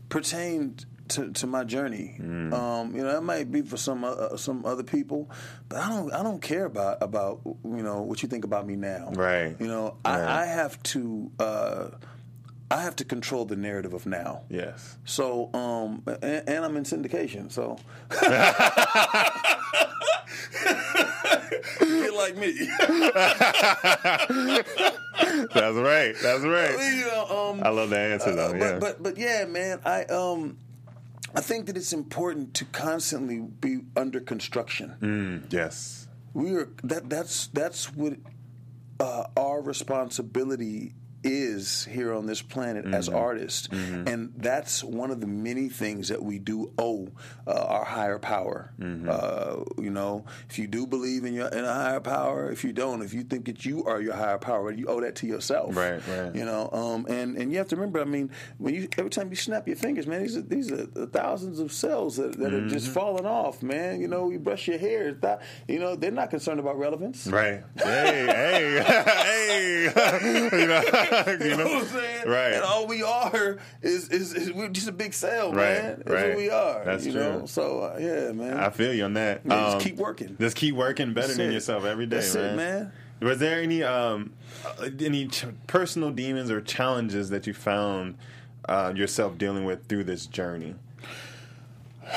pertain 0.09 0.75
to, 1.09 1.31
to 1.31 1.47
my 1.47 1.63
journey. 1.63 2.17
Mm. 2.19 2.53
Um, 2.53 2.95
you 2.95 3.01
know, 3.03 3.11
that 3.13 3.23
might 3.23 3.51
be 3.51 3.61
for 3.61 3.77
some 3.77 4.03
uh, 4.03 4.37
some 4.37 4.65
other 4.65 4.83
people, 4.83 5.29
but 5.69 5.79
I 5.79 5.89
don't 5.89 6.13
I 6.13 6.23
don't 6.23 6.41
care 6.41 6.65
about 6.65 7.01
about 7.01 7.41
you 7.45 7.81
know 7.83 8.01
what 8.01 8.21
you 8.23 8.29
think 8.29 8.45
about 8.45 8.65
me 8.67 8.75
now. 8.75 9.09
Right. 9.13 9.55
You 9.59 9.67
know, 9.67 9.97
Right. 10.05 10.21
I, 10.21 10.43
I 10.43 10.45
have 10.45 10.81
to. 10.83 11.31
Uh, 11.39 11.87
I 12.71 12.81
have 12.81 12.95
to 12.97 13.05
control 13.05 13.43
the 13.43 13.57
narrative 13.57 13.93
of 13.93 14.05
now. 14.05 14.43
Yes. 14.49 14.97
So, 15.03 15.53
um, 15.53 16.03
and, 16.07 16.47
and 16.47 16.65
I'm 16.65 16.77
in 16.77 16.83
syndication, 16.83 17.51
so 17.51 17.77
get 21.79 22.13
like 22.13 22.37
me. 22.37 22.53
That's 25.53 25.75
right. 25.75 26.15
That's 26.21 26.43
right. 26.43 26.71
you 26.71 27.05
know, 27.07 27.49
um, 27.51 27.61
I 27.61 27.69
love 27.69 27.89
that 27.89 28.11
answer 28.11 28.33
though. 28.33 28.51
uh, 28.51 28.53
yeah. 28.53 28.59
but, 28.59 28.79
but 28.79 29.03
but 29.03 29.17
yeah, 29.17 29.43
man, 29.45 29.81
I 29.85 30.05
um, 30.05 30.57
I 31.35 31.41
think 31.41 31.65
that 31.65 31.75
it's 31.75 31.91
important 31.91 32.53
to 32.55 32.65
constantly 32.65 33.39
be 33.39 33.81
under 33.97 34.21
construction. 34.21 34.95
Mm, 35.01 35.51
yes. 35.53 36.07
We 36.33 36.55
are 36.55 36.69
that 36.83 37.09
that's 37.09 37.47
that's 37.47 37.93
what 37.93 38.13
uh, 39.01 39.25
our 39.35 39.61
responsibility 39.61 40.93
is 41.23 41.85
here 41.85 42.13
on 42.13 42.25
this 42.25 42.41
planet 42.41 42.85
as 42.85 43.07
Mm-hmm. 43.07 43.17
artists, 43.17 43.67
and 43.71 44.33
that's 44.37 44.83
one 44.83 45.11
of 45.11 45.21
the 45.21 45.27
many 45.27 45.69
things 45.69 46.07
that 46.09 46.21
we 46.23 46.39
do 46.39 46.71
owe 46.77 47.09
uh, 47.47 47.51
our 47.51 47.83
higher 47.85 48.19
power. 48.19 48.73
Mm-hmm. 48.79 49.09
Uh, 49.09 49.81
you 49.81 49.89
know, 49.89 50.25
if 50.49 50.57
you 50.59 50.67
do 50.67 50.85
believe 50.87 51.25
in 51.25 51.33
your 51.33 51.47
in 51.47 51.63
a 51.65 51.73
higher 51.73 51.99
power, 51.99 52.51
if 52.51 52.63
you 52.63 52.73
don't, 52.73 53.01
if 53.01 53.13
you 53.13 53.23
think 53.23 53.45
that 53.45 53.65
you 53.65 53.83
are 53.85 54.01
your 54.01 54.13
higher 54.15 54.37
power, 54.37 54.71
you 54.71 54.87
owe 54.87 55.01
that 55.01 55.15
to 55.17 55.27
yourself. 55.27 55.75
Right, 55.75 56.01
right. 56.07 56.35
You 56.35 56.45
know, 56.45 56.69
um, 56.71 57.05
and 57.09 57.37
and 57.37 57.51
you 57.51 57.57
have 57.57 57.67
to 57.69 57.75
remember. 57.75 57.99
I 58.01 58.05
mean, 58.05 58.29
when 58.57 58.73
you 58.73 58.87
every 58.97 59.09
time 59.11 59.29
you 59.29 59.35
snap 59.35 59.67
your 59.67 59.77
fingers, 59.77 60.07
man, 60.07 60.21
these 60.21 60.37
are 60.37 60.41
these 60.41 60.71
are 60.71 60.85
thousands 61.07 61.59
of 61.59 61.71
cells 61.71 62.17
that, 62.17 62.37
that 62.37 62.53
are 62.53 62.67
just 62.67 62.81
Mm-hmm. 62.85 62.93
falling 62.93 63.25
off, 63.25 63.61
man. 63.61 64.01
You 64.01 64.07
know, 64.07 64.29
you 64.31 64.39
brush 64.39 64.67
your 64.67 64.77
hair, 64.79 65.13
that, 65.21 65.41
you 65.67 65.77
know, 65.79 65.95
they're 65.95 66.09
not 66.11 66.29
concerned 66.31 66.59
about 66.59 66.77
relevance. 66.79 67.27
Right. 67.27 67.63
Hey, 67.77 68.25
hey, 68.25 68.83
hey. 69.95 70.49
you 70.61 70.67
know, 70.67 70.81
you 71.41 71.57
know 71.57 71.65
what 71.65 71.81
I'm 71.83 71.85
saying? 71.87 72.27
Right. 72.27 72.53
And 72.53 72.63
all 72.63 72.87
we 72.87 73.03
are 73.03 73.57
is, 73.81 74.09
is, 74.09 74.33
is 74.33 74.51
we're 74.53 74.69
just 74.69 74.87
a 74.87 74.91
big 74.91 75.13
cell, 75.13 75.49
Right, 75.51 75.57
man. 75.81 76.03
That's 76.05 76.09
right. 76.11 76.27
what 76.29 76.37
we 76.37 76.49
are. 76.49 76.85
That's 76.85 77.05
you 77.05 77.11
true. 77.11 77.21
know. 77.21 77.45
So 77.45 77.81
uh, 77.81 77.97
yeah, 77.99 78.31
man. 78.31 78.57
I 78.57 78.69
feel 78.69 78.93
you 78.93 79.03
on 79.05 79.13
that. 79.13 79.41
Yeah, 79.45 79.53
Um, 79.67 79.71
just 79.73 79.85
keep 79.85 79.97
working. 79.97 80.37
Just 80.39 80.55
keep 80.55 80.75
working, 80.75 81.13
better 81.13 81.27
That's 81.27 81.37
than 81.37 81.49
it. 81.49 81.53
yourself 81.53 81.83
every 81.85 82.05
day, 82.05 82.17
That's 82.17 82.35
man. 82.35 82.53
it, 82.53 82.55
man. 82.57 82.91
Was 83.21 83.37
there 83.39 83.61
any 83.61 83.83
um, 83.83 84.33
uh, 84.65 84.89
any 84.99 85.27
ch- 85.27 85.45
personal 85.67 86.09
demons 86.11 86.49
or 86.49 86.59
challenges 86.61 87.29
that 87.29 87.45
you 87.45 87.53
found 87.53 88.15
uh, 88.67 88.93
yourself 88.95 89.37
dealing 89.37 89.63
with 89.65 89.87
through 89.87 90.05
this 90.05 90.25
journey? 90.25 90.75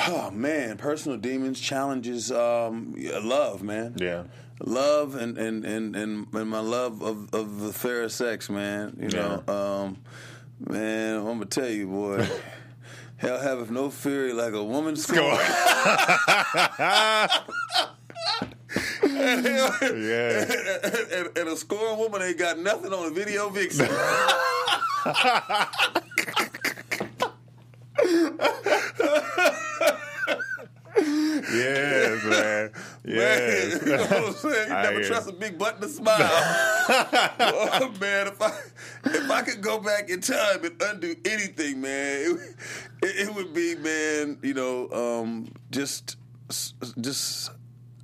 Oh 0.09 0.30
man, 0.33 0.76
personal 0.76 1.18
demons, 1.18 1.61
challenges, 1.61 2.32
um, 2.32 2.95
love, 3.22 3.62
man. 3.62 3.95
Yeah. 3.97 4.24
Love 4.61 5.14
and 5.16 5.36
and 5.38 5.64
and 5.64 5.96
and, 5.96 6.26
and 6.32 6.48
my 6.50 6.61
love 6.61 7.02
of, 7.02 7.32
of 7.34 7.61
the 7.61 7.72
fair 7.72 8.09
sex, 8.09 8.48
man. 8.50 8.96
You 9.00 9.09
Yeah. 9.12 9.40
know, 9.46 9.55
um, 9.55 9.96
Man, 10.61 11.16
I'm 11.18 11.24
gonna 11.24 11.46
tell 11.46 11.68
you, 11.68 11.88
boy. 11.88 12.26
Hell 13.16 13.38
haveth 13.40 13.70
no 13.70 13.90
fury 13.90 14.32
like 14.32 14.52
a 14.55 14.62
woman 14.62 14.96
scorn. 14.96 15.20
and, 19.02 19.46
hell- 19.46 19.76
Yeah. 19.96 20.44
and, 20.82 20.94
and- 21.12 21.38
and 21.38 21.48
a 21.48 21.57
scorned 21.57 21.98
woman 21.98 22.22
ain't 22.22 22.38
got 22.38 22.59
nothing 22.59 22.92
on 22.92 23.07
a 23.07 23.11
video 23.11 23.48
vixen. 23.50 23.88
Yes, 30.96 32.24
man. 32.24 32.70
Yes. 33.14 33.82
Man, 33.82 33.86
you 33.86 33.96
know 33.96 34.02
what 34.02 34.26
I'm 34.28 34.32
saying? 34.32 34.68
You 34.68 34.74
I 34.74 34.82
never 34.82 35.00
hear 35.00 35.09
trust 35.09 35.28
a 35.28 35.32
big 35.32 35.59
button 35.59 35.82
to 35.82 35.88
smile. 35.90 36.16
oh, 36.20 37.92
man, 38.00 38.28
if 38.28 38.40
I 38.40 38.50
if 39.05 39.30
I 39.30 39.42
could 39.42 39.61
go 39.61 39.78
back 39.78 40.09
in 40.09 40.22
time 40.22 40.64
and 40.64 40.80
undo 40.80 41.14
anything, 41.26 41.82
man, 41.82 41.90
it, 41.92 42.57
it, 43.02 43.28
it 43.28 43.34
would 43.34 43.52
be, 43.52 43.74
man, 43.74 44.38
you 44.42 44.55
know, 44.55 44.88
um, 44.90 45.52
just 45.70 46.16
just. 46.98 47.50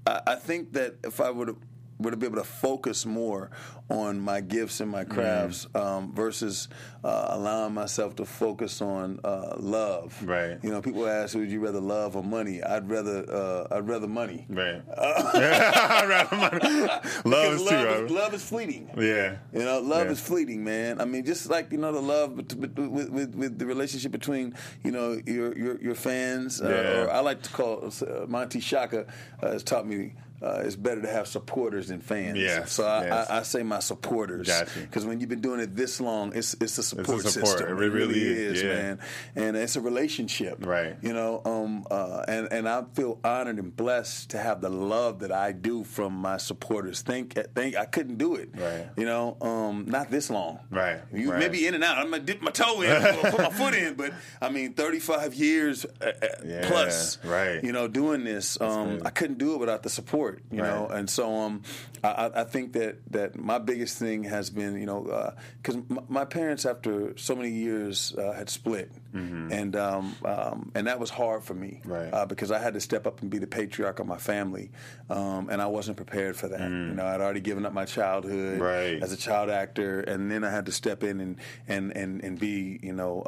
I, 0.07 0.21
I 0.27 0.35
think 0.35 0.75
that 0.75 0.97
if 1.03 1.21
I 1.23 1.31
would 1.31 1.57
would 2.01 2.19
be 2.19 2.27
able 2.27 2.39
to 2.39 2.45
focus 2.45 3.05
more 3.07 3.51
on 3.89 4.21
my 4.21 4.41
gifts 4.41 4.81
and 4.81 4.91
my 4.91 5.05
crafts 5.05 5.67
um, 5.75 6.13
versus 6.15 6.69
uh, 7.05 7.27
allowing 7.31 7.75
myself 7.75 8.15
to 8.17 8.25
focus 8.25 8.81
on 8.81 9.19
uh, 9.25 9.55
love. 9.59 10.17
Right. 10.23 10.59
You 10.63 10.71
know, 10.71 10.81
people 10.81 11.07
ask, 11.09 11.35
"Would 11.35 11.51
you 11.51 11.61
rather 11.61 11.81
love 11.81 12.17
or 12.17 12.23
money?" 12.23 12.63
I'd 12.63 12.89
rather 12.89 13.25
uh, 13.31 13.77
I'd 13.77 13.89
rather 13.89 14.07
money. 14.09 14.47
Right. 14.49 14.83
I'd 14.97 16.09
rather 16.09 16.37
money. 16.37 16.89
Love 17.25 17.55
is 17.55 17.63
too, 17.65 17.75
love, 17.75 18.05
is, 18.05 18.11
love 18.11 18.35
is 18.35 18.45
fleeting. 18.45 18.91
Yeah. 18.97 19.37
You 19.53 19.65
know, 19.65 19.81
love 19.81 20.07
Yeah. 20.07 20.13
is 20.13 20.21
fleeting, 20.21 20.63
man. 20.65 21.01
I 21.01 21.05
mean, 21.05 21.25
just 21.25 21.51
like 21.51 21.73
you 21.73 21.79
know, 21.79 21.93
the 21.93 22.01
love 22.01 22.33
with, 22.37 22.53
with, 22.79 23.35
with 23.35 23.59
the 23.59 23.67
relationship 23.67 24.13
between 24.13 24.55
you 24.85 24.93
know 24.93 25.21
your 25.27 25.57
your, 25.59 25.81
your 25.81 25.95
fans, 25.95 26.61
uh, 26.63 26.69
Yeah. 26.69 27.03
or 27.03 27.11
I 27.11 27.21
like 27.21 27.43
to 27.43 27.51
call 27.51 27.85
uh, 27.87 28.27
Monty 28.29 28.61
Shaka 28.61 29.07
uh, 29.43 29.51
has 29.53 29.63
taught 29.65 29.87
me. 29.87 30.15
Uh, 30.43 30.63
it's 30.65 30.77
better 30.77 31.03
to 31.03 31.09
have 31.09 31.27
supporters 31.29 31.89
than 31.89 32.01
fans. 32.01 32.39
Yes, 32.39 32.73
So 32.73 32.87
I, 32.87 33.03
yes. 33.05 33.31
I, 33.31 33.39
I 33.39 33.43
say 33.43 33.63
my 33.63 33.79
supporters. 33.81 34.47
Gotcha. 34.47 34.79
Because 34.81 35.05
when 35.05 35.21
you've 35.21 35.29
been 35.29 35.41
doing 35.43 35.61
it 35.61 35.77
this 35.77 36.01
long, 36.01 36.33
it's 36.35 36.55
it's 36.61 36.79
a 36.79 36.83
support, 36.83 37.23
support. 37.23 37.59
system. 37.59 37.69
It 37.69 37.73
really 37.87 38.21
is, 38.21 38.63
yeah. 38.63 38.69
man. 38.73 38.99
And 39.37 39.57
it's 39.57 39.77
a 39.77 39.81
relationship. 39.81 40.65
Right. 40.65 40.97
You 41.03 41.13
know, 41.13 41.43
um, 41.45 41.85
uh, 41.91 42.25
and 42.27 42.49
and 42.53 42.69
I 42.69 42.85
feel 42.95 43.19
honored 43.23 43.59
and 43.59 43.75
blessed 43.77 44.31
to 44.31 44.39
have 44.39 44.61
the 44.61 44.71
love 44.71 45.19
that 45.21 45.33
I 45.33 45.53
do 45.53 45.85
from 45.85 46.15
my 46.15 46.37
supporters. 46.39 47.03
Think, 47.03 47.35
think 47.55 47.77
I 47.77 47.85
couldn't 47.85 48.17
do 48.17 48.37
it. 48.37 48.51
Right. 48.57 48.89
You 48.97 49.05
know, 49.05 49.37
um, 49.43 49.85
not 49.89 50.11
this 50.11 50.31
long. 50.31 50.61
Right, 50.71 51.01
You 51.13 51.31
right. 51.33 51.39
maybe 51.39 51.67
in 51.67 51.75
and 51.75 51.85
out. 51.85 51.99
I'm 51.99 52.11
gonna 52.11 52.23
dip 52.23 52.41
my 52.41 52.51
toe 52.51 52.81
in, 52.83 53.03
put 53.31 53.39
my 53.39 53.51
foot 53.51 53.75
in, 53.75 53.95
but 53.95 54.13
I 54.41 54.49
mean, 54.49 54.73
35 54.73 55.35
years 55.35 55.85
uh, 56.01 56.05
uh, 56.23 56.27
Yeah, 56.47 56.67
plus. 56.67 57.19
right. 57.25 57.63
You 57.63 57.73
know, 57.73 57.89
doing 57.89 58.25
this, 58.25 58.59
um. 58.61 59.03
I 59.05 59.11
couldn't 59.11 59.39
do 59.39 59.55
it 59.55 59.59
without 59.59 59.83
the 59.83 59.91
support. 59.91 60.30
You 60.51 60.63
know, 60.63 60.87
and 60.89 61.09
so 61.09 61.35
um, 61.35 61.63
I, 62.05 62.31
I- 62.35 62.45
think 62.45 62.73
that 62.75 62.97
that 63.13 63.37
my 63.37 63.59
biggest 63.59 63.99
thing 63.99 64.25
has 64.25 64.51
been, 64.51 64.79
you 64.81 64.87
know, 64.87 65.33
because 65.63 65.77
my, 65.89 66.03
my 66.09 66.25
parents 66.25 66.67
after 66.67 67.17
so 67.17 67.35
many 67.37 67.51
years 67.51 68.15
uh, 68.19 68.33
had 68.33 68.49
split, 68.51 68.91
and 69.13 69.77
um, 69.77 70.15
um, 70.25 70.73
and 70.75 70.87
that 70.87 70.99
was 71.01 71.11
hard 71.11 71.43
for 71.45 71.55
me, 71.55 71.81
Mm-hmm. 71.81 71.93
Right. 71.93 72.13
Uh, 72.15 72.27
because 72.27 72.51
I 72.51 72.59
had 72.59 72.75
to 72.75 72.81
step 72.81 73.07
up 73.07 73.21
and 73.23 73.31
be 73.31 73.39
the 73.39 73.47
patriarch 73.47 73.99
of 74.01 74.07
my 74.07 74.19
family, 74.19 74.71
um, 75.09 75.49
and 75.51 75.61
I 75.63 75.67
wasn't 75.67 75.97
prepared 75.97 76.37
for 76.37 76.49
that. 76.49 76.61
You 76.61 76.95
know, 76.95 77.07
I'd 77.07 77.21
already 77.21 77.41
given 77.41 77.65
up 77.67 77.73
my 77.73 77.85
childhood 77.85 78.59
Mm. 78.59 78.61
Right. 78.61 79.03
as 79.03 79.13
a 79.13 79.17
child 79.17 79.51
actor, 79.51 80.01
and 80.01 80.31
then 80.31 80.43
I 80.45 80.51
had 80.51 80.67
to 80.67 80.73
step 80.73 81.03
in 81.05 81.21
and 81.21 81.37
and 81.69 81.97
and, 81.97 82.23
and 82.25 82.39
be, 82.39 82.79
you 82.83 82.93
know. 82.93 83.23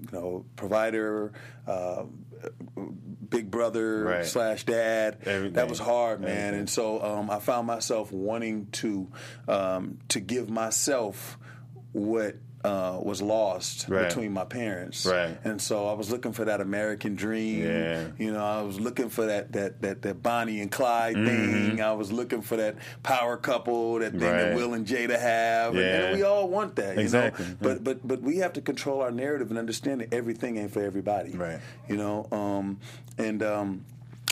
You 0.00 0.08
know, 0.12 0.44
provider, 0.56 1.32
uh, 1.66 2.04
big 3.28 3.50
brother 3.50 4.04
Right. 4.04 4.24
slash 4.26 4.64
dad. 4.64 5.18
Everything. 5.26 5.52
That 5.54 5.68
was 5.68 5.78
hard, 5.78 6.20
man. 6.20 6.30
Everything. 6.30 6.58
And 6.60 6.70
so 6.70 7.02
um, 7.02 7.30
I 7.30 7.38
found 7.38 7.66
myself 7.66 8.10
wanting 8.12 8.66
to 8.72 9.08
um, 9.48 9.98
to 10.08 10.20
give 10.20 10.48
myself 10.50 11.38
what 11.92 12.36
uh, 12.62 12.98
was 13.02 13.22
lost 13.22 13.88
Right. 13.88 14.06
between 14.08 14.32
my 14.32 14.44
parents. 14.44 15.06
Right. 15.06 15.38
And 15.44 15.60
so 15.62 15.86
I 15.88 15.94
was 15.94 16.10
looking 16.10 16.32
for 16.32 16.44
that 16.44 16.60
American 16.60 17.14
dream. 17.14 17.64
Yeah. 17.64 18.08
You 18.18 18.32
know, 18.32 18.44
I 18.44 18.60
was 18.62 18.78
looking 18.78 19.08
for 19.08 19.26
that 19.26 19.52
that 19.52 19.80
that, 19.80 20.02
that 20.02 20.22
Bonnie 20.22 20.60
and 20.60 20.70
Clyde 20.70 21.14
thing. 21.14 21.80
I 21.80 21.92
was 21.92 22.12
looking 22.12 22.42
for 22.42 22.56
that 22.56 22.76
power 23.02 23.36
couple, 23.38 23.98
that 24.00 24.10
thing 24.12 24.20
that 24.20 24.48
Mm-hmm. 24.48 24.56
Will 24.56 24.74
and 24.74 24.86
Jada 24.86 25.18
have. 25.18 25.74
And- 25.74 25.80
And, 25.84 26.16
we 26.16 26.22
all 26.22 26.48
want 26.48 26.76
that. 26.76 26.96
You 26.96 27.00
Exactly. 27.02 27.46
Know? 27.46 27.56
But 27.60 27.82
but 27.84 28.06
but 28.06 28.20
we 28.20 28.36
have 28.38 28.52
to 28.54 28.60
control 28.60 29.00
our 29.00 29.10
narrative 29.10 29.48
and 29.50 29.58
understand 29.58 30.02
that 30.02 30.12
everything 30.12 30.58
ain't 30.58 30.70
for 30.72 30.82
everybody. 30.82 31.30
Right. 31.32 31.60
You 31.88 31.96
know, 31.96 32.26
um, 32.30 32.78
and 33.16 33.42
um, 33.42 33.84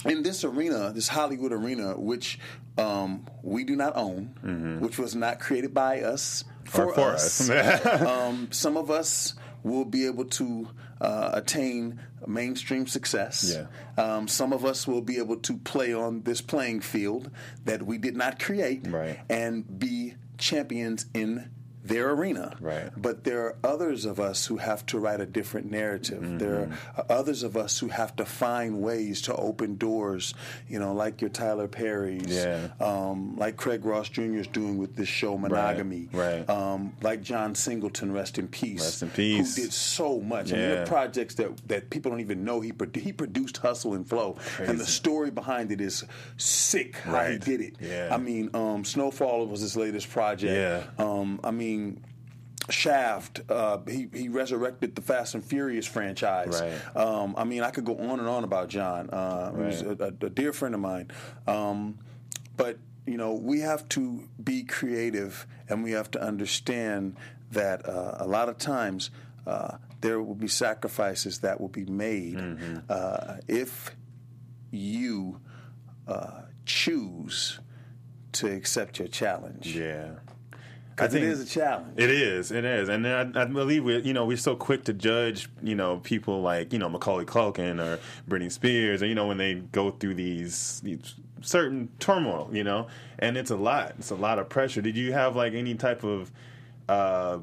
in 0.04 0.22
this 0.22 0.44
arena, 0.44 0.92
this 0.94 1.08
Hollywood 1.08 1.52
arena, 1.52 1.98
which 1.98 2.38
um, 2.76 3.26
we 3.42 3.64
do 3.64 3.74
not 3.74 3.96
own, 3.96 4.78
which 4.80 4.98
was 4.98 5.14
not 5.16 5.40
created 5.40 5.72
by 5.74 6.02
us 6.02 6.44
for. 6.68 6.92
For 6.94 7.12
us. 7.12 7.48
us. 7.50 8.00
um, 8.02 8.48
some 8.52 8.76
of 8.76 8.90
us 8.90 9.34
will 9.62 9.84
be 9.84 10.06
able 10.06 10.24
to 10.24 10.68
uh, 11.00 11.30
attain 11.34 12.00
mainstream 12.26 12.86
success. 12.86 13.56
Yeah. 13.56 13.66
Um, 14.02 14.28
some 14.28 14.52
of 14.52 14.64
us 14.64 14.86
will 14.86 15.02
be 15.02 15.18
able 15.18 15.36
to 15.38 15.56
play 15.58 15.92
on 15.92 16.22
this 16.22 16.40
playing 16.40 16.80
field 16.80 17.30
that 17.64 17.82
we 17.82 17.98
did 17.98 18.16
not 18.16 18.38
create 18.38 18.86
Right. 18.86 19.18
and 19.28 19.78
be 19.78 20.14
champions 20.38 21.06
in 21.14 21.50
their 21.88 22.10
arena. 22.10 22.56
Right. 22.60 22.90
But 22.96 23.24
there 23.24 23.40
are 23.46 23.56
others 23.64 24.04
of 24.04 24.20
us 24.20 24.46
who 24.46 24.58
have 24.58 24.84
to 24.86 24.98
write 24.98 25.20
a 25.20 25.26
different 25.26 25.70
narrative. 25.70 26.38
There 26.38 26.48
Mm-hmm. 26.68 27.00
are 27.00 27.06
others 27.08 27.42
of 27.42 27.56
us 27.56 27.78
who 27.78 27.88
have 27.88 28.14
to 28.16 28.24
find 28.24 28.80
ways 28.80 29.22
to 29.22 29.34
open 29.36 29.76
doors, 29.76 30.34
you 30.68 30.78
know, 30.78 30.92
like 30.92 31.20
your 31.20 31.30
Tyler 31.30 31.68
Perry's, 31.68 32.26
Yeah. 32.28 32.68
um, 32.80 33.36
like 33.36 33.56
Craig 33.56 33.84
Ross 33.84 34.08
Jr. 34.08 34.38
is 34.38 34.46
doing 34.46 34.76
with 34.78 34.96
this 34.96 35.08
show 35.08 35.36
Monogamy, 35.38 36.08
right. 36.12 36.48
Um, 36.48 36.92
like 37.02 37.22
John 37.22 37.54
Singleton, 37.54 38.12
rest 38.12 38.38
in 38.38 38.48
peace, 38.48 38.80
Rest 38.82 39.02
in 39.02 39.10
peace. 39.10 39.56
who 39.56 39.62
did 39.62 39.72
so 39.72 40.20
much. 40.20 40.52
I 40.52 40.56
mean, 40.56 40.60
there 40.68 40.74
Yeah. 40.76 40.82
are 40.82 40.86
projects 40.86 41.34
that, 41.36 41.50
that 41.68 41.90
people 41.90 42.10
don't 42.10 42.20
even 42.20 42.44
know 42.44 42.60
he 42.60 42.72
produ- 42.72 43.00
he 43.00 43.12
produced 43.12 43.56
Hustle 43.58 43.94
and 43.94 44.06
Flow, 44.08 44.36
and 44.58 44.78
the 44.78 44.86
story 44.86 45.30
behind 45.30 45.72
it 45.72 45.80
is 45.80 46.04
sick 46.36 46.96
how 46.98 47.24
he 47.24 47.38
did 47.38 47.60
it. 47.60 47.74
Yeah. 47.80 48.08
I 48.12 48.18
mean, 48.18 48.50
um, 48.54 48.84
Snowfall 48.84 49.46
was 49.46 49.60
his 49.60 49.76
latest 49.76 50.10
project. 50.10 50.52
Yeah. 50.52 50.82
Um, 51.04 51.40
I 51.44 51.50
mean. 51.50 51.77
Shaft, 52.70 53.40
uh, 53.48 53.78
he 53.88 54.08
he 54.12 54.28
resurrected 54.28 54.94
the 54.94 55.00
Fast 55.02 55.34
and 55.34 55.42
Furious 55.44 55.86
franchise. 55.86 56.60
Right. 56.60 56.96
Um, 56.96 57.34
I 57.38 57.44
mean, 57.44 57.62
I 57.62 57.70
could 57.70 57.86
go 57.86 57.96
on 57.96 58.18
and 58.20 58.28
on 58.28 58.44
about 58.44 58.68
John. 58.68 59.08
Uh, 59.10 59.52
He 59.56 59.62
was 59.62 59.80
a, 59.82 59.96
a, 60.22 60.26
a 60.26 60.30
dear 60.30 60.52
friend 60.52 60.74
of 60.74 60.80
mine. 60.82 61.10
Um, 61.46 61.98
but 62.58 62.78
you 63.06 63.16
know, 63.16 63.32
we 63.32 63.60
have 63.60 63.88
to 63.90 64.28
be 64.42 64.64
creative, 64.64 65.46
and 65.70 65.82
we 65.82 65.92
have 65.92 66.10
to 66.10 66.20
understand 66.20 67.16
that 67.52 67.88
uh, 67.88 68.16
a 68.18 68.26
lot 68.26 68.50
of 68.50 68.58
times 68.58 69.10
uh, 69.46 69.78
there 70.02 70.20
will 70.22 70.34
be 70.34 70.48
sacrifices 70.48 71.38
that 71.38 71.58
will 71.62 71.68
be 71.72 71.86
made 71.86 72.36
Mm-hmm. 72.36 72.76
uh, 72.90 73.36
if 73.48 73.96
you 74.70 75.40
uh, 76.06 76.42
choose 76.66 77.60
to 78.32 78.46
accept 78.52 78.98
your 78.98 79.08
challenge. 79.08 79.74
yeah. 79.74 80.16
Because 80.98 81.14
it 81.14 81.22
is 81.22 81.40
a 81.40 81.46
challenge. 81.46 81.94
It 81.96 82.10
is, 82.10 82.50
it 82.50 82.64
is, 82.64 82.88
and 82.88 83.06
I, 83.06 83.42
I 83.42 83.44
believe 83.44 83.84
we, 83.84 84.00
you 84.02 84.12
know, 84.12 84.24
we're 84.24 84.36
so 84.36 84.56
quick 84.56 84.82
to 84.84 84.92
judge, 84.92 85.48
you 85.62 85.76
know, 85.76 85.98
people 85.98 86.42
like 86.42 86.72
you 86.72 86.78
know 86.78 86.88
Macaulay 86.88 87.24
Culkin 87.24 87.80
or 87.80 88.00
Britney 88.28 88.50
Spears, 88.50 89.00
or 89.02 89.06
you 89.06 89.14
know, 89.14 89.28
when 89.28 89.38
they 89.38 89.54
go 89.54 89.92
through 89.92 90.14
these, 90.14 90.80
these 90.80 91.14
certain 91.40 91.88
turmoil, 92.00 92.50
you 92.52 92.64
know, 92.64 92.88
and 93.20 93.36
it's 93.36 93.52
a 93.52 93.56
lot. 93.56 93.94
It's 93.98 94.10
a 94.10 94.16
lot 94.16 94.40
of 94.40 94.48
pressure. 94.48 94.82
Did 94.82 94.96
you 94.96 95.12
have 95.12 95.36
like 95.36 95.52
any 95.52 95.76
type 95.76 96.02
of, 96.02 96.32
uh, 96.88 97.38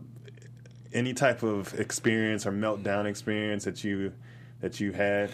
any 0.93 1.13
type 1.13 1.41
of 1.41 1.79
experience 1.79 2.45
or 2.45 2.51
meltdown 2.51 3.05
experience 3.05 3.63
that 3.63 3.83
you 3.85 4.11
that 4.59 4.81
you 4.81 4.91
had? 4.91 5.31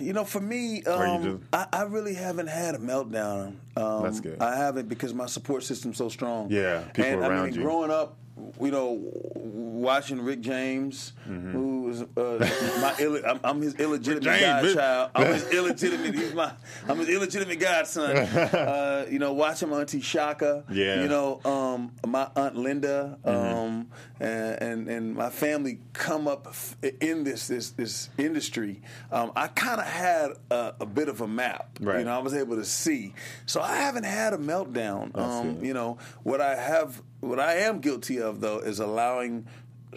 You 0.00 0.12
know, 0.12 0.24
for 0.24 0.40
me, 0.40 0.82
um, 0.84 1.42
I, 1.52 1.66
I 1.72 1.82
really 1.82 2.14
haven't 2.14 2.48
had 2.48 2.74
a 2.74 2.78
meltdown. 2.78 3.56
Um, 3.76 4.02
That's 4.02 4.20
good. 4.20 4.40
I 4.40 4.56
haven't 4.56 4.88
because 4.88 5.14
my 5.14 5.26
support 5.26 5.62
system's 5.62 5.98
so 5.98 6.08
strong. 6.08 6.50
Yeah, 6.50 6.80
people 6.94 7.04
and, 7.04 7.24
I 7.24 7.28
around 7.28 7.46
mean, 7.46 7.54
you. 7.54 7.62
growing 7.62 7.90
up, 7.90 8.16
you 8.60 8.70
know, 8.70 8.98
watching 9.34 10.22
Rick 10.22 10.40
James, 10.40 11.12
Mm-hmm. 11.28 11.52
who 11.52 11.82
was 11.82 12.02
uh, 12.02 12.80
my 12.80 12.94
Ill- 12.98 13.24
I'm, 13.24 13.38
I'm 13.44 13.60
his 13.62 13.74
illegitimate 13.76 14.24
James, 14.24 14.74
godchild. 14.74 15.10
I'm 15.14 15.32
his 15.32 15.48
illegitimate. 15.52 16.14
He's 16.14 16.34
my. 16.34 16.52
I'm 16.88 16.98
his 16.98 17.08
illegitimate 17.08 17.60
godson. 17.60 18.16
Uh, 18.60 19.06
you 19.08 19.18
know, 19.18 19.32
watching 19.32 19.68
my 19.68 19.80
auntie 19.80 20.00
Shaka. 20.00 20.64
Yeah. 20.70 21.02
You 21.02 21.08
know, 21.08 21.40
um, 21.44 21.92
my 22.06 22.28
aunt 22.36 22.56
Linda, 22.56 23.18
um, 23.24 23.88
and, 24.18 24.62
and 24.62 24.88
and 24.88 25.14
my 25.14 25.30
family 25.30 25.80
come 25.92 26.26
up 26.26 26.46
f- 26.48 26.76
in 27.00 27.22
this 27.24 27.46
this 27.48 27.70
this 27.70 28.10
industry. 28.18 28.82
Um, 29.12 29.30
I 29.36 29.46
kind 29.48 29.80
of 29.80 29.86
had 29.86 30.30
a, 30.50 30.74
a 30.80 30.86
bit 30.86 31.08
of 31.08 31.20
a 31.20 31.28
map. 31.28 31.78
Right. 31.80 32.00
You 32.00 32.04
know, 32.06 32.12
I 32.12 32.18
was 32.18 32.34
able 32.34 32.56
to 32.56 32.64
see. 32.64 33.14
So 33.46 33.60
I 33.60 33.76
haven't 33.76 34.04
had 34.04 34.32
a 34.34 34.38
meltdown. 34.38 35.16
Um, 35.16 35.64
you 35.64 35.74
know, 35.74 35.98
what 36.24 36.40
I 36.40 36.56
have 36.56 37.02
what 37.20 37.38
I 37.38 37.54
am 37.54 37.80
guilty 37.80 38.20
of 38.20 38.40
though 38.40 38.58
is 38.58 38.80
allowing 38.80 39.46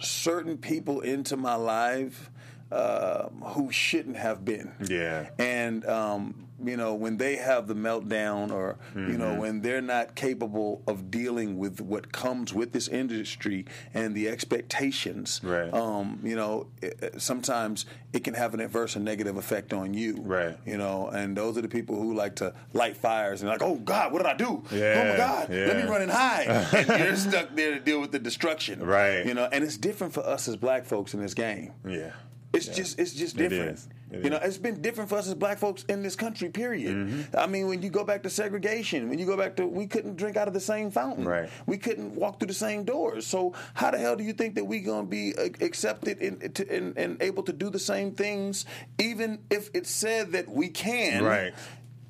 certain 0.00 0.58
people 0.58 1.00
into 1.00 1.36
my 1.36 1.54
life 1.54 2.30
uh, 2.72 3.28
who 3.28 3.70
shouldn't 3.70 4.16
have 4.16 4.44
been. 4.44 4.72
Yeah. 4.86 5.28
And 5.38 5.86
um, 5.86 6.48
you 6.66 6.76
know 6.76 6.94
when 6.94 7.16
they 7.16 7.36
have 7.36 7.66
the 7.66 7.74
meltdown, 7.74 8.50
or 8.50 8.76
you 8.94 9.18
know 9.18 9.34
when 9.34 9.60
they're 9.62 9.82
not 9.82 10.14
capable 10.14 10.82
of 10.86 11.10
dealing 11.10 11.58
with 11.58 11.80
what 11.80 12.12
comes 12.12 12.52
with 12.52 12.72
this 12.72 12.88
industry 12.88 13.66
and 13.92 14.14
the 14.14 14.28
expectations. 14.28 15.40
Right. 15.42 15.72
Um, 15.72 16.20
you 16.22 16.36
know, 16.36 16.68
it, 16.82 17.20
sometimes 17.20 17.86
it 18.12 18.22
can 18.24 18.34
have 18.34 18.54
an 18.54 18.60
adverse 18.60 18.96
and 18.96 19.04
negative 19.04 19.36
effect 19.36 19.72
on 19.72 19.94
you. 19.94 20.16
Right. 20.20 20.56
You 20.64 20.78
know, 20.78 21.08
and 21.08 21.36
those 21.36 21.58
are 21.58 21.62
the 21.62 21.68
people 21.68 21.96
who 21.96 22.14
like 22.14 22.36
to 22.36 22.54
light 22.72 22.96
fires 22.96 23.42
and 23.42 23.50
like, 23.50 23.62
oh 23.62 23.76
God, 23.76 24.12
what 24.12 24.18
did 24.18 24.28
I 24.28 24.36
do? 24.36 24.62
oh 24.70 25.04
my 25.10 25.16
God, 25.16 25.48
let 25.50 25.76
me 25.76 25.82
run 25.82 26.02
and 26.02 26.10
hide. 26.10 26.46
and 26.88 27.04
you're 27.04 27.16
stuck 27.16 27.54
there 27.54 27.74
to 27.74 27.80
deal 27.80 28.00
with 28.00 28.12
the 28.12 28.18
destruction. 28.18 28.84
Right. 28.84 29.26
You 29.26 29.34
know, 29.34 29.48
and 29.50 29.64
it's 29.64 29.76
different 29.76 30.14
for 30.14 30.24
us 30.24 30.48
as 30.48 30.56
black 30.56 30.84
folks 30.84 31.14
in 31.14 31.20
this 31.20 31.34
game. 31.34 31.72
Yeah. 31.86 32.12
It's 32.52 32.68
just 32.68 32.98
it's 33.00 33.12
just 33.12 33.36
different. 33.36 33.78
It 33.78 33.86
you 34.10 34.30
know. 34.30 34.36
Mm-hmm. 34.36 34.46
it's 34.46 34.58
been 34.58 34.80
different 34.82 35.10
for 35.10 35.18
us 35.18 35.26
as 35.26 35.34
black 35.34 35.58
folks 35.58 35.84
in 35.88 36.02
this 36.02 36.16
country. 36.16 36.48
Period. 36.48 37.28
I 37.36 37.46
mean, 37.46 37.66
when 37.68 37.82
you 37.82 37.90
go 37.90 38.04
back 38.04 38.22
to 38.24 38.30
segregation, 38.30 39.08
when 39.08 39.18
you 39.18 39.26
go 39.26 39.36
back 39.36 39.56
to 39.56 39.66
we 39.66 39.86
couldn't 39.86 40.16
drink 40.16 40.36
out 40.36 40.48
of 40.48 40.54
the 40.54 40.60
same 40.60 40.90
fountain. 40.90 41.24
Right. 41.24 41.48
We 41.66 41.78
couldn't 41.78 42.14
walk 42.14 42.38
through 42.38 42.48
the 42.48 42.54
same 42.54 42.84
doors. 42.84 43.26
So 43.26 43.54
how 43.74 43.90
the 43.90 43.98
hell 43.98 44.16
do 44.16 44.24
you 44.24 44.32
think 44.32 44.54
that 44.56 44.64
we're 44.64 45.02
be 45.04 45.34
uh, 45.36 45.44
accepted 45.60 46.20
and, 46.20 46.54
to- 46.54 46.74
and 46.74 46.96
and 46.96 47.22
able 47.22 47.42
to 47.44 47.52
do 47.52 47.70
the 47.70 47.78
same 47.78 48.12
things, 48.12 48.66
even 48.98 49.40
if 49.50 49.70
it's 49.74 49.90
said 49.90 50.32
that 50.32 50.48
we 50.48 50.68
can? 50.68 51.22
Right. 51.24 51.54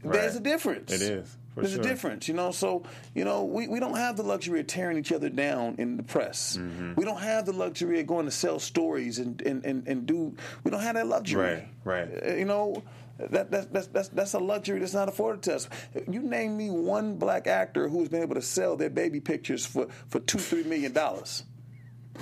There's 0.03 0.32
Right. 0.32 0.40
a 0.40 0.45
difference. 0.45 0.92
It 0.92 1.01
is, 1.01 1.36
There's 1.57 1.72
sure. 1.72 1.80
a 1.80 1.84
difference, 1.84 2.26
you 2.26 2.34
know. 2.34 2.50
So, 2.50 2.82
you 3.14 3.24
know, 3.24 3.44
we, 3.44 3.68
we 3.68 3.78
don't 3.80 3.96
have 3.96 4.16
the 4.16 4.22
luxury 4.22 4.61
of 4.61 4.66
tearing 4.66 4.98
each 4.98 5.12
other 5.12 5.28
down 5.28 5.76
in 5.78 5.96
the 5.96 6.02
press. 6.02 6.57
Mm-hmm. 6.57 6.94
We 6.96 7.05
don't 7.05 7.20
have 7.20 7.46
the 7.46 7.52
luxury 7.52 8.00
of 8.00 8.07
going 8.07 8.24
to 8.24 8.32
sell 8.32 8.59
stories 8.59 9.18
and, 9.18 9.40
and, 9.42 9.64
and, 9.64 9.86
and 9.86 10.07
do. 10.07 10.34
We 10.64 10.70
don't 10.70 10.80
have 10.80 10.96
that 10.96 11.07
luxury. 11.07 11.68
Right, 11.84 12.09
right. 12.09 12.24
Uh, 12.26 12.34
You 12.34 12.44
know, 12.44 12.82
that, 13.18 13.52
that, 13.52 13.72
that's, 13.72 13.86
that's, 13.88 14.09
that's 14.09 14.34
a 14.34 14.40
luxury 14.40 14.80
that's 14.80 14.94
not 14.94 15.09
afforded 15.09 15.42
to 15.42 15.55
us. 15.55 15.68
You 16.11 16.20
name 16.20 16.57
me 16.57 16.70
one 16.70 17.16
black 17.16 17.46
actor 17.46 17.88
who's 17.88 18.09
been 18.09 18.22
able 18.22 18.34
to 18.34 18.42
sell 18.42 18.76
their 18.76 18.90
baby 18.90 19.20
pictures 19.20 19.64
for, 19.64 19.86
for 20.09 20.18
two, 20.18 20.38
three 20.38 20.64
million 20.64 20.92
dollars. 20.92 21.44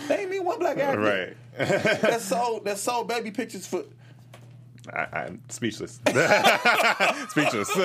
Name 0.09 0.31
me 0.31 0.41
one 0.41 0.59
black 0.59 0.79
actor. 0.79 1.01
Right. 1.01 1.37
that 1.57 2.21
sold 2.23 2.65
that 2.65 2.79
sold 2.79 3.09
baby 3.09 3.31
pictures 3.31 3.67
for 3.67 3.85
I, 4.93 5.07
I'm 5.13 5.43
speechless. 5.49 6.01
speechless. 7.29 7.77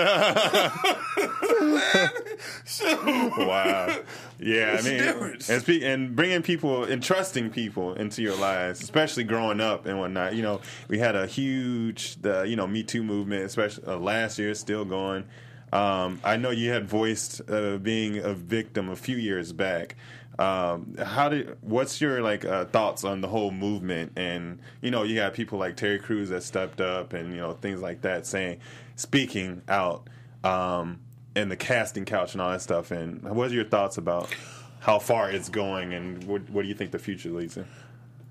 wow. 3.38 4.00
Yeah, 4.40 4.78
I 4.80 4.82
mean, 4.84 5.02
and, 5.50 5.62
spe- 5.62 5.84
and 5.84 6.16
bringing 6.16 6.42
people 6.42 6.84
and 6.84 7.02
trusting 7.02 7.50
people 7.52 7.94
into 7.94 8.22
your 8.22 8.36
lives, 8.36 8.82
especially 8.82 9.24
growing 9.24 9.62
up 9.62 9.86
and 9.86 10.00
whatnot. 10.00 10.36
You 10.36 10.44
know, 10.44 10.62
we 10.88 11.00
had 11.00 11.16
a 11.16 11.28
huge, 11.28 12.22
the 12.22 12.44
you 12.44 12.56
know, 12.56 12.68
Me 12.68 12.84
Too 12.84 13.04
movement, 13.04 13.44
especially 13.46 13.86
uh, 13.86 13.98
last 13.98 14.40
year, 14.40 14.54
still 14.56 14.86
going. 14.86 15.26
Um, 15.74 16.22
I 16.24 16.38
know 16.38 16.52
you 16.52 16.72
had 16.72 16.88
voiced 16.88 17.42
uh, 17.50 17.78
being 17.78 18.20
a 18.20 18.34
victim 18.34 18.90
a 18.90 18.96
few 18.96 19.18
years 19.18 19.52
back. 19.52 19.96
Um, 20.40 20.96
how 21.04 21.30
did? 21.30 21.58
What's 21.62 22.00
your 22.00 22.22
like 22.22 22.46
uh, 22.46 22.66
thoughts 22.66 23.04
on 23.04 23.22
the 23.22 23.28
whole 23.28 23.52
movement? 23.52 24.14
And 24.16 24.60
you 24.82 24.92
know, 24.92 25.04
you 25.04 25.16
got 25.16 25.34
people 25.34 25.58
like 25.58 25.76
Terry 25.76 26.00
Crews 26.00 26.30
that 26.30 26.44
stepped 26.44 26.80
up, 26.80 27.14
and 27.14 27.34
you 27.34 27.40
know 27.40 27.54
things 27.54 27.82
like 27.82 28.02
that, 28.02 28.28
saying, 28.28 28.60
speaking 28.96 29.62
out, 29.68 30.08
um, 30.44 31.00
and 31.36 31.50
the 31.52 31.56
casting 31.56 32.06
couch 32.06 32.34
and 32.34 32.42
all 32.42 32.52
that 32.52 32.62
stuff. 32.62 32.92
And 32.92 33.24
what 33.24 33.50
are 33.52 33.54
your 33.54 33.66
thoughts 33.66 33.98
about 33.98 34.34
how 34.80 35.00
far 35.00 35.32
it's 35.32 35.50
going, 35.50 35.94
and 35.94 36.24
what, 36.26 36.48
what 36.50 36.62
do 36.62 36.68
you 36.68 36.76
think 36.76 36.92
the 36.92 37.00
future 37.00 37.30
leads 37.30 37.58
in? 37.58 37.66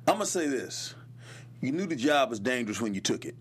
I'm 0.06 0.14
gonna 0.14 0.26
say 0.26 0.46
this. 0.46 0.94
You 1.60 1.72
knew 1.72 1.86
the 1.86 1.96
job 1.96 2.30
was 2.30 2.38
dangerous 2.38 2.80
when 2.80 2.94
you 2.94 3.00
took 3.00 3.24
it. 3.24 3.34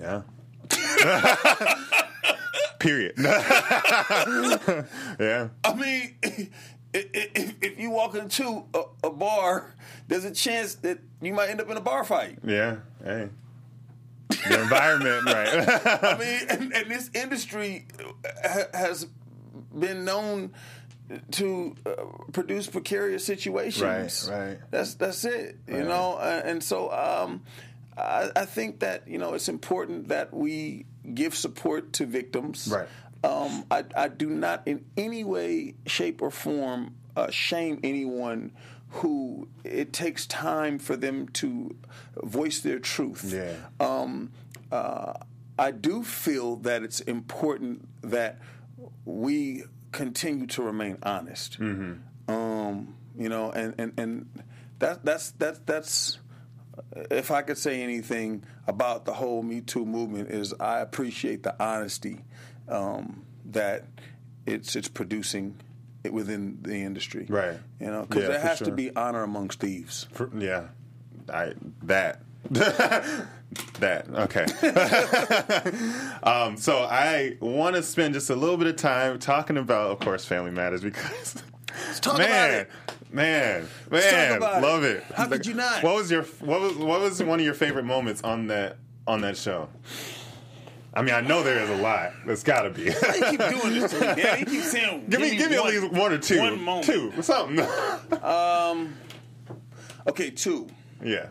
Yeah. 0.00 0.22
Period. 2.86 3.14
yeah. 3.18 4.84
I 5.64 5.74
mean, 5.74 6.14
if, 6.22 6.48
if, 6.94 7.54
if 7.60 7.80
you 7.80 7.90
walk 7.90 8.14
into 8.14 8.64
a, 8.74 8.82
a 9.02 9.10
bar, 9.10 9.74
there's 10.06 10.24
a 10.24 10.30
chance 10.30 10.76
that 10.76 11.00
you 11.20 11.34
might 11.34 11.50
end 11.50 11.60
up 11.60 11.68
in 11.68 11.76
a 11.76 11.80
bar 11.80 12.04
fight. 12.04 12.38
Yeah. 12.44 12.76
Hey. 13.02 13.30
The 14.48 14.62
environment, 14.62 15.26
right? 15.26 16.04
I 16.04 16.18
mean, 16.18 16.40
and, 16.48 16.72
and 16.72 16.90
this 16.90 17.10
industry 17.14 17.86
ha- 18.44 18.68
has 18.72 19.08
been 19.76 20.04
known 20.04 20.52
to 21.32 21.74
uh, 21.84 21.90
produce 22.32 22.68
precarious 22.68 23.24
situations. 23.24 24.28
Right, 24.30 24.38
right. 24.38 24.58
That's 24.70 24.94
that's 24.94 25.24
it. 25.24 25.58
You 25.66 25.82
know, 25.82 26.14
uh, 26.14 26.42
and 26.44 26.62
so 26.62 26.92
um, 26.92 27.42
I, 27.96 28.30
I 28.36 28.44
think 28.44 28.80
that 28.80 29.08
you 29.08 29.18
know 29.18 29.34
it's 29.34 29.48
important 29.48 30.08
that 30.08 30.34
we 30.34 30.86
give 31.14 31.34
support 31.34 31.92
to 31.94 32.06
victims. 32.06 32.68
Right. 32.68 32.88
Um, 33.24 33.64
I, 33.70 33.84
I 33.96 34.08
do 34.08 34.30
not 34.30 34.62
in 34.66 34.84
any 34.96 35.24
way, 35.24 35.74
shape, 35.86 36.22
or 36.22 36.30
form 36.30 36.94
uh, 37.16 37.30
shame 37.30 37.80
anyone 37.82 38.52
who 38.90 39.48
it 39.64 39.92
takes 39.92 40.26
time 40.26 40.78
for 40.78 40.96
them 40.96 41.28
to 41.28 41.74
voice 42.22 42.60
their 42.60 42.78
truth. 42.78 43.24
Yeah. 43.32 43.54
Um, 43.80 44.30
uh, 44.70 45.14
I 45.58 45.70
do 45.70 46.04
feel 46.04 46.56
that 46.56 46.82
it's 46.82 47.00
important 47.00 47.88
that 48.02 48.38
we 49.04 49.64
continue 49.92 50.46
to 50.48 50.62
remain 50.62 50.98
honest. 51.02 51.58
Um, 52.28 52.94
you 53.16 53.28
know, 53.28 53.50
and 53.50 53.74
and 53.78 53.92
and 53.98 54.28
that 54.78 55.04
that's 55.04 55.30
that's 55.32 55.60
that's 55.60 56.18
if 57.10 57.30
I 57.30 57.42
could 57.42 57.58
say 57.58 57.82
anything 57.82 58.44
about 58.66 59.04
the 59.04 59.14
whole 59.14 59.42
Me 59.42 59.60
Too 59.60 59.84
movement 59.86 60.30
is 60.30 60.54
I 60.60 60.80
appreciate 60.80 61.42
the 61.42 61.54
honesty 61.62 62.20
um, 62.68 63.24
that 63.46 63.84
it's 64.46 64.76
it's 64.76 64.88
producing 64.88 65.56
within 66.10 66.58
the 66.62 66.76
industry. 66.82 67.26
Right. 67.28 67.58
You 67.80 67.86
know, 67.86 68.02
because 68.02 68.22
Yeah, 68.22 68.28
there 68.28 68.40
has 68.40 68.58
sure. 68.58 68.66
to 68.68 68.72
be 68.72 68.94
honor 68.94 69.22
amongst 69.22 69.60
thieves. 69.60 70.06
For- 70.12 70.30
yeah. 70.36 70.68
I 71.32 71.54
that. 71.82 72.20
that 73.80 74.06
okay. 74.08 74.44
um, 76.22 76.56
so 76.56 76.78
I 76.88 77.36
want 77.40 77.74
to 77.76 77.82
spend 77.82 78.14
just 78.14 78.30
a 78.30 78.36
little 78.36 78.56
bit 78.56 78.68
of 78.68 78.76
time 78.76 79.18
talking 79.18 79.56
about, 79.56 79.90
of 79.90 79.98
course, 79.98 80.24
Family 80.24 80.52
Matters 80.52 80.80
because, 80.82 81.42
talk 82.00 82.18
man, 82.18 82.28
about 82.28 82.50
it. 82.52 82.70
Man, 83.12 83.66
man, 83.90 84.36
about 84.36 84.58
it. 84.62 84.66
love 84.66 84.84
it. 84.84 85.02
How 85.14 85.26
could 85.28 85.46
you 85.46 85.54
not? 85.54 85.82
What 85.82 85.94
was 85.94 86.10
your 86.10 86.22
what 86.40 86.60
was 86.60 86.74
what 86.76 87.00
was 87.00 87.22
one 87.22 87.38
of 87.40 87.44
your 87.44 87.54
favorite 87.54 87.84
moments 87.84 88.22
on 88.22 88.48
that 88.48 88.78
on 89.06 89.20
that 89.22 89.36
show? 89.36 89.68
I 90.92 91.02
mean, 91.02 91.14
I 91.14 91.20
know 91.20 91.42
there 91.42 91.58
is 91.62 91.68
a 91.70 91.76
lot. 91.76 92.12
There's 92.24 92.42
got 92.42 92.62
to 92.62 92.70
be. 92.70 92.84
They 92.84 93.30
keep 93.30 93.38
doing 93.40 93.78
this 93.80 93.92
to 93.92 94.00
me. 94.00 94.06
Yeah, 94.22 94.36
they 94.36 94.44
keep 94.46 94.62
saying, 94.62 95.06
give 95.10 95.20
me, 95.20 95.36
give 95.36 95.50
me 95.50 95.58
one- 95.58 95.68
at 95.74 95.82
least 95.82 95.92
one 95.92 96.12
or 96.12 96.18
two. 96.18 96.38
One 96.40 96.62
moment. 96.62 96.86
Two, 96.86 97.22
something. 97.22 97.60
um, 98.22 98.94
Okay, 100.08 100.30
two. 100.30 100.68
yeah. 101.04 101.26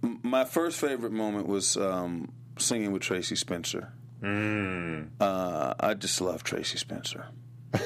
My 0.00 0.44
first 0.46 0.80
favorite 0.80 1.12
moment 1.12 1.46
was 1.46 1.76
um, 1.76 2.32
singing 2.58 2.90
with 2.92 3.02
Tracie 3.02 3.36
Spencer. 3.36 3.92
Mm. 4.22 5.08
Uh, 5.20 5.74
I 5.78 5.92
just 5.94 6.20
love 6.22 6.42
Tracie 6.44 6.78
Spencer. 6.78 7.26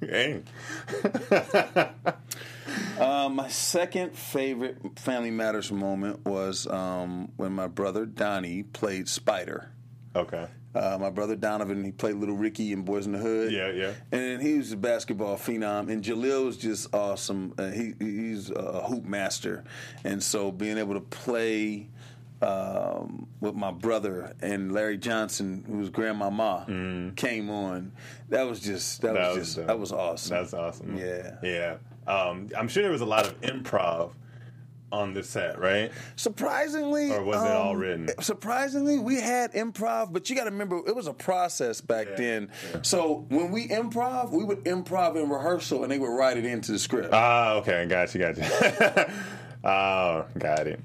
Hey. 0.00 0.42
Uh, 2.98 3.28
my 3.28 3.48
second 3.48 4.16
favorite 4.16 4.98
Family 4.98 5.30
Matters 5.30 5.70
moment 5.70 6.24
was 6.26 6.66
um, 6.66 7.30
when 7.36 7.52
my 7.52 7.68
brother 7.68 8.04
Donnie 8.04 8.64
played 8.64 9.08
Spider. 9.08 9.70
Okay. 10.16 10.48
Uh, 10.74 10.98
my 11.00 11.10
brother 11.10 11.34
Donovan, 11.34 11.84
he 11.84 11.92
played 11.92 12.16
Little 12.16 12.36
Ricky 12.36 12.72
in 12.72 12.82
Boys 12.82 13.06
in 13.06 13.12
the 13.12 13.18
Hood. 13.18 13.52
Yeah, 13.52 13.70
yeah. 13.70 13.92
And 14.12 14.42
he 14.42 14.58
was 14.58 14.72
a 14.72 14.76
basketball 14.76 15.36
phenom, 15.36 15.90
and 15.90 16.04
Jaleel 16.04 16.44
was 16.44 16.56
just 16.56 16.92
awesome. 16.94 17.54
Uh, 17.56 17.70
he 17.70 17.94
he's 17.98 18.50
a 18.50 18.82
hoop 18.82 19.04
master, 19.04 19.64
and 20.04 20.22
so 20.22 20.52
being 20.52 20.76
able 20.76 20.94
to 20.94 21.00
play 21.00 21.88
um, 22.42 23.26
with 23.40 23.54
my 23.54 23.70
brother 23.72 24.32
and 24.40 24.72
Larry 24.72 24.96
Johnson, 24.98 25.64
who 25.66 25.78
was 25.78 25.90
grandmama, 25.90 27.12
came 27.16 27.50
on. 27.50 27.92
That 28.28 28.44
was 28.48 28.60
just 28.60 29.00
that, 29.02 29.14
Mm. 29.14 29.14
That 29.14 29.28
was 29.28 29.36
was 29.38 29.46
just 29.46 29.56
dope. 29.56 29.66
that 29.66 29.78
was 29.78 29.92
awesome. 29.92 30.36
That's 30.36 30.54
awesome. 30.54 30.96
Yeah. 30.96 31.34
Yeah. 31.42 31.76
Um, 32.06 32.48
I'm 32.56 32.68
sure 32.68 32.82
there 32.82 32.92
was 32.92 33.00
a 33.00 33.06
lot 33.06 33.26
of 33.26 33.40
improv 33.42 34.12
on 34.90 35.12
the 35.12 35.22
set, 35.22 35.58
right? 35.58 35.92
Surprisingly, 36.16 37.10
Or 37.12 37.22
was 37.22 37.42
it 37.42 37.50
all 37.50 37.72
um, 37.72 37.78
written? 37.78 38.08
Surprisingly, 38.22 38.98
we 38.98 39.20
had 39.20 39.52
improv, 39.52 40.12
but 40.14 40.30
you 40.30 40.36
got 40.36 40.44
to 40.44 40.50
remember 40.50 40.80
it 40.86 40.96
was 40.96 41.06
a 41.06 41.12
process 41.12 41.82
back 41.82 42.06
Yeah, 42.10 42.16
then. 42.16 42.50
yeah. 42.72 42.78
So 42.80 43.26
when 43.28 43.50
we 43.50 43.68
improv, 43.68 44.30
we 44.30 44.44
would 44.44 44.64
improv 44.64 45.22
in 45.22 45.28
rehearsal, 45.28 45.82
and 45.82 45.92
they 45.92 45.98
would 45.98 46.08
write 46.16 46.38
it 46.38 46.46
into 46.46 46.72
the 46.72 46.78
script. 46.78 47.10
Ah, 47.12 47.56
okay. 47.56 47.84
Got 47.86 48.14
you. 48.14 48.20
Got 48.20 48.38
you. 48.38 48.44
oh, 49.64 50.24
got 50.38 50.66
it. 50.66 50.80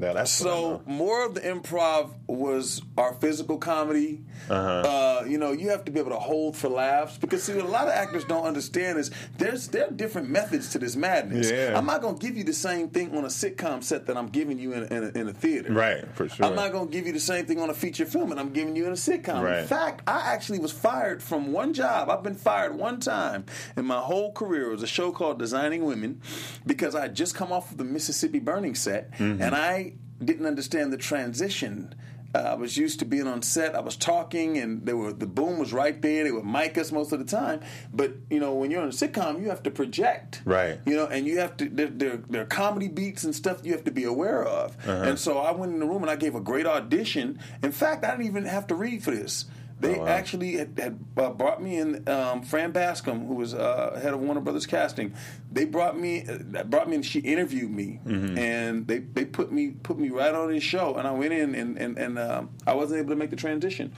That. 0.00 0.14
That's 0.14 0.30
So 0.30 0.82
more 0.86 1.24
of 1.24 1.34
the 1.34 1.40
improv 1.40 2.10
was 2.26 2.82
our 2.98 3.14
physical 3.14 3.58
comedy. 3.58 4.22
Uh-huh. 4.50 5.20
Uh, 5.22 5.24
you 5.26 5.38
know, 5.38 5.52
you 5.52 5.70
have 5.70 5.84
to 5.84 5.90
be 5.92 6.00
able 6.00 6.10
to 6.10 6.18
hold 6.18 6.56
for 6.56 6.68
laughs 6.68 7.16
because 7.18 7.42
see, 7.44 7.54
what 7.54 7.64
a 7.64 7.68
lot 7.68 7.86
of 7.86 7.94
actors 7.94 8.24
don't 8.24 8.44
understand 8.44 8.98
is 8.98 9.10
there's 9.38 9.68
there 9.68 9.86
are 9.86 9.90
different 9.90 10.28
methods 10.28 10.70
to 10.70 10.78
this 10.78 10.96
madness. 10.96 11.50
Yeah. 11.50 11.76
I'm 11.78 11.86
not 11.86 12.02
gonna 12.02 12.18
give 12.18 12.36
you 12.36 12.44
the 12.44 12.52
same 12.52 12.88
thing 12.88 13.16
on 13.16 13.24
a 13.24 13.28
sitcom 13.28 13.82
set 13.82 14.06
that 14.06 14.16
I'm 14.16 14.28
giving 14.28 14.58
you 14.58 14.72
in, 14.72 14.84
in, 14.84 15.04
a, 15.04 15.18
in 15.18 15.28
a 15.28 15.32
theater. 15.32 15.72
right 15.72 16.04
for 16.14 16.28
sure. 16.28 16.44
I'm 16.46 16.54
not 16.54 16.72
going 16.72 16.86
to 16.88 16.92
give 16.92 17.06
you 17.06 17.12
the 17.12 17.20
same 17.20 17.46
thing 17.46 17.60
on 17.60 17.70
a 17.70 17.74
feature 17.74 18.04
film 18.06 18.30
that 18.30 18.38
I'm 18.38 18.52
giving 18.52 18.76
you 18.76 18.84
in 18.86 18.90
a 18.92 18.96
sitcom. 18.96 19.42
Right. 19.42 19.60
In 19.60 19.66
fact, 19.66 20.02
I 20.06 20.32
actually 20.32 20.58
was 20.58 20.72
fired 20.72 21.22
from 21.22 21.52
one 21.52 21.72
job. 21.72 22.10
I've 22.10 22.22
been 22.22 22.34
fired 22.34 22.76
one 22.76 23.00
time 23.00 23.44
in 23.76 23.84
my 23.86 24.00
whole 24.00 24.32
career. 24.32 24.68
It 24.68 24.72
was 24.72 24.82
a 24.82 24.86
show 24.86 25.12
called 25.12 25.38
Designing 25.38 25.84
Women 25.84 26.20
because 26.66 26.94
I 26.94 27.02
had 27.02 27.14
just 27.14 27.34
come 27.34 27.52
off 27.52 27.70
of 27.70 27.78
the 27.78 27.84
Mississippi 27.84 28.38
Burning 28.40 28.74
set 28.74 29.12
Mm-hmm. 29.14 29.42
and 29.42 29.54
I 29.54 29.83
didn't 30.22 30.46
understand 30.46 30.92
the 30.92 30.96
transition. 30.96 31.94
Uh, 32.34 32.38
I 32.38 32.54
was 32.54 32.76
used 32.76 32.98
to 32.98 33.04
being 33.04 33.28
on 33.28 33.42
set. 33.42 33.76
I 33.76 33.80
was 33.80 33.94
talking, 33.94 34.58
and 34.58 34.84
there 34.84 34.96
were 34.96 35.12
the 35.12 35.26
boom 35.26 35.56
was 35.56 35.72
right 35.72 36.00
there. 36.02 36.24
They 36.24 36.32
would 36.32 36.44
mic 36.44 36.76
us 36.76 36.90
most 36.90 37.12
of 37.12 37.20
the 37.20 37.24
time. 37.24 37.60
But 37.92 38.14
you 38.28 38.40
know, 38.40 38.54
when 38.54 38.72
you're 38.72 38.82
on 38.82 38.88
a 38.88 38.92
sitcom, 38.92 39.40
you 39.40 39.50
have 39.50 39.62
to 39.62 39.70
project, 39.70 40.42
Right. 40.44 40.80
You 40.84 40.96
know, 40.96 41.06
and 41.06 41.26
you 41.26 41.38
have 41.38 41.56
to 41.58 41.68
there, 41.68 41.86
there, 41.86 42.16
there 42.28 42.42
are 42.42 42.46
comedy 42.46 42.88
beats 42.88 43.22
and 43.22 43.34
stuff 43.34 43.60
you 43.62 43.70
have 43.72 43.84
to 43.84 43.92
be 43.92 44.02
aware 44.02 44.42
of. 44.42 44.76
Uh-huh. 44.80 45.04
And 45.04 45.18
so 45.18 45.38
I 45.38 45.52
went 45.52 45.74
in 45.74 45.78
the 45.78 45.86
room 45.86 46.02
and 46.02 46.10
I 46.10 46.16
gave 46.16 46.34
a 46.34 46.40
great 46.40 46.66
audition. 46.66 47.38
In 47.62 47.70
fact, 47.70 48.04
I 48.04 48.10
didn't 48.10 48.26
even 48.26 48.46
have 48.46 48.66
to 48.66 48.74
read 48.74 49.04
for 49.04 49.12
this. 49.12 49.44
They 49.84 49.96
Oh, 49.96 50.00
wow. 50.04 50.06
actually 50.08 50.52
had, 50.56 50.78
had 50.78 50.98
uh, 51.16 51.30
brought 51.30 51.62
me 51.62 51.76
in. 51.78 52.08
Um, 52.08 52.42
Fran 52.42 52.72
Bascom, 52.72 53.26
who 53.26 53.34
was 53.34 53.52
uh, 53.54 53.98
head 54.02 54.14
of 54.14 54.20
Warner 54.20 54.40
Brothers 54.40 54.66
Casting, 54.66 55.12
they 55.52 55.64
brought 55.66 55.98
me 55.98 56.26
uh, 56.26 56.64
brought 56.64 56.88
me 56.88 56.94
and 56.96 57.04
she 57.04 57.20
interviewed 57.20 57.70
me, 57.70 58.00
Mm-hmm. 58.06 58.38
and 58.38 58.86
they, 58.86 58.98
they 58.98 59.24
put 59.24 59.52
me 59.52 59.70
put 59.82 59.98
me 59.98 60.08
right 60.10 60.34
on 60.34 60.52
his 60.52 60.62
show, 60.62 60.94
and 60.96 61.06
I 61.06 61.12
went 61.12 61.32
in 61.32 61.54
and 61.54 61.76
and, 61.78 61.98
and 61.98 62.18
um, 62.18 62.50
I 62.66 62.74
wasn't 62.74 63.00
able 63.00 63.10
to 63.10 63.16
make 63.16 63.30
the 63.30 63.36
transition. 63.36 63.92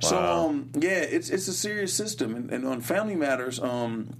So 0.00 0.16
um, 0.18 0.70
yeah, 0.78 1.00
it's 1.16 1.30
it's 1.30 1.48
a 1.48 1.52
serious 1.54 1.92
system, 1.94 2.34
and, 2.36 2.50
and 2.52 2.66
on 2.66 2.80
Family 2.80 3.16
Matters. 3.16 3.58
Um, 3.60 4.14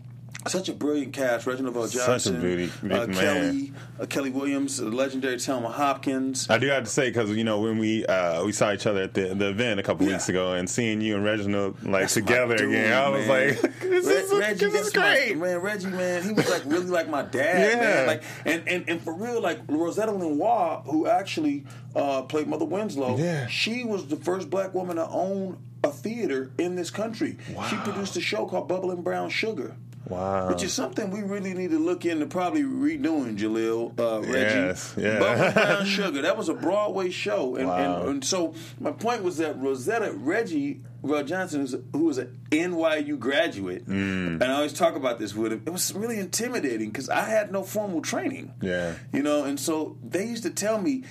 such 0.49 0.69
a 0.69 0.73
brilliant 0.73 1.13
cast: 1.13 1.47
Reginald 1.47 1.75
VelJohnson, 1.75 2.41
beauty, 2.41 2.71
uh. 2.93 3.07
Kelly, 3.07 3.73
uh, 4.01 4.07
Kellie 4.07 4.31
Williams, 4.31 4.79
the 4.79 4.89
legendary 4.91 5.37
Telma 5.37 5.71
Hopkins. 5.73 6.49
I 6.51 6.59
do 6.59 6.67
have 6.69 6.85
to 6.85 6.91
say 6.91 7.09
because 7.11 7.31
you 7.31 7.45
know 7.45 7.61
when 7.61 7.79
we 7.79 8.05
uh, 8.07 8.45
we 8.45 8.53
saw 8.53 8.73
each 8.73 8.87
other 8.87 9.03
at 9.03 9.15
the, 9.15 9.35
the 9.35 9.49
event 9.51 9.81
a 9.81 9.83
couple 9.83 10.07
Yeah. 10.07 10.13
weeks 10.13 10.29
ago 10.29 10.53
and 10.53 10.69
seeing 10.69 11.01
you 11.01 11.17
and 11.17 11.25
Reginald 11.25 11.83
like 11.85 12.03
That's 12.03 12.15
together 12.15 12.57
dude, 12.57 12.71
again, 12.71 12.93
I 12.93 13.09
was 13.09 13.27
man. 13.27 13.49
like, 13.49 13.61
this 13.81 14.07
is, 14.07 14.33
Reggie, 14.33 14.55
this 14.67 14.75
is 14.75 14.93
that's 14.93 14.95
my- 14.97 15.15
great. 15.15 15.39
man. 15.39 15.59
Reggie, 15.59 15.87
man, 15.87 16.23
he 16.23 16.33
was 16.33 16.49
like 16.51 16.63
really 16.67 16.87
like 16.87 17.09
my 17.09 17.23
dad, 17.23 17.73
Yeah. 17.73 17.81
man. 17.81 18.07
Like, 18.07 18.23
and, 18.45 18.69
and 18.69 18.89
and 18.89 19.01
for 19.03 19.15
real, 19.15 19.41
like 19.41 19.61
Rosetta 19.69 20.13
LeNoire, 20.13 20.85
who 20.87 21.07
actually 21.07 21.65
uh, 21.95 22.23
played 22.23 22.47
Mother 22.47 22.65
Winslow. 22.67 23.17
Yeah. 23.17 23.47
she 23.49 23.85
was 23.85 24.07
the 24.07 24.17
first 24.17 24.51
black 24.51 24.75
woman 24.75 24.97
to 24.97 25.09
own 25.09 25.59
a 25.85 25.91
theater 25.91 26.51
in 26.59 26.75
this 26.75 26.91
country. 26.91 27.37
She 27.71 27.77
produced 27.77 28.17
a 28.17 28.21
show 28.21 28.47
called 28.47 28.67
Bubbling 28.69 29.03
Brown 29.03 29.31
Sugar. 29.31 29.77
Wow. 30.09 30.49
Which 30.49 30.63
is 30.63 30.73
something 30.73 31.11
we 31.11 31.23
really 31.23 31.53
need 31.55 31.71
to 31.71 31.79
look 31.79 32.05
into, 32.05 32.27
probably 32.27 32.63
redoing, 32.63 33.37
Jaleel, 33.37 33.99
uh, 33.99 34.21
Reggie. 34.21 34.35
Yes, 34.35 34.95
yeah. 34.97 35.19
Brown 35.53 35.85
Sugar. 35.85 36.23
That 36.23 36.37
was 36.37 36.49
a 36.49 36.55
Broadway 36.55 37.11
show. 37.11 37.57
And, 37.57 37.67
Wow. 37.69 38.01
and, 38.03 38.09
and 38.11 38.25
so 38.25 38.55
my 38.79 38.93
point 38.93 39.23
was 39.25 39.39
that 39.39 39.59
Rosetta, 39.59 40.13
Reggie, 40.13 40.81
Rod 41.03 41.27
Johnson, 41.27 41.67
who 41.93 42.05
was 42.05 42.19
an 42.19 42.39
NYU 42.51 43.19
graduate, 43.19 43.87
Mm. 43.87 44.41
and 44.41 44.45
I 44.45 44.53
always 44.55 44.73
talk 44.73 44.97
about 44.97 45.19
this 45.19 45.35
with 45.35 45.53
him, 45.53 45.63
it 45.67 45.71
was 45.71 45.93
really 45.95 46.19
intimidating 46.19 46.91
because 46.91 47.09
I 47.09 47.21
had 47.29 47.51
no 47.53 47.63
formal 47.63 48.01
training. 48.01 48.53
Yeah. 48.63 48.95
You 49.13 49.23
know, 49.23 49.45
and 49.45 49.59
so 49.59 49.97
they 50.03 50.25
used 50.27 50.43
to 50.45 50.51
tell 50.51 50.81
me, 50.81 51.05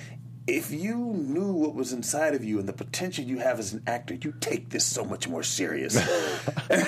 if 0.46 0.70
you 0.70 0.96
knew 0.96 1.52
what 1.52 1.74
was 1.74 1.92
inside 1.92 2.34
of 2.34 2.44
you 2.44 2.58
and 2.60 2.68
the 2.68 2.72
potential 2.72 3.24
you 3.24 3.38
have 3.38 3.58
as 3.58 3.72
an 3.72 3.82
actor, 3.86 4.14
you 4.14 4.32
take 4.40 4.70
this 4.70 4.84
so 4.84 5.04
much 5.04 5.26
more 5.28 5.42
serious. 5.42 5.94
they, 5.94 6.02
they 6.68 6.84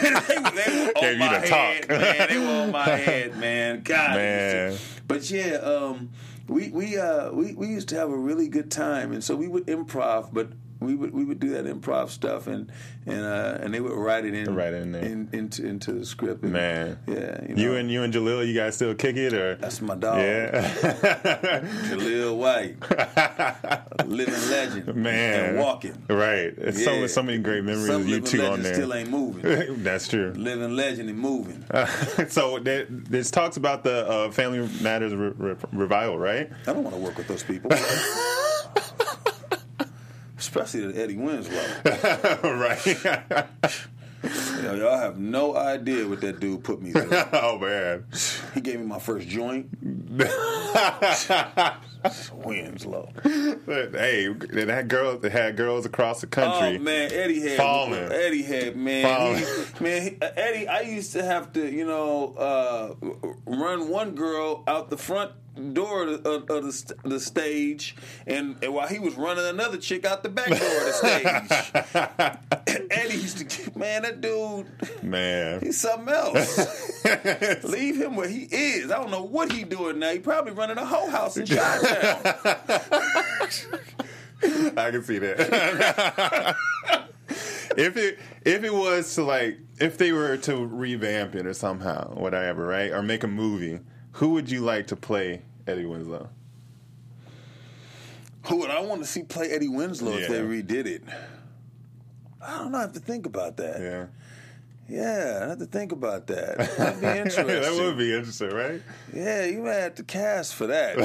were 0.87 0.93
Gave 0.95 0.97
on 0.97 1.13
you 1.13 1.19
my 1.19 1.39
head, 1.39 1.49
talk. 1.83 1.89
man. 1.89 2.27
They 2.29 2.39
were 2.39 2.47
on 2.63 2.71
my 2.71 2.85
head, 2.89 3.37
man. 3.37 3.83
God, 3.83 4.15
Man. 4.17 4.79
but 5.09 5.29
yeah, 5.31 5.55
um, 5.57 6.11
we 6.47 6.71
we 6.71 6.97
uh 6.99 7.33
we, 7.33 7.55
we 7.55 7.67
used 7.69 7.89
to 7.91 7.97
have 7.97 8.11
a 8.11 8.17
really 8.17 8.49
good 8.49 8.71
time, 8.71 9.13
and 9.13 9.23
so 9.25 9.35
we 9.35 9.49
would 9.49 9.67
improv, 9.67 10.33
but 10.33 10.51
we 10.81 10.95
would 10.95 11.13
we 11.13 11.25
would 11.25 11.41
do 11.41 11.51
that 11.51 11.65
improv 11.65 12.09
stuff, 12.11 12.47
and 12.47 12.71
and 13.07 13.21
uh, 13.25 13.59
and 13.61 13.75
they 13.75 13.81
would 13.81 13.93
write 13.93 14.25
it 14.25 14.35
in 14.35 14.55
Write 14.55 14.75
it 14.75 14.83
in 14.83 14.93
there. 14.93 15.03
into 15.05 15.67
into 15.67 15.93
the 15.93 16.05
script. 16.07 16.43
And, 16.45 16.53
Man. 16.53 16.99
yeah, 17.07 17.45
you, 17.49 17.55
You 17.57 17.75
and 17.77 17.91
you 17.91 18.03
and 18.03 18.13
Jaleel, 18.15 18.47
you 18.47 18.55
guys 18.55 18.77
still 18.77 18.95
kick 18.95 19.17
it 19.17 19.33
or? 19.35 19.57
that's 19.57 19.81
my 19.81 19.95
dog, 19.97 20.19
yeah. 20.19 20.71
Jaleel 21.91 22.37
White, 22.37 22.77
living 24.07 24.51
legend, 24.51 24.95
Man. 24.95 25.45
and 25.51 25.59
walking. 25.59 26.01
Right. 26.09 26.55
It's 26.57 26.79
Yeah. 26.79 26.85
so, 26.85 27.07
so 27.09 27.23
many 27.23 27.39
great 27.39 27.65
memories 27.65 27.87
Some 27.87 28.03
of 28.03 28.09
you 28.09 28.21
two 28.21 28.43
on 28.45 28.63
there. 28.63 28.75
still 28.75 28.95
ain't 28.95 29.11
moving. 29.11 29.83
That's 29.83 30.09
true. 30.09 30.33
living 30.37 30.75
legend 30.77 31.09
and 31.11 31.19
moving. 31.19 31.65
so 32.29 32.59
there, 32.59 32.87
this 32.89 33.31
talks 33.31 33.57
about 33.57 33.85
the 33.85 34.07
uh, 34.09 34.31
Family 34.31 34.69
Matters 34.83 35.15
re- 35.15 35.33
re- 35.37 35.57
revival, 35.73 36.19
right? 36.19 36.51
I 36.67 36.73
don't 36.73 36.85
want 36.85 36.95
to 36.97 37.03
work 37.03 37.17
with 37.19 37.27
those 37.29 37.43
people. 37.43 37.71
Especially 40.49 40.87
the 40.87 41.03
Eddie 41.03 41.17
Winslow. 41.19 41.63
right. 42.55 43.05
Yo, 44.63 44.75
y'all 44.75 44.99
have 44.99 45.19
no 45.19 45.55
idea 45.55 46.09
what 46.09 46.23
that 46.23 46.41
dude 46.41 46.65
put 46.65 46.81
me 46.81 46.91
through. 46.91 47.11
oh 47.35 47.59
man. 47.59 48.07
He 48.55 48.63
gave 48.63 48.81
me 48.81 48.87
my 48.87 48.99
first 48.99 49.29
joint. 49.29 49.69
Winslow. 52.33 53.13
hey, 53.23 54.29
that 54.33 54.87
girl. 54.89 55.19
They 55.19 55.29
had 55.29 55.57
girls 55.59 55.85
across 55.85 56.23
the 56.23 56.27
country. 56.27 56.79
Oh 56.79 56.83
man, 56.83 57.13
Eddie 57.13 57.41
had 57.41 57.59
Falling. 57.59 58.11
Eddie 58.11 58.43
had 58.43 58.75
man. 58.75 59.05
Falling. 59.05 59.45
He, 59.77 59.85
man, 59.85 60.03
he, 60.03 60.17
uh, 60.21 60.31
Eddie. 60.35 60.67
I 60.67 60.81
used 60.81 61.13
to 61.13 61.23
have 61.23 61.53
to, 61.53 61.71
you 61.71 61.87
know, 61.87 62.35
uh, 62.39 62.95
run 63.45 63.89
one 63.91 64.15
girl 64.15 64.65
out 64.67 64.89
the 64.89 64.97
front 64.97 65.33
door 65.59 66.05
of 66.05 66.23
the, 66.23 66.31
of 66.31 66.47
the, 66.47 66.95
the 67.05 67.21
stage, 67.21 67.97
and, 68.27 68.57
and 68.63 68.73
while 68.73 68.89
he 68.89 68.99
was 68.99 69.15
running 69.15 69.45
another 69.45 69.77
chick 69.77 70.05
out 70.05 70.23
the 70.23 70.29
back 70.29 70.49
door 70.49 70.57
of 70.57 70.61
the 70.61 70.93
stage. 70.93 72.81
and 72.91 73.13
he 73.13 73.19
used 73.19 73.49
to, 73.49 73.79
man, 73.79 74.03
that 74.03 74.21
dude. 74.21 74.67
Man. 75.03 75.61
He's 75.61 75.81
something 75.81 76.13
else. 76.13 77.05
Leave 77.65 78.01
him 78.01 78.17
where 78.17 78.29
he 78.29 78.49
is. 78.51 78.91
I 78.91 78.99
don't 78.99 79.11
know 79.11 79.25
what 79.25 79.53
he 79.53 79.65
doing 79.65 79.99
now. 79.99 80.11
He 80.13 80.19
probably 80.19 80.53
running 80.53 80.79
a 80.79 80.87
whole 80.87 81.11
house 81.11 81.37
in 81.37 81.47
Chi-Town. 81.47 81.85
I 84.77 84.91
can 84.93 85.03
see 85.03 85.19
that. 85.19 86.57
if 87.77 87.97
it 87.97 88.19
if 88.45 88.63
it 88.65 88.73
was 88.73 89.13
to 89.17 89.25
like 89.25 89.59
if 89.81 89.99
they 89.99 90.13
were 90.13 90.37
to 90.37 90.65
revamp 90.65 91.35
it 91.35 91.45
or 91.45 91.55
somehow 91.55 92.15
whatever 92.15 92.67
right 92.67 92.93
or 92.93 93.03
make 93.03 93.25
a 93.25 93.29
movie, 93.29 93.81
who 94.19 94.31
would 94.31 94.51
you 94.51 94.61
like 94.63 94.89
to 94.89 94.97
play 94.97 95.43
Eddie 95.69 95.85
Winslow? 95.87 96.29
Who 98.49 98.57
would 98.57 98.71
I 98.71 98.81
want 98.81 99.01
to 99.03 99.07
see 99.07 99.23
play 99.23 99.51
Eddie 99.51 99.69
Winslow 99.69 100.17
if 100.17 100.29
they 100.29 100.41
redid 100.41 100.87
it? 100.87 101.03
I 102.41 102.59
don't 102.59 102.73
know. 102.73 102.79
I 102.79 102.81
have 102.83 102.93
to 102.95 103.01
think 103.01 103.27
about 103.27 103.57
that. 103.59 103.81
Yeah, 103.81 104.07
Yeah, 104.89 105.41
I 105.45 105.49
have 105.51 105.59
to 105.59 105.67
think 105.67 105.93
about 105.93 106.27
that. 106.29 106.57
That'd 106.79 107.01
be 107.01 107.07
interesting. 107.07 107.47
that 107.47 107.73
would 107.73 107.97
be 107.99 108.13
interesting, 108.15 108.51
right? 108.51 108.83
Yeah, 109.15 109.45
you 109.45 109.63
might 109.63 109.75
have 109.75 109.95
to 109.97 110.03
cast 110.05 110.55
for 110.55 110.67
that. 110.67 110.97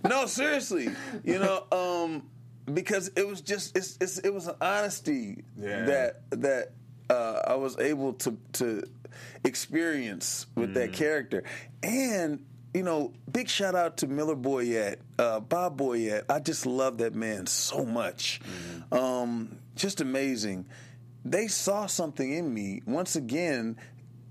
no, 0.08 0.26
seriously. 0.26 0.90
You 1.24 1.38
know, 1.40 1.64
um, 1.72 2.28
because 2.72 3.10
it 3.16 3.26
was 3.26 3.40
just 3.40 3.76
it's, 3.76 3.98
it's 4.00 4.18
it 4.18 4.30
was 4.32 4.46
an 4.46 4.54
honesty 4.60 5.42
Yeah. 5.58 5.84
that 5.86 6.22
that 6.30 6.72
uh, 7.10 7.40
I 7.48 7.54
was 7.54 7.76
able 7.78 8.12
to 8.14 8.36
to 8.54 8.82
experience 9.44 10.46
with 10.54 10.70
Mm. 10.70 10.74
that 10.74 10.92
character, 10.92 11.42
and 11.82 12.44
you 12.74 12.82
know, 12.82 13.12
big 13.30 13.48
shout 13.50 13.74
out 13.74 13.98
to 13.98 14.06
Miller 14.06 14.34
Boyett, 14.34 14.96
uh, 15.18 15.40
Bob 15.40 15.76
Boyett. 15.78 16.24
I 16.30 16.38
just 16.40 16.64
love 16.64 16.98
that 16.98 17.14
man 17.14 17.46
so 17.46 17.84
much. 17.84 18.40
Mm-hmm. 18.90 18.94
Um, 18.94 19.58
just 19.76 20.00
amazing. 20.00 20.64
They 21.22 21.48
saw 21.48 21.84
something 21.86 22.32
in 22.32 22.52
me 22.54 22.80
once 22.86 23.14
again, 23.14 23.76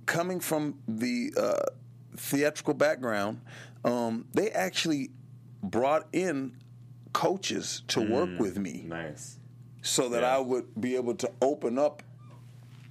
coming 0.07 0.39
from 0.39 0.79
the 0.87 1.31
uh, 1.37 1.65
theatrical 2.17 2.73
background. 2.73 3.41
Um, 3.85 4.25
they 4.33 4.49
actually 4.49 5.11
brought 5.61 6.07
in 6.11 6.57
coaches 7.13 7.83
to 7.89 8.01
work 8.01 8.39
with 8.39 8.57
me 8.57 8.85
Nice. 8.87 9.37
so 9.83 10.09
that 10.09 10.21
Yeah. 10.23 10.37
I 10.37 10.39
would 10.39 10.79
be 10.81 10.95
able 10.95 11.13
to 11.15 11.31
open 11.43 11.77
up 11.77 12.01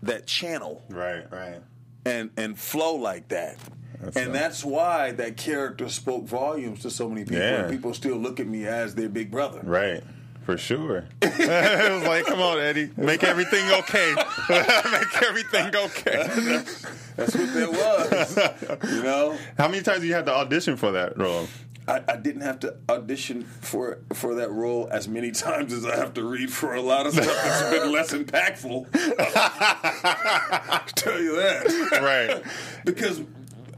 that 0.03 0.26
channel 0.28 0.82
Right, 0.88 1.30
right. 1.32 1.61
And 2.05 2.30
and 2.36 2.59
flow 2.59 2.94
like 2.94 3.28
that. 3.28 3.59
That's 4.01 4.16
and 4.16 4.28
right. 4.28 4.32
that's 4.32 4.64
why 4.64 5.12
that 5.12 5.36
character 5.36 5.88
spoke 5.88 6.24
volumes 6.24 6.80
to 6.82 6.90
so 6.90 7.09
many 7.09 7.24
people. 7.24 7.38
Yeah. 7.38 7.62
And 7.62 7.70
people 7.70 7.92
still 7.92 8.16
look 8.16 8.40
at 8.40 8.46
me 8.46 8.66
as 8.66 8.94
their 8.94 9.11
big 9.11 9.30
brother. 9.30 9.61
Right. 9.62 10.03
For 10.44 10.57
sure. 10.57 11.05
it 11.22 11.92
was 11.92 12.05
like, 12.05 12.24
come 12.24 12.40
on, 12.40 12.59
Eddie, 12.59 12.90
make 12.96 13.22
everything 13.22 13.70
okay. 13.72 14.14
make 14.48 15.22
everything 15.22 15.76
okay. 15.76 16.62
That's 17.16 17.36
what 17.36 17.55
that 17.55 18.68
was. 18.80 18.90
you 18.90 19.03
know, 19.03 19.36
How 19.59 19.68
many 19.68 19.82
times 19.82 20.05
you 20.05 20.14
had 20.14 20.24
to 20.26 20.34
audition 20.34 20.76
for 20.76 20.92
that 20.92 21.18
role? 21.18 21.46
I, 21.91 22.03
I 22.12 22.16
didn't 22.16 22.43
have 22.43 22.61
to 22.61 22.76
audition 22.88 23.43
for 23.43 23.99
for 24.14 24.36
that 24.36 24.51
role 24.51 24.88
as 24.93 25.09
many 25.09 25.30
times 25.47 25.72
as 25.72 25.84
I 25.84 25.97
have 25.97 26.14
to 26.14 26.24
read 26.24 26.53
for 26.53 26.74
a 26.74 26.80
lot 26.80 27.07
of 27.07 27.12
stuff 27.12 27.26
that's 27.26 27.70
been 27.78 27.93
less 27.99 28.12
impactful. 28.12 28.86
I'll 30.70 30.80
tell 30.95 31.20
you 31.20 31.36
that, 31.36 32.01
Right. 32.03 32.43
because 32.84 33.20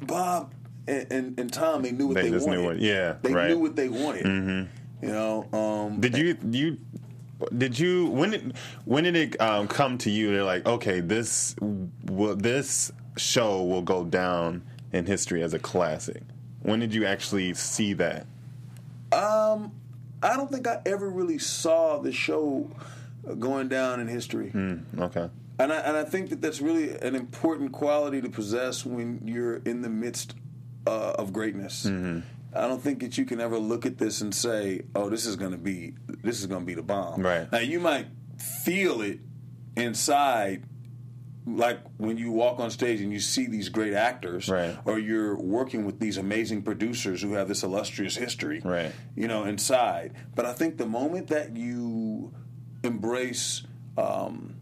Bob 0.03 0.53
and, 0.87 1.07
and, 1.13 1.41
and 1.41 1.53
Tom 1.53 1.83
they 1.83 1.93
knew 1.93 2.09
what 2.09 2.15
They 2.17 2.23
they, 2.23 2.31
just 2.31 2.47
wanted. 2.47 2.61
knew 2.61 2.67
what- 2.67 2.79
yeah, 2.81 3.17
they 3.23 3.33
right. 3.33 3.45
Mm-hmm. 3.45 3.55
knew 3.55 3.59
what 3.61 3.77
they 3.77 3.89
wanted. 3.89 4.69
You 5.03 5.09
know, 5.09 5.49
um, 5.53 6.01
Did 6.01 6.17
you 6.17 6.37
you 6.51 6.79
did 7.59 7.77
you 7.79 8.07
when 8.07 8.31
did 8.31 8.55
when 8.85 9.03
did 9.05 9.17
it 9.17 9.41
um, 9.41 9.67
come 9.67 9.99
to 9.99 10.11
you? 10.11 10.31
They're 10.33 10.45
like, 10.45 10.65
okay, 10.67 11.01
this 11.01 11.57
will 12.09 12.37
this 12.37 12.93
show 13.17 13.65
will 13.65 13.83
go 13.83 14.05
down 14.05 14.63
in 14.93 15.07
history 15.07 15.43
as 15.43 15.53
a 15.55 15.59
classic. 15.59 16.23
When 16.63 16.81
did 16.81 16.95
you 16.95 17.07
actually 17.07 17.55
see 17.55 17.95
that? 17.95 18.27
Um, 19.13 19.73
I 20.23 20.37
don't 20.37 20.51
think 20.51 20.67
I 20.67 20.81
ever 20.87 21.09
really 21.09 21.39
saw 21.39 21.99
the 21.99 22.13
show 22.13 22.71
going 23.39 23.69
down 23.69 24.01
in 24.01 24.09
history. 24.09 24.51
Hmm, 24.51 24.79
okay. 24.99 25.29
And 25.59 25.73
I, 25.73 25.77
and 25.81 25.97
I 25.97 26.05
think 26.05 26.31
that 26.31 26.41
that's 26.41 26.61
really 26.61 26.91
an 26.99 27.15
important 27.15 27.73
quality 27.73 28.21
to 28.21 28.29
possess 28.29 28.87
when 28.87 29.21
you're 29.27 29.57
in 29.57 29.83
the 29.83 29.91
midst 29.91 30.35
uh, 30.87 31.13
of 31.19 31.33
greatness. 31.33 31.87
Mm-hmm. 31.87 32.21
I 32.55 32.67
don't 32.67 32.83
think 32.83 33.01
that 33.01 33.17
you 33.17 33.25
can 33.25 33.41
ever 33.41 33.59
look 33.59 33.87
at 33.87 33.99
this 33.99 34.21
and 34.21 34.35
say, 34.35 34.83
"Oh, 34.95 35.09
this 35.09 35.25
is 35.25 35.37
going 35.37 35.53
to 35.53 35.59
be 35.59 35.95
this 36.23 36.41
is 36.41 36.47
going 36.47 36.63
to 36.63 36.67
be 36.67 36.75
the 36.75 36.83
bomb." 36.83 37.23
Right. 37.23 37.51
Now 37.51 37.61
you 37.61 37.81
might 37.81 38.09
feel 38.39 39.01
it 39.01 39.21
inside, 39.77 40.65
like 41.47 41.81
when 41.97 42.17
you 42.17 42.31
walk 42.31 42.61
on 42.61 42.71
stage 42.71 43.01
and 43.01 43.13
you 43.13 43.19
see 43.21 43.47
these 43.47 43.69
great 43.69 43.95
actors, 43.95 44.49
Right. 44.49 44.77
or 44.85 44.99
you're 44.99 45.37
working 45.37 45.85
with 45.85 45.99
these 45.99 46.17
amazing 46.17 46.63
producers 46.63 47.21
who 47.23 47.33
have 47.33 47.49
this 47.49 47.63
illustrious 47.65 48.15
history, 48.17 48.61
Right. 48.65 48.93
You 49.17 49.27
know, 49.29 49.45
inside. 49.45 50.13
But 50.35 50.47
I 50.47 50.53
think 50.53 50.79
the 50.79 50.87
moment 50.87 51.29
that 51.29 51.57
you 51.57 52.33
embrace. 52.85 53.63
Um, 53.99 54.55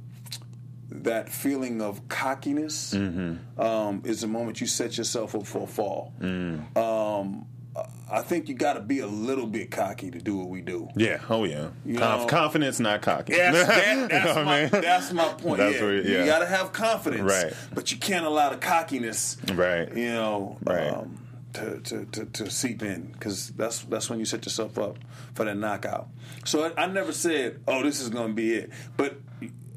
that 0.92 1.28
feeling 1.28 1.80
of 1.80 2.08
cockiness 2.08 2.92
Mm-hmm. 2.94 3.60
um, 3.60 4.02
is 4.04 4.22
the 4.22 4.26
moment 4.26 4.60
you 4.60 4.66
set 4.66 4.98
yourself 4.98 5.36
up 5.36 5.46
for 5.46 5.62
a 5.62 5.66
fall. 5.68 6.12
Mm. 6.20 6.76
Um, 6.76 7.46
I 8.10 8.22
think 8.22 8.48
you 8.48 8.54
got 8.54 8.74
to 8.74 8.80
be 8.80 9.00
a 9.00 9.06
little 9.06 9.46
bit 9.46 9.70
cocky 9.70 10.10
to 10.10 10.18
do 10.18 10.36
what 10.36 10.48
we 10.48 10.60
do. 10.60 10.88
Yeah. 10.96 11.20
Oh 11.28 11.44
yeah. 11.44 11.68
Conf- 11.96 12.28
confidence, 12.28 12.80
not 12.80 13.02
cocky. 13.02 13.34
That's, 13.34 13.66
that, 13.68 13.86
You 13.94 14.00
know 14.02 14.08
that's, 14.08 14.36
I 14.36 14.42
my, 14.44 14.60
mean? 14.62 14.70
that's 14.82 15.12
my 15.12 15.28
point. 15.34 15.58
That's 15.58 15.76
yeah. 15.76 15.82
where- 15.82 15.94
yeah. 16.02 16.20
You 16.20 16.26
got 16.26 16.40
to 16.40 16.46
have 16.46 16.72
confidence, 16.72 17.22
Right. 17.22 17.52
But 17.74 17.92
you 17.92 17.98
can't 17.98 18.24
allow 18.26 18.50
the 18.50 18.56
cockiness, 18.56 19.36
Right. 19.54 19.94
You 19.96 20.12
know, 20.12 20.58
Right. 20.64 20.88
um, 20.88 21.16
to, 21.54 21.80
to, 21.80 22.04
to, 22.06 22.24
to 22.26 22.50
seep 22.50 22.82
in 22.82 23.06
because 23.12 23.48
that's 23.50 23.80
that's 23.80 24.08
when 24.08 24.18
you 24.20 24.24
set 24.24 24.44
yourself 24.44 24.78
up 24.78 24.96
for 25.34 25.44
that 25.44 25.56
knockout. 25.56 26.08
So 26.44 26.64
I, 26.76 26.84
I 26.84 26.86
never 26.86 27.12
said, 27.12 27.60
"Oh, 27.66 27.82
this 27.82 28.00
is 28.00 28.08
going 28.08 28.28
to 28.28 28.34
be 28.34 28.54
it," 28.54 28.70
but 28.96 29.18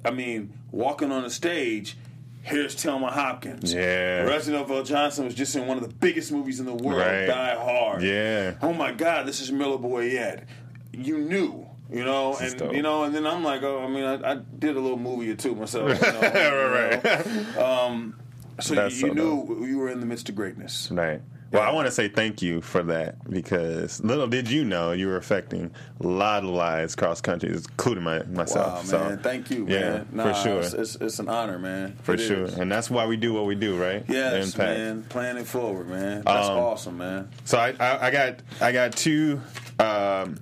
I 0.05 0.11
mean, 0.11 0.53
walking 0.71 1.11
on 1.11 1.23
the 1.23 1.29
stage. 1.31 1.97
Here's 2.43 2.75
Telma 2.75 3.09
Hopkins. 3.09 3.73
Yeah. 3.73 4.23
Reginald 4.23 4.67
VelJohnson 4.67 5.23
was 5.23 5.33
just 5.33 5.55
in 5.55 5.65
one 5.65 5.77
of 5.77 5.83
the 5.87 5.93
biggest 5.95 6.29
movies 6.29 6.59
in 6.59 6.65
the 6.65 6.73
world, 6.73 6.99
Right. 6.99 7.25
Die 7.25 7.55
Hard. 7.55 8.03
Yeah. 8.03 8.55
Oh 8.61 8.73
my 8.73 8.91
God, 8.91 9.25
this 9.25 9.39
is 9.39 9.49
Miller 9.51 9.77
Boyett. 9.77 10.43
You 10.91 11.19
knew, 11.19 11.65
you 11.89 12.03
know, 12.03 12.35
This 12.35 12.53
and 12.53 12.73
you 12.73 12.81
know, 12.81 13.03
and 13.03 13.15
then 13.15 13.25
I'm 13.25 13.43
like, 13.45 13.63
oh, 13.63 13.79
I 13.81 13.87
mean, 13.87 14.03
I, 14.03 14.33
I 14.33 14.35
did 14.59 14.75
a 14.75 14.79
little 14.79 14.99
movie 14.99 15.31
or 15.31 15.35
two 15.35 15.55
myself. 15.55 15.89
You 15.89 16.11
know, 16.11 16.21
right, 16.21 17.03
right. 17.05 17.25
you 17.25 17.41
know. 17.55 17.65
Um, 17.65 18.19
so 18.59 18.75
That's 18.75 19.01
you, 19.01 19.07
so 19.07 19.13
knew 19.13 19.65
you 19.65 19.77
were 19.77 19.89
in 19.89 20.01
the 20.01 20.05
midst 20.05 20.27
of 20.27 20.35
greatness. 20.35 20.91
Right. 20.91 21.21
Well, 21.53 21.61
I 21.61 21.71
want 21.71 21.85
to 21.85 21.91
say 21.91 22.07
thank 22.07 22.41
you 22.41 22.61
for 22.61 22.81
that 22.83 23.29
because 23.29 24.03
little 24.03 24.25
did 24.27 24.49
you 24.49 24.65
know 24.65 24.91
you 24.91 25.05
were 25.07 25.17
affecting 25.17 25.69
a 26.01 26.07
lot 26.07 26.43
of 26.43 26.49
lives 26.49 26.95
cross 26.95 27.21
country, 27.21 27.49
including 27.53 28.03
my, 28.03 28.23
myself. 28.23 28.91
Wow, 28.91 28.99
man! 29.09 29.17
So, 29.17 29.23
Thank 29.23 29.51
you, 29.51 29.67
yeah, 29.69 30.03
man. 30.11 30.33
for 30.33 30.33
sure. 30.41 30.59
It's, 30.61 30.73
it's, 30.73 30.95
it's 30.95 31.19
an 31.19 31.29
honor, 31.29 31.59
man. 31.59 31.95
for 32.01 32.15
It 32.15 32.21
sure, 32.21 32.45
is. 32.45 32.55
and 32.55 32.71
that's 32.71 32.89
why 32.89 33.05
we 33.05 33.17
do 33.17 33.33
what 33.33 33.45
we 33.45 33.53
do, 33.53 33.77
right? 33.77 34.03
Yes, 34.07 34.47
Impact. 34.53 34.77
man. 34.79 35.03
Plan 35.03 35.37
it 35.37 35.45
forward, 35.45 35.87
man. 35.89 36.23
That's 36.25 36.47
Um, 36.47 36.57
awesome, 36.57 36.97
man. 36.97 37.29
So 37.45 37.59
I, 37.59 37.75
I, 37.79 38.07
I 38.07 38.11
got 38.11 38.39
I 38.59 38.71
got 38.71 38.93
two 38.93 39.39
um, 39.79 40.37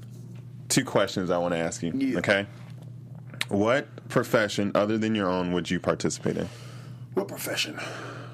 two 0.69 0.85
questions 0.85 1.29
I 1.29 1.37
want 1.39 1.53
to 1.53 1.57
ask 1.59 1.83
you. 1.83 1.91
Yeah. 1.93 2.19
Okay. 2.19 2.45
What 3.49 3.87
profession 4.07 4.71
other 4.75 4.97
than 4.97 5.13
your 5.13 5.29
own 5.29 5.51
would 5.51 5.69
you 5.69 5.77
participate 5.81 6.37
in? 6.37 6.47
What 7.15 7.27
profession 7.27 7.77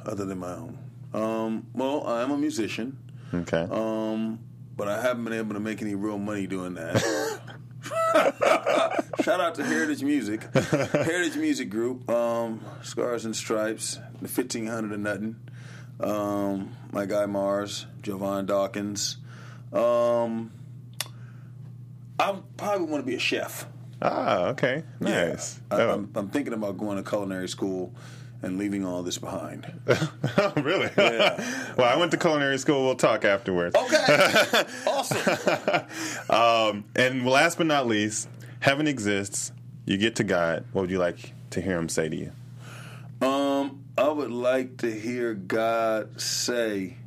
other 0.06 0.26
than 0.26 0.38
my 0.38 0.52
own? 0.54 0.78
Um, 1.18 1.68
well, 1.74 2.06
I 2.06 2.22
am 2.22 2.32
a 2.32 2.38
musician. 2.38 2.98
Okay. 3.34 3.68
Um, 3.70 4.40
but 4.76 4.88
I 4.88 5.02
haven't 5.02 5.24
been 5.24 5.34
able 5.34 5.56
to 5.56 5.60
make 5.60 5.82
any 5.82 5.96
real 5.96 6.20
money 6.20 6.48
doing 6.48 6.76
that. 6.76 7.02
Shout 9.24 9.40
out 9.40 9.56
to 9.56 9.64
Heritage 9.64 10.04
Music, 10.04 10.44
Heritage 10.54 11.36
Music 11.38 11.70
Group, 11.70 12.10
um, 12.10 12.62
Scars 12.84 13.26
and 13.26 13.36
Stripes, 13.36 14.00
the 14.22 14.28
fifteen 14.28 14.68
hundred 14.68 14.92
or 14.94 14.98
nothing. 14.98 15.36
Um, 16.00 16.76
my 16.92 17.06
guy 17.06 17.26
Mars, 17.26 17.86
Jovan 18.02 18.46
Dawkins. 18.46 19.18
Um, 19.74 20.52
I 22.20 22.36
probably 22.58 22.88
want 22.88 23.04
to 23.04 23.08
be 23.08 23.16
a 23.16 23.20
chef. 23.20 23.68
ah, 24.02 24.48
okay. 24.48 24.84
Yeah. 25.00 25.30
Nice. 25.30 25.60
I, 25.72 25.82
oh. 25.82 25.94
I'm, 25.94 26.12
I'm 26.16 26.30
thinking 26.30 26.54
about 26.54 26.78
going 26.78 27.02
to 27.02 27.10
culinary 27.10 27.48
school 27.48 27.94
and 28.42 28.58
leaving 28.58 28.86
all 28.86 29.04
this 29.04 29.18
behind. 29.18 29.72
really? 30.58 30.90
Yeah. 30.98 31.74
well, 31.78 31.88
I 31.88 31.98
went 31.98 32.12
to 32.12 32.18
culinary 32.18 32.58
school. 32.58 32.86
We'll 32.86 32.96
talk 32.96 33.26
afterwards. 33.26 33.76
Okay, 33.76 34.64
awesome. 34.88 35.86
Um, 36.30 36.86
and 36.96 37.26
last 37.26 37.58
but 37.58 37.68
not 37.68 37.88
least, 37.88 38.30
heaven 38.60 38.88
exists. 38.88 39.52
You 39.86 39.98
get 39.98 40.16
to 40.18 40.24
God. 40.24 40.66
What 40.72 40.82
would 40.82 40.92
you 40.92 41.00
like 41.00 41.34
to 41.52 41.62
hear 41.62 41.78
Him 41.78 41.90
say 41.90 42.10
to 42.10 42.16
you? 42.16 42.32
Um, 43.26 43.84
I 43.98 44.10
would 44.10 44.32
like 44.32 44.78
to 44.78 44.92
hear 44.92 45.34
God 45.34 46.22
say, 46.22 46.98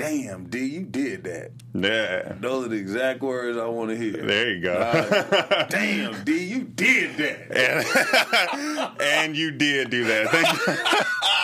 "Damn, 0.00 0.44
D, 0.44 0.58
you 0.64 0.82
did 0.84 1.24
that." 1.24 1.52
Yeah. 1.74 2.34
Those 2.40 2.66
are 2.66 2.68
the 2.68 2.76
exact 2.76 3.22
words 3.22 3.56
I 3.58 3.66
want 3.66 3.90
to 3.90 3.96
hear. 3.96 4.12
There 4.12 4.50
you 4.50 4.60
go. 4.60 5.66
Damn, 5.70 6.24
D, 6.24 6.44
you 6.44 6.62
did 6.64 7.16
that. 7.18 8.54
and, 8.54 9.00
and 9.00 9.36
you 9.36 9.50
did 9.52 9.90
do 9.90 10.04
that. 10.04 10.28
Thank 10.30 10.66
you. 10.66 10.74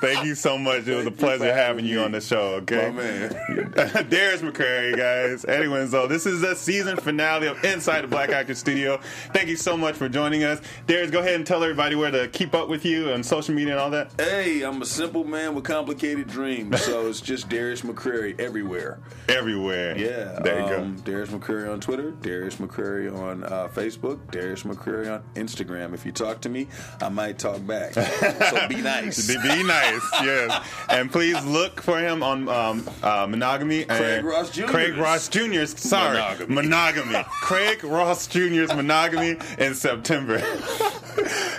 Thank 0.00 0.24
you 0.24 0.34
so 0.34 0.58
much. 0.58 0.86
It 0.86 0.94
was 0.94 1.06
a 1.06 1.10
pleasure 1.10 1.52
having 1.52 1.84
you 1.84 2.00
on 2.00 2.12
the 2.12 2.20
show. 2.20 2.54
Okay, 2.56 2.90
My 2.90 3.02
man. 3.02 3.30
Darius 4.08 4.42
McCrary, 4.42 4.96
guys. 4.96 5.44
Anyway, 5.44 5.86
so 5.86 6.06
this 6.06 6.26
is 6.26 6.40
the 6.40 6.54
season 6.54 6.96
finale 6.96 7.46
of 7.46 7.62
Inside 7.64 8.02
the 8.02 8.08
Black 8.08 8.30
Actor 8.30 8.54
Studio. 8.54 9.00
Thank 9.32 9.48
you 9.48 9.56
so 9.56 9.76
much 9.76 9.94
for 9.96 10.08
joining 10.08 10.44
us, 10.44 10.60
Darius. 10.86 11.10
Go 11.10 11.20
ahead 11.20 11.34
and 11.34 11.46
tell 11.46 11.62
everybody 11.62 11.94
where 11.96 12.10
to 12.10 12.28
keep 12.28 12.54
up 12.54 12.68
with 12.68 12.84
you 12.84 13.10
on 13.10 13.22
social 13.22 13.54
media 13.54 13.72
and 13.72 13.80
all 13.80 13.90
that. 13.90 14.12
Hey, 14.18 14.62
I'm 14.62 14.80
a 14.82 14.86
simple 14.86 15.24
man 15.24 15.54
with 15.54 15.64
complicated 15.64 16.28
dreams, 16.28 16.80
so 16.82 17.08
it's 17.08 17.20
just 17.20 17.48
Darius 17.48 17.82
McCrary 17.82 18.38
everywhere. 18.40 18.98
Everywhere. 19.28 19.96
Yeah, 19.98 20.38
there 20.42 20.60
you 20.60 20.76
um, 20.76 20.96
Darius 21.04 21.30
McCrary 21.30 21.72
on 21.72 21.80
Twitter, 21.80 22.10
Darius 22.10 22.56
McCrary 22.56 23.14
on 23.14 23.44
uh, 23.44 23.68
Facebook, 23.74 24.30
Darius 24.30 24.62
McCrary 24.64 25.12
on 25.12 25.22
Instagram. 25.34 25.94
If 25.94 26.04
you 26.04 26.12
talk 26.12 26.40
to 26.42 26.48
me, 26.48 26.68
I 27.00 27.08
might 27.08 27.38
talk 27.38 27.66
back. 27.66 27.94
so 27.94 28.68
be 28.68 28.76
nice. 28.82 29.26
Be 29.26 29.62
nice, 29.62 29.85
yes, 29.92 30.02
yes. 30.22 30.68
and 30.88 31.10
please 31.10 31.42
look 31.44 31.80
for 31.80 31.98
him 31.98 32.22
on 32.22 32.48
um, 32.48 32.88
uh, 33.02 33.26
monogamy. 33.28 33.82
and- 33.82 33.88
Craig 33.88 34.24
Ross 34.24 34.50
Jr.'s. 34.50 34.70
Craig 34.70 34.96
Ross 34.96 35.28
Jr.'s. 35.28 35.80
Sorry, 35.80 36.16
Monogamy. 36.18 36.54
monogamy. 36.54 37.24
Craig 37.42 37.84
Ross 37.84 38.26
Jr.'s 38.26 38.74
monogamy 38.74 39.36
in 39.58 39.74
September. 39.74 40.42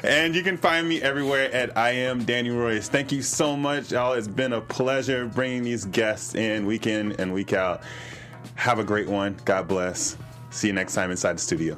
and 0.04 0.36
you 0.36 0.44
can 0.44 0.58
find 0.58 0.88
me 0.88 1.02
everywhere 1.02 1.52
at 1.52 1.78
I 1.78 1.92
am 1.92 2.24
Danny 2.24 2.50
Royce. 2.50 2.90
Thank 2.90 3.12
you 3.12 3.22
so 3.22 3.56
much, 3.58 3.92
y'all. 3.92 4.14
It's 4.14 4.28
been 4.28 4.54
a 4.54 4.62
pleasure 4.62 5.26
bringing 5.26 5.64
these 5.64 5.86
guests 5.86 6.36
in 6.36 6.66
week 6.66 6.88
in 6.88 7.14
and 7.14 7.34
week 7.34 7.54
out. 7.54 7.82
Have 8.56 8.80
a 8.80 8.84
great 8.84 9.08
one. 9.08 9.38
God 9.46 9.68
bless. 9.68 10.18
See 10.50 10.68
you 10.68 10.74
next 10.74 10.94
time 10.96 11.12
inside 11.12 11.34
the 11.34 11.42
studio. 11.42 11.78